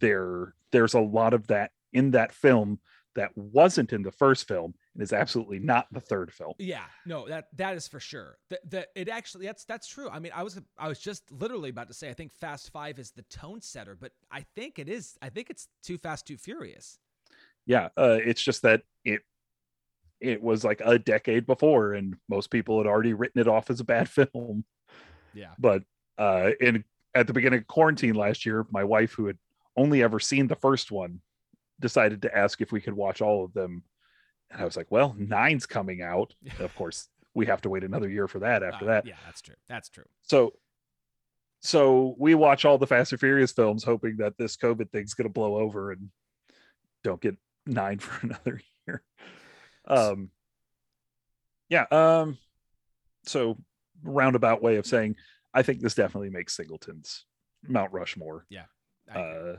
there 0.00 0.54
there's 0.72 0.94
a 0.94 1.00
lot 1.00 1.32
of 1.34 1.46
that 1.46 1.70
in 1.92 2.10
that 2.12 2.32
film 2.32 2.78
that 3.14 3.30
wasn't 3.36 3.92
in 3.92 4.02
the 4.02 4.12
first 4.12 4.46
film 4.46 4.74
and 4.94 5.02
is 5.02 5.12
absolutely 5.12 5.58
not 5.58 5.86
the 5.90 5.98
third 6.00 6.32
film 6.32 6.52
yeah, 6.58 6.84
no, 7.06 7.26
that 7.26 7.46
that 7.56 7.74
is 7.74 7.88
for 7.88 7.98
sure. 7.98 8.36
That 8.70 8.88
it 8.94 9.08
actually 9.08 9.46
that's 9.46 9.64
that's 9.64 9.88
true. 9.88 10.08
I 10.08 10.20
mean, 10.20 10.30
I 10.32 10.44
was 10.44 10.60
I 10.78 10.86
was 10.86 11.00
just 11.00 11.32
literally 11.32 11.70
about 11.70 11.88
to 11.88 11.94
say 11.94 12.10
I 12.10 12.12
think 12.14 12.32
Fast 12.32 12.70
Five 12.70 12.98
is 13.00 13.10
the 13.10 13.22
tone 13.22 13.60
setter, 13.60 13.96
but 14.00 14.12
I 14.30 14.44
think 14.54 14.78
it 14.78 14.88
is. 14.88 15.16
I 15.20 15.30
think 15.30 15.50
it's 15.50 15.66
Too 15.82 15.98
Fast, 15.98 16.26
Too 16.26 16.36
Furious. 16.36 16.98
yeah 17.66 17.88
uh, 17.96 18.18
it's 18.24 18.42
just 18.42 18.62
that 18.62 18.82
it 19.04 19.22
it 20.20 20.40
was 20.40 20.62
like 20.62 20.80
a 20.84 20.98
decade 20.98 21.46
before 21.46 21.94
and 21.94 22.14
most 22.28 22.50
people 22.50 22.78
had 22.78 22.86
already 22.86 23.14
written 23.14 23.40
it 23.40 23.48
off 23.48 23.68
as 23.70 23.80
a 23.80 23.84
bad 23.84 24.08
film 24.08 24.64
Yeah. 25.34 25.54
but 25.58 25.82
uh 26.18 26.50
in 26.60 26.84
at 27.14 27.26
the 27.26 27.32
beginning 27.32 27.60
of 27.60 27.66
quarantine 27.66 28.14
last 28.14 28.44
year 28.44 28.66
my 28.70 28.84
wife 28.84 29.12
who 29.12 29.26
had 29.26 29.38
only 29.76 30.02
ever 30.02 30.18
seen 30.20 30.46
the 30.48 30.56
first 30.56 30.90
one 30.90 31.20
decided 31.80 32.22
to 32.22 32.36
ask 32.36 32.60
if 32.60 32.72
we 32.72 32.80
could 32.80 32.94
watch 32.94 33.20
all 33.20 33.44
of 33.44 33.52
them 33.54 33.82
and 34.50 34.60
i 34.60 34.64
was 34.64 34.76
like 34.76 34.86
well 34.90 35.14
nine's 35.18 35.66
coming 35.66 36.02
out 36.02 36.34
of 36.58 36.74
course 36.74 37.08
we 37.34 37.46
have 37.46 37.60
to 37.60 37.68
wait 37.70 37.84
another 37.84 38.08
year 38.08 38.26
for 38.26 38.40
that 38.40 38.62
after 38.64 38.84
Uh, 38.84 38.88
that 38.88 39.06
yeah, 39.06 39.14
that's 39.24 39.40
true. 39.42 39.54
That's 39.68 39.88
true. 39.88 40.04
so 40.22 40.52
so 41.60 42.14
we 42.18 42.34
watch 42.34 42.64
all 42.64 42.78
the 42.78 42.86
fast 42.86 43.12
and 43.12 43.20
furious 43.20 43.52
films 43.52 43.84
hoping 43.84 44.16
that 44.18 44.36
this 44.38 44.56
covid 44.56 44.90
thing's 44.90 45.14
going 45.14 45.28
to 45.28 45.32
blow 45.32 45.56
over 45.56 45.92
and 45.92 46.08
don't 47.04 47.20
get 47.20 47.36
nine 47.66 47.98
for 48.04 48.26
another 48.26 48.60
year 48.86 49.02
um 49.86 50.30
yeah 51.68 51.84
um 51.92 52.38
so 53.24 53.56
roundabout 54.02 54.62
way 54.62 54.76
of 54.76 54.86
saying 54.86 55.14
i 55.54 55.62
think 55.62 55.80
this 55.80 55.94
definitely 55.94 56.30
makes 56.30 56.54
singleton's 56.56 57.24
mount 57.66 57.92
rushmore 57.92 58.46
I 59.12 59.20
uh 59.20 59.56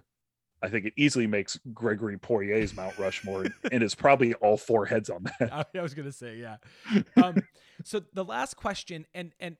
I 0.61 0.67
think 0.67 0.85
it 0.85 0.93
easily 0.97 1.27
makes 1.27 1.59
Gregory 1.73 2.17
Poirier's 2.17 2.75
Mount 2.75 2.97
Rushmore, 2.99 3.45
and 3.71 3.83
it's 3.83 3.95
probably 3.95 4.33
all 4.35 4.57
four 4.57 4.85
heads 4.85 5.09
on 5.09 5.23
that. 5.23 5.67
I, 5.73 5.81
was 5.81 5.93
gonna 5.93 6.11
say, 6.11 6.37
yeah. 6.37 6.57
Um, 7.23 7.41
so 7.83 8.01
the 8.13 8.25
last 8.25 8.55
question, 8.55 9.05
and 9.13 9.33
and 9.39 9.55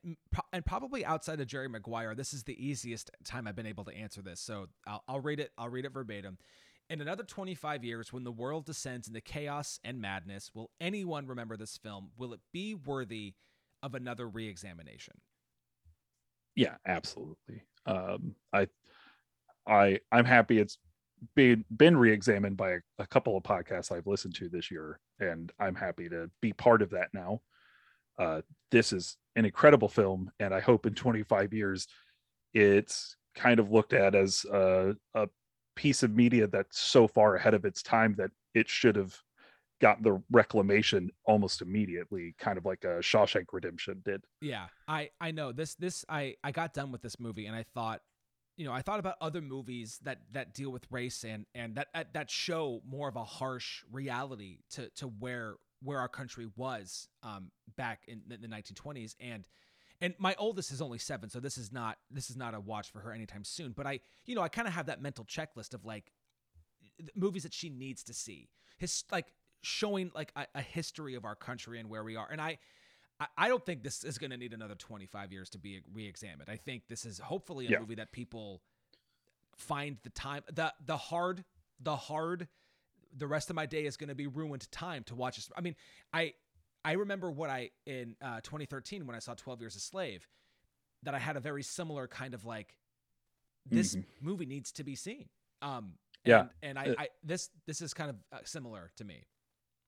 and 0.52 0.64
probably 0.66 1.04
outside 1.04 1.40
of 1.40 1.46
Jerry 1.46 1.68
Maguire, 1.68 2.14
this 2.14 2.32
is 2.32 2.44
the 2.44 2.54
easiest 2.64 3.10
time 3.24 3.46
I've 3.46 3.56
been 3.56 3.66
able 3.66 3.84
to 3.84 3.94
answer 3.94 4.22
this. 4.22 4.40
So 4.40 4.66
I'll, 4.86 5.02
I'll 5.08 5.20
read 5.20 5.40
it. 5.40 5.50
I'll 5.56 5.68
read 5.68 5.84
it 5.84 5.92
verbatim. 5.92 6.38
In 6.90 7.00
another 7.00 7.22
25 7.22 7.84
years, 7.84 8.12
when 8.12 8.24
the 8.24 8.32
world 8.32 8.66
descends 8.66 9.06
into 9.06 9.20
chaos 9.20 9.78
and 9.84 10.00
madness, 10.00 10.50
will 10.52 10.70
anyone 10.80 11.28
remember 11.28 11.56
this 11.56 11.76
film? 11.76 12.10
Will 12.18 12.34
it 12.34 12.40
be 12.52 12.74
worthy 12.74 13.34
of 13.80 13.94
another 13.94 14.28
re-examination? 14.28 15.14
Yeah, 16.60 16.74
absolutely. 16.86 17.62
Um, 17.86 18.34
I, 18.52 18.68
I, 19.66 20.00
I'm 20.12 20.26
happy 20.26 20.58
it's 20.58 20.76
been 21.34 21.64
been 21.74 21.96
re-examined 21.96 22.58
by 22.58 22.72
a, 22.72 22.78
a 22.98 23.06
couple 23.06 23.34
of 23.34 23.42
podcasts 23.44 23.90
I've 23.90 24.06
listened 24.06 24.34
to 24.34 24.50
this 24.50 24.70
year, 24.70 25.00
and 25.20 25.50
I'm 25.58 25.74
happy 25.74 26.10
to 26.10 26.30
be 26.42 26.52
part 26.52 26.82
of 26.82 26.90
that 26.90 27.08
now. 27.14 27.40
Uh, 28.18 28.42
this 28.70 28.92
is 28.92 29.16
an 29.36 29.46
incredible 29.46 29.88
film, 29.88 30.30
and 30.38 30.52
I 30.52 30.60
hope 30.60 30.84
in 30.84 30.94
25 30.94 31.54
years, 31.54 31.88
it's 32.52 33.16
kind 33.34 33.58
of 33.58 33.72
looked 33.72 33.94
at 33.94 34.14
as 34.14 34.44
a, 34.52 34.94
a 35.14 35.30
piece 35.76 36.02
of 36.02 36.14
media 36.14 36.46
that's 36.46 36.78
so 36.78 37.08
far 37.08 37.36
ahead 37.36 37.54
of 37.54 37.64
its 37.64 37.82
time 37.82 38.14
that 38.18 38.32
it 38.54 38.68
should 38.68 38.96
have 38.96 39.16
gotten 39.80 40.04
the 40.04 40.22
reclamation 40.30 41.10
almost 41.24 41.62
immediately, 41.62 42.34
kind 42.38 42.58
of 42.58 42.64
like 42.64 42.84
a 42.84 42.98
Shawshank 42.98 43.46
Redemption 43.52 44.02
did. 44.04 44.22
Yeah, 44.40 44.66
I 44.86 45.10
I 45.20 45.30
know 45.30 45.52
this 45.52 45.74
this 45.74 46.04
I 46.08 46.36
I 46.44 46.52
got 46.52 46.74
done 46.74 46.92
with 46.92 47.02
this 47.02 47.18
movie 47.18 47.46
and 47.46 47.56
I 47.56 47.64
thought, 47.74 48.02
you 48.56 48.66
know, 48.66 48.72
I 48.72 48.82
thought 48.82 49.00
about 49.00 49.16
other 49.20 49.40
movies 49.40 49.98
that 50.04 50.18
that 50.32 50.54
deal 50.54 50.70
with 50.70 50.86
race 50.90 51.24
and 51.24 51.46
and 51.54 51.74
that 51.76 51.88
that, 52.12 52.30
show 52.30 52.80
more 52.86 53.08
of 53.08 53.16
a 53.16 53.24
harsh 53.24 53.82
reality 53.90 54.58
to 54.72 54.90
to 54.96 55.06
where 55.06 55.54
where 55.82 55.98
our 55.98 56.08
country 56.08 56.46
was 56.56 57.08
um 57.22 57.50
back 57.76 58.02
in 58.06 58.20
the, 58.28 58.36
the 58.36 58.46
1920s 58.46 59.14
and 59.18 59.48
and 60.02 60.14
my 60.18 60.34
oldest 60.38 60.70
is 60.70 60.82
only 60.82 60.98
7 60.98 61.30
so 61.30 61.40
this 61.40 61.56
is 61.56 61.72
not 61.72 61.96
this 62.10 62.28
is 62.28 62.36
not 62.36 62.54
a 62.54 62.60
watch 62.60 62.90
for 62.92 63.00
her 63.00 63.12
anytime 63.12 63.44
soon. 63.44 63.72
But 63.72 63.86
I 63.86 64.00
you 64.26 64.34
know 64.34 64.42
I 64.42 64.48
kind 64.48 64.68
of 64.68 64.74
have 64.74 64.86
that 64.86 65.00
mental 65.00 65.24
checklist 65.24 65.74
of 65.74 65.84
like 65.84 66.12
movies 67.14 67.42
that 67.44 67.54
she 67.54 67.70
needs 67.70 68.04
to 68.04 68.14
see. 68.14 68.48
His 68.78 69.04
like 69.10 69.32
showing 69.62 70.10
like 70.14 70.32
a, 70.36 70.46
a 70.54 70.62
history 70.62 71.14
of 71.14 71.24
our 71.24 71.34
country 71.36 71.78
and 71.80 71.88
where 71.88 72.02
we 72.04 72.16
are 72.16 72.28
and 72.30 72.40
I 72.40 72.58
I- 73.36 73.48
don't 73.48 73.64
think 73.66 73.82
this 73.82 74.02
is 74.02 74.16
going 74.16 74.30
to 74.30 74.38
need 74.38 74.54
another 74.54 74.74
25 74.74 75.30
years 75.30 75.50
to 75.50 75.58
be 75.58 75.82
re-examined. 75.92 76.48
I 76.48 76.56
think 76.56 76.84
this 76.88 77.04
is 77.04 77.18
hopefully 77.18 77.66
a 77.66 77.70
Yeah. 77.72 77.80
movie 77.80 77.96
that 77.96 78.12
people 78.12 78.62
find 79.56 79.98
the 80.02 80.10
time 80.10 80.42
the 80.50 80.72
the 80.84 80.96
hard 80.96 81.44
the 81.78 81.96
hard 81.96 82.48
the 83.14 83.26
rest 83.26 83.50
of 83.50 83.56
my 83.56 83.66
day 83.66 83.84
is 83.84 83.96
going 83.98 84.08
to 84.08 84.14
be 84.14 84.26
ruined 84.26 84.70
time 84.72 85.02
to 85.04 85.14
watch 85.14 85.36
this. 85.36 85.50
I 85.56 85.60
mean, 85.60 85.76
I 86.14 86.32
I 86.84 86.92
remember 86.92 87.30
what 87.30 87.50
I 87.50 87.70
in 87.84 88.16
uh, 88.22 88.40
2013 88.40 89.06
when 89.06 89.14
I 89.14 89.18
saw 89.18 89.34
12 89.34 89.60
Years 89.60 89.76
a 89.76 89.80
Slave 89.80 90.26
that 91.02 91.14
I 91.14 91.18
had 91.18 91.36
a 91.36 91.40
very 91.40 91.62
similar 91.62 92.06
kind 92.08 92.32
of 92.32 92.46
like 92.46 92.76
this 93.66 93.96
Mhm. 93.96 94.04
movie 94.22 94.46
needs 94.46 94.72
to 94.72 94.84
be 94.84 94.94
seen. 94.94 95.28
Um 95.60 95.98
Yeah. 96.24 96.48
and, 96.62 96.78
and 96.78 96.78
I, 96.78 96.92
Uh, 96.92 96.94
I 97.02 97.08
this 97.22 97.50
this 97.66 97.82
is 97.82 97.92
kind 97.92 98.08
of 98.08 98.16
uh, 98.32 98.38
similar 98.44 98.90
to 98.96 99.04
me. 99.04 99.26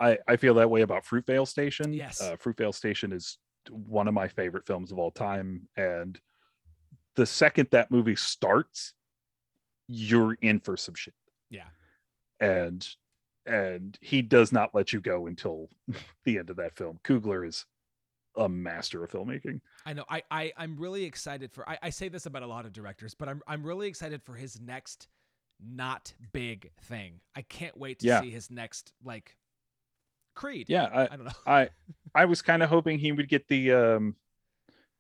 I, 0.01 0.19
I 0.27 0.37
feel 0.37 0.55
that 0.55 0.71
way 0.71 0.83
about 0.83 1.05
Fruitvale 1.05 1.47
Station. 1.47 1.93
Yes. 1.93 2.21
Uh, 2.21 2.37
Fruitvale 2.37 2.75
Station 2.75 3.13
is 3.13 3.39
one 3.71 4.09
of 4.09 4.15
my 4.15 4.27
favorite 4.29 4.67
films 4.67 4.91
of 4.93 4.99
all 4.99 5.11
time. 5.11 5.69
And 5.77 6.19
the 7.15 7.27
second 7.27 7.69
that 7.71 7.91
movie 7.91 8.17
starts, 8.17 8.95
you're 9.89 10.35
in 10.43 10.61
for 10.61 10.77
some 10.77 10.95
shit. 10.95 11.15
Yeah. 11.51 11.67
And 12.41 12.87
and 13.45 13.99
he 14.01 14.23
does 14.23 14.53
not 14.53 14.73
let 14.75 14.93
you 14.93 15.01
go 15.01 15.27
until 15.27 15.69
the 16.25 16.39
end 16.39 16.51
of 16.51 16.57
that 16.57 16.77
film. 16.77 16.99
Coogler 17.05 17.47
is 17.47 17.67
a 18.37 18.49
master 18.49 19.05
of 19.05 19.11
filmmaking. 19.11 19.61
I 19.85 19.93
know. 19.93 20.05
I, 20.09 20.23
I 20.31 20.53
I'm 20.57 20.77
really 20.77 21.05
excited 21.05 21.53
for. 21.53 21.69
I, 21.69 21.79
I 21.83 21.91
say 21.91 22.09
this 22.09 22.27
about 22.27 22.43
a 22.43 22.47
lot 22.47 22.65
of 22.67 22.73
directors, 22.73 23.15
but 23.15 23.29
I'm 23.29 23.43
I'm 23.47 23.63
really 23.63 23.89
excited 23.89 24.23
for 24.23 24.35
his 24.35 24.61
next 24.61 25.09
not 25.65 26.13
big 26.33 26.71
thing. 26.83 27.21
I 27.37 27.43
can't 27.43 27.77
wait 27.77 28.01
to 28.01 28.07
Yeah. 28.07 28.21
see 28.23 28.31
his 28.31 28.51
next 28.51 28.93
like 29.05 29.37
Creed. 30.35 30.67
Yeah, 30.69 30.85
I, 30.85 31.03
I 31.05 31.17
don't 31.17 31.25
know. 31.25 31.33
I 31.47 31.69
I 32.15 32.25
was 32.27 32.43
kind 32.43 32.63
of 32.63 32.69
hoping 32.69 32.99
he 32.99 33.13
would 33.13 33.29
get 33.29 33.49
the 33.49 33.73
um 33.73 34.17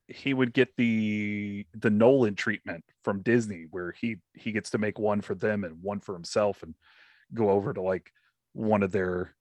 he 0.09 0.35
would 0.35 0.53
get 0.53 0.76
the 0.76 1.66
the 1.74 1.91
Nolan 1.91 2.35
treatment 2.35 2.85
from 3.03 3.22
Disney 3.22 3.66
where 3.70 3.93
he 3.93 4.16
he 4.35 4.53
gets 4.53 4.70
to 4.70 4.78
make 4.78 4.99
one 4.99 5.20
for 5.20 5.35
them 5.35 5.64
and 5.64 5.83
one 5.83 6.01
for 6.01 6.14
himself 6.14 6.62
and 6.62 6.74
go 7.35 7.51
over 7.51 7.72
to 7.72 7.80
like 7.80 8.11
one 8.53 8.83
of 8.83 8.93
their 8.93 9.35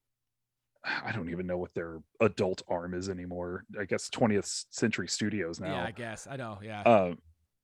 I 0.84 1.12
don't 1.12 1.30
even 1.30 1.46
know 1.46 1.58
what 1.58 1.74
their 1.74 2.00
adult 2.22 2.64
arm 2.68 2.96
is 2.96 3.08
anymore. 3.08 3.66
I 3.80 3.86
guess 3.86 4.10
20th 4.10 4.66
Century 4.72 5.08
Studios 5.08 5.60
now. 5.60 5.76
Yeah, 5.76 5.86
I 5.86 5.92
guess. 5.92 6.28
I 6.30 6.38
know. 6.38 6.58
Yeah. 6.64 6.82
Uh, 6.82 7.14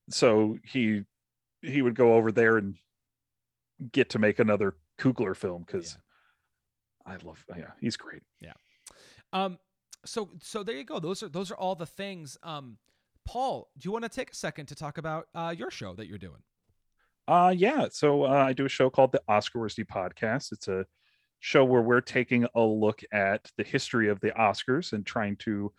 so 0.09 0.57
he 0.63 1.03
he 1.61 1.81
would 1.81 1.95
go 1.95 2.13
over 2.13 2.31
there 2.31 2.57
and 2.57 2.75
get 3.91 4.11
to 4.11 4.19
make 4.19 4.39
another 4.39 4.75
Coogler 4.99 5.35
film 5.35 5.63
because 5.65 5.97
I 7.07 7.15
love 7.23 7.43
yeah 7.57 7.71
he's 7.79 7.97
great. 7.97 8.21
Yeah. 8.41 8.53
Um. 9.33 9.57
So 10.05 10.29
so 10.41 10.63
there 10.63 10.75
you 10.75 10.83
go. 10.83 10.99
Those 10.99 11.23
are 11.23 11.29
those 11.29 11.51
are 11.51 11.57
all 11.57 11.75
the 11.75 11.85
things. 11.85 12.37
Um. 12.43 12.77
Paul, 13.25 13.69
do 13.77 13.87
you 13.87 13.91
want 13.91 14.03
to 14.03 14.09
take 14.09 14.31
a 14.31 14.35
second 14.35 14.67
to 14.67 14.75
talk 14.75 14.97
about 14.97 15.27
uh, 15.35 15.53
your 15.57 15.69
show 15.69 15.93
that 15.95 16.07
you're 16.07 16.17
doing? 16.17 16.41
Uh 17.27 17.53
yeah, 17.55 17.87
so 17.91 18.23
uh, 18.23 18.29
I 18.29 18.53
do 18.53 18.65
a 18.65 18.69
show 18.69 18.89
called 18.89 19.11
the 19.11 19.21
Oscar 19.27 19.59
Worsty 19.59 19.85
Podcast. 19.85 20.53
It's 20.53 20.69
a 20.69 20.85
show 21.39 21.65
where 21.65 21.81
we're 21.81 22.01
taking 22.01 22.47
a 22.55 22.61
look 22.61 23.01
at 23.11 23.51
the 23.57 23.63
history 23.63 24.09
of 24.09 24.19
the 24.21 24.31
Oscars 24.31 24.93
and 24.93 25.05
trying 25.05 25.35
to 25.37 25.71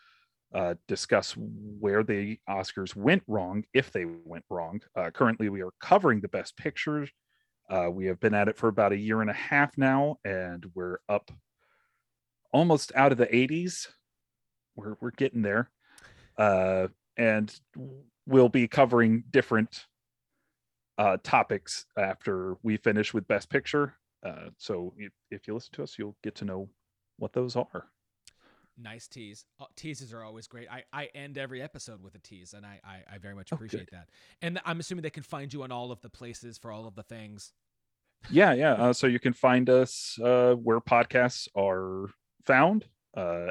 uh, 0.55 0.75
discuss 0.87 1.35
where 1.37 2.03
the 2.03 2.39
Oscars 2.49 2.97
went 2.97 3.23
wrong, 3.27 3.65
if 3.75 3.91
they 3.91 4.07
went 4.25 4.45
wrong. 4.51 4.81
Uh, 4.97 5.11
currently, 5.11 5.49
we 5.49 5.63
are 5.63 5.73
covering 5.81 6.21
the 6.21 6.29
Best 6.29 6.57
Pictures. 6.57 7.11
Uh, 7.69 7.91
we 7.91 8.07
have 8.07 8.21
been 8.21 8.35
at 8.35 8.49
it 8.49 8.57
for 8.57 8.69
about 8.69 8.93
a 8.93 8.97
year 8.97 9.21
and 9.21 9.31
a 9.31 9.35
half 9.35 9.77
now, 9.77 10.19
and 10.25 10.67
we're 10.75 10.99
up 11.09 11.31
almost 12.53 12.93
out 12.95 13.13
of 13.13 13.19
the 13.19 13.27
80s. 13.27 13.89
We're 14.75 14.97
we're 15.01 15.11
getting 15.11 15.43
there, 15.43 15.71
uh, 16.39 16.89
and 17.17 17.55
we'll 18.27 18.49
be 18.49 18.69
covering 18.69 19.25
different 19.31 19.87
uh, 20.99 21.19
topics 21.23 21.87
after 21.97 22.57
we 22.63 22.77
finish 22.77 23.13
with 23.13 23.29
Best 23.29 23.51
Picture. 23.51 23.95
Uh, 24.25 24.51
so 24.57 24.95
if, 24.97 25.13
if 25.31 25.47
you 25.47 25.55
listen 25.55 25.73
to 25.75 25.83
us, 25.83 25.97
you'll 25.99 26.17
get 26.23 26.35
to 26.37 26.45
know 26.45 26.69
what 27.19 27.33
those 27.33 27.57
are. 27.57 27.87
Nice 28.81 29.09
tease. 29.09 29.45
Uh, 29.61 29.65
teases 29.77 30.13
are 30.13 30.23
always 30.23 30.47
great. 30.47 30.69
I, 30.71 30.85
I 30.93 31.07
end 31.15 31.37
every 31.37 31.61
episode 31.61 32.03
with 32.03 32.15
a 32.15 32.19
tease, 32.21 32.55
and 32.55 32.65
I 32.65 32.81
I, 32.85 33.15
I 33.15 33.19
very 33.19 33.35
much 33.35 33.49
Oh, 33.53 33.57
appreciate 33.57 33.91
that. 33.91 34.09
And 34.41 34.61
I'm 34.65 34.79
assuming 34.81 35.03
they 35.03 35.11
can 35.11 35.23
find 35.25 35.53
you 35.53 35.65
on 35.65 35.73
all 35.73 35.91
of 35.91 36.01
the 36.01 36.11
places 36.11 36.59
for 36.59 36.71
all 36.71 36.87
of 36.87 36.95
the 36.95 37.03
things. 37.03 37.53
Yeah, 38.31 38.53
yeah. 38.53 38.73
Uh, 38.73 38.93
so 38.93 39.07
you 39.07 39.19
can 39.21 39.33
find 39.33 39.69
us 39.71 40.19
uh, 40.23 40.55
where 40.55 40.81
podcasts 40.81 41.49
are 41.57 42.09
found 42.45 42.85
uh, 43.17 43.49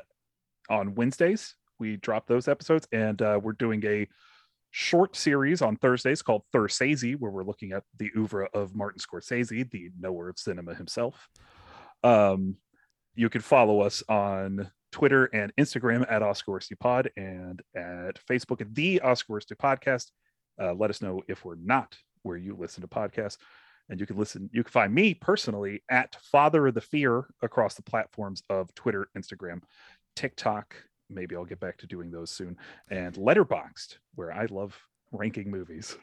on 0.70 0.96
Wednesdays. 0.96 1.56
We 1.80 1.98
drop 1.98 2.28
those 2.28 2.48
episodes, 2.48 2.88
and 2.92 3.22
uh, 3.22 3.40
we're 3.42 3.54
doing 3.54 3.86
a 3.86 4.08
short 4.72 5.16
series 5.16 5.62
on 5.62 5.76
Thursdays 5.78 6.22
called 6.22 6.44
Thursdaysy, 6.54 7.16
where 7.18 7.32
we're 7.32 7.44
looking 7.44 7.72
at 7.72 7.84
the 7.98 8.12
oeuvre 8.18 8.48
of 8.54 8.76
Martin 8.76 9.00
Scorsese, 9.00 9.70
the 9.72 9.90
knower 10.00 10.30
of 10.30 10.40
cinema 10.40 10.74
himself. 10.74 11.30
Um, 12.04 12.58
you 13.16 13.30
can 13.30 13.42
follow 13.42 13.82
us 13.82 14.04
on 14.10 14.70
Twitter 14.92 15.26
and 15.26 15.54
Instagram 15.58 16.06
at 16.10 16.22
Oscar 16.22 16.60
Pod 16.80 17.10
and 17.18 17.62
at 17.76 18.20
Facebook 18.30 18.62
at 18.62 18.74
the 18.74 19.02
Oscar 19.02 19.40
Podcast. 19.40 20.12
Uh, 20.62 20.74
let 20.74 20.90
us 20.90 21.02
know 21.02 21.22
if 21.28 21.46
we're 21.46 21.56
not 21.56 21.98
where 22.24 22.38
you 22.38 22.56
listen 22.56 22.82
to 22.82 22.88
podcasts. 22.88 23.38
And 23.90 24.00
you 24.00 24.06
can 24.06 24.18
listen, 24.18 24.50
you 24.52 24.64
can 24.64 24.72
find 24.72 24.94
me 24.94 25.14
personally 25.14 25.82
at 25.90 26.16
Father 26.16 26.68
of 26.68 26.74
the 26.74 26.82
Fear 26.82 27.26
across 27.42 27.76
the 27.76 27.84
platforms 27.84 28.44
of 28.50 28.74
Twitter, 28.76 29.08
Instagram, 29.18 29.62
TikTok. 30.16 30.76
Maybe 31.10 31.36
I'll 31.36 31.46
get 31.46 31.62
back 31.62 31.78
to 31.78 31.88
doing 31.88 32.12
those 32.12 32.32
soon. 32.32 32.58
And 32.90 33.16
Letterboxd, 33.16 33.98
where 34.16 34.34
I 34.34 34.46
love 34.50 34.78
ranking 35.12 35.50
movies. 35.50 35.98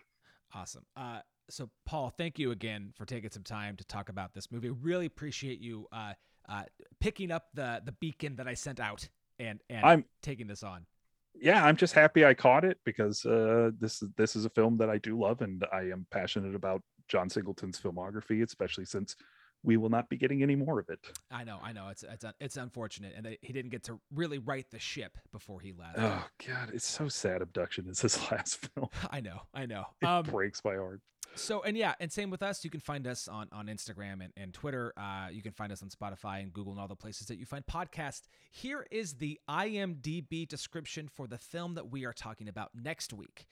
Awesome. 0.55 0.87
Uh, 0.97 1.21
so 1.51 1.69
Paul, 1.85 2.11
thank 2.17 2.39
you 2.39 2.53
again 2.53 2.93
for 2.97 3.05
taking 3.05 3.31
some 3.31 3.43
time 3.43 3.77
to 3.77 3.85
talk 3.85 4.09
about 4.09 4.33
this 4.33 4.51
movie. 4.51 4.71
Really 4.71 5.05
appreciate 5.05 5.61
you 5.61 5.87
uh, 5.93 6.15
uh, 6.49 6.65
picking 7.01 7.31
up 7.31 7.47
the 7.55 7.81
the 7.85 7.93
beacon 7.93 8.37
that 8.37 8.47
I 8.49 8.55
sent 8.55 8.81
out 8.81 9.09
and 9.39 9.61
and 9.71 9.85
I'm 9.85 10.05
taking 10.23 10.47
this 10.47 10.63
on. 10.63 10.87
yeah, 11.35 11.65
I'm 11.65 11.77
just 11.77 11.95
happy 11.95 12.25
I 12.25 12.35
caught 12.35 12.65
it 12.65 12.79
because 12.85 13.25
uh, 13.27 13.71
this 13.81 14.03
is 14.03 14.09
this 14.17 14.37
is 14.37 14.45
a 14.45 14.51
film 14.51 14.77
that 14.79 14.91
I 14.91 14.99
do 14.99 15.19
love 15.19 15.41
and 15.43 15.65
I 15.73 15.83
am 15.91 16.07
passionate 16.11 16.55
about 16.55 16.83
John 17.09 17.29
Singleton's 17.29 17.79
filmography, 17.81 18.43
especially 18.43 18.85
since 18.85 19.17
we 19.63 19.79
will 19.79 19.89
not 19.89 20.11
be 20.11 20.19
getting 20.19 20.43
any 20.43 20.55
more 20.57 20.79
of 20.79 20.91
it. 20.91 21.01
I 21.31 21.43
know, 21.43 21.59
I 21.63 21.73
know. 21.73 21.89
It's 21.89 22.03
it's 22.05 22.25
it's 22.39 22.57
unfortunate, 22.59 23.15
and 23.17 23.25
they, 23.25 23.39
he 23.41 23.53
didn't 23.53 23.71
get 23.71 23.83
to 23.85 23.99
really 24.13 24.39
right 24.39 24.67
the 24.71 24.79
ship 24.79 25.17
before 25.33 25.61
he 25.61 25.73
left. 25.73 25.99
Oh 25.99 26.25
God, 26.47 26.71
it's 26.75 26.87
so 26.87 27.09
sad. 27.09 27.41
Abduction 27.43 27.89
is 27.89 28.01
his 28.01 28.19
last 28.31 28.59
film. 28.75 28.89
I 29.11 29.21
know, 29.21 29.41
I 29.55 29.67
know. 29.67 29.85
It 30.03 30.07
Um, 30.07 30.25
breaks 30.25 30.63
my 30.65 30.75
heart. 30.77 31.01
So 31.37 31.63
and 31.63 31.77
yeah, 31.77 31.95
and 32.01 32.13
same 32.13 32.31
with 32.31 32.43
us. 32.43 32.65
You 32.65 32.71
can 32.71 32.81
find 32.81 33.07
us 33.07 33.29
on 33.29 33.49
on 33.53 33.67
Instagram 33.67 34.23
and, 34.23 34.33
and 34.37 34.55
Twitter. 34.55 34.93
Uh, 34.97 35.29
you 35.31 35.43
can 35.43 35.53
find 35.53 35.73
us 35.73 35.83
on 35.83 35.89
Spotify 35.89 36.41
and 36.41 36.53
Google 36.53 36.73
and 36.73 36.81
all 36.81 36.89
the 36.89 36.97
places 36.97 37.27
that 37.27 37.39
you 37.39 37.45
find 37.45 37.65
podcasts. 37.67 38.23
Here 38.51 38.87
is 38.91 39.15
the 39.15 39.41
IMDb 39.49 40.47
description 40.47 41.09
for 41.09 41.27
the 41.27 41.39
film 41.39 41.75
that 41.75 41.91
we 41.91 42.05
are 42.05 42.13
talking 42.13 42.49
about 42.49 42.71
next 42.75 43.13
week. 43.13 43.47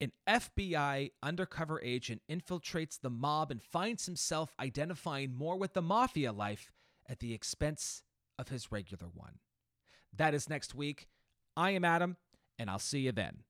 An 0.00 0.12
FBI 0.26 1.10
undercover 1.22 1.80
agent 1.82 2.22
infiltrates 2.30 2.98
the 3.00 3.10
mob 3.10 3.50
and 3.50 3.62
finds 3.62 4.06
himself 4.06 4.54
identifying 4.58 5.34
more 5.34 5.58
with 5.58 5.74
the 5.74 5.82
mafia 5.82 6.32
life 6.32 6.72
at 7.08 7.18
the 7.20 7.34
expense 7.34 8.02
of 8.38 8.48
his 8.48 8.72
regular 8.72 9.08
one. 9.12 9.40
That 10.16 10.32
is 10.32 10.48
next 10.48 10.74
week. 10.74 11.08
I 11.56 11.72
am 11.72 11.84
Adam, 11.84 12.16
and 12.58 12.70
I'll 12.70 12.78
see 12.78 13.00
you 13.00 13.12
then. 13.12 13.44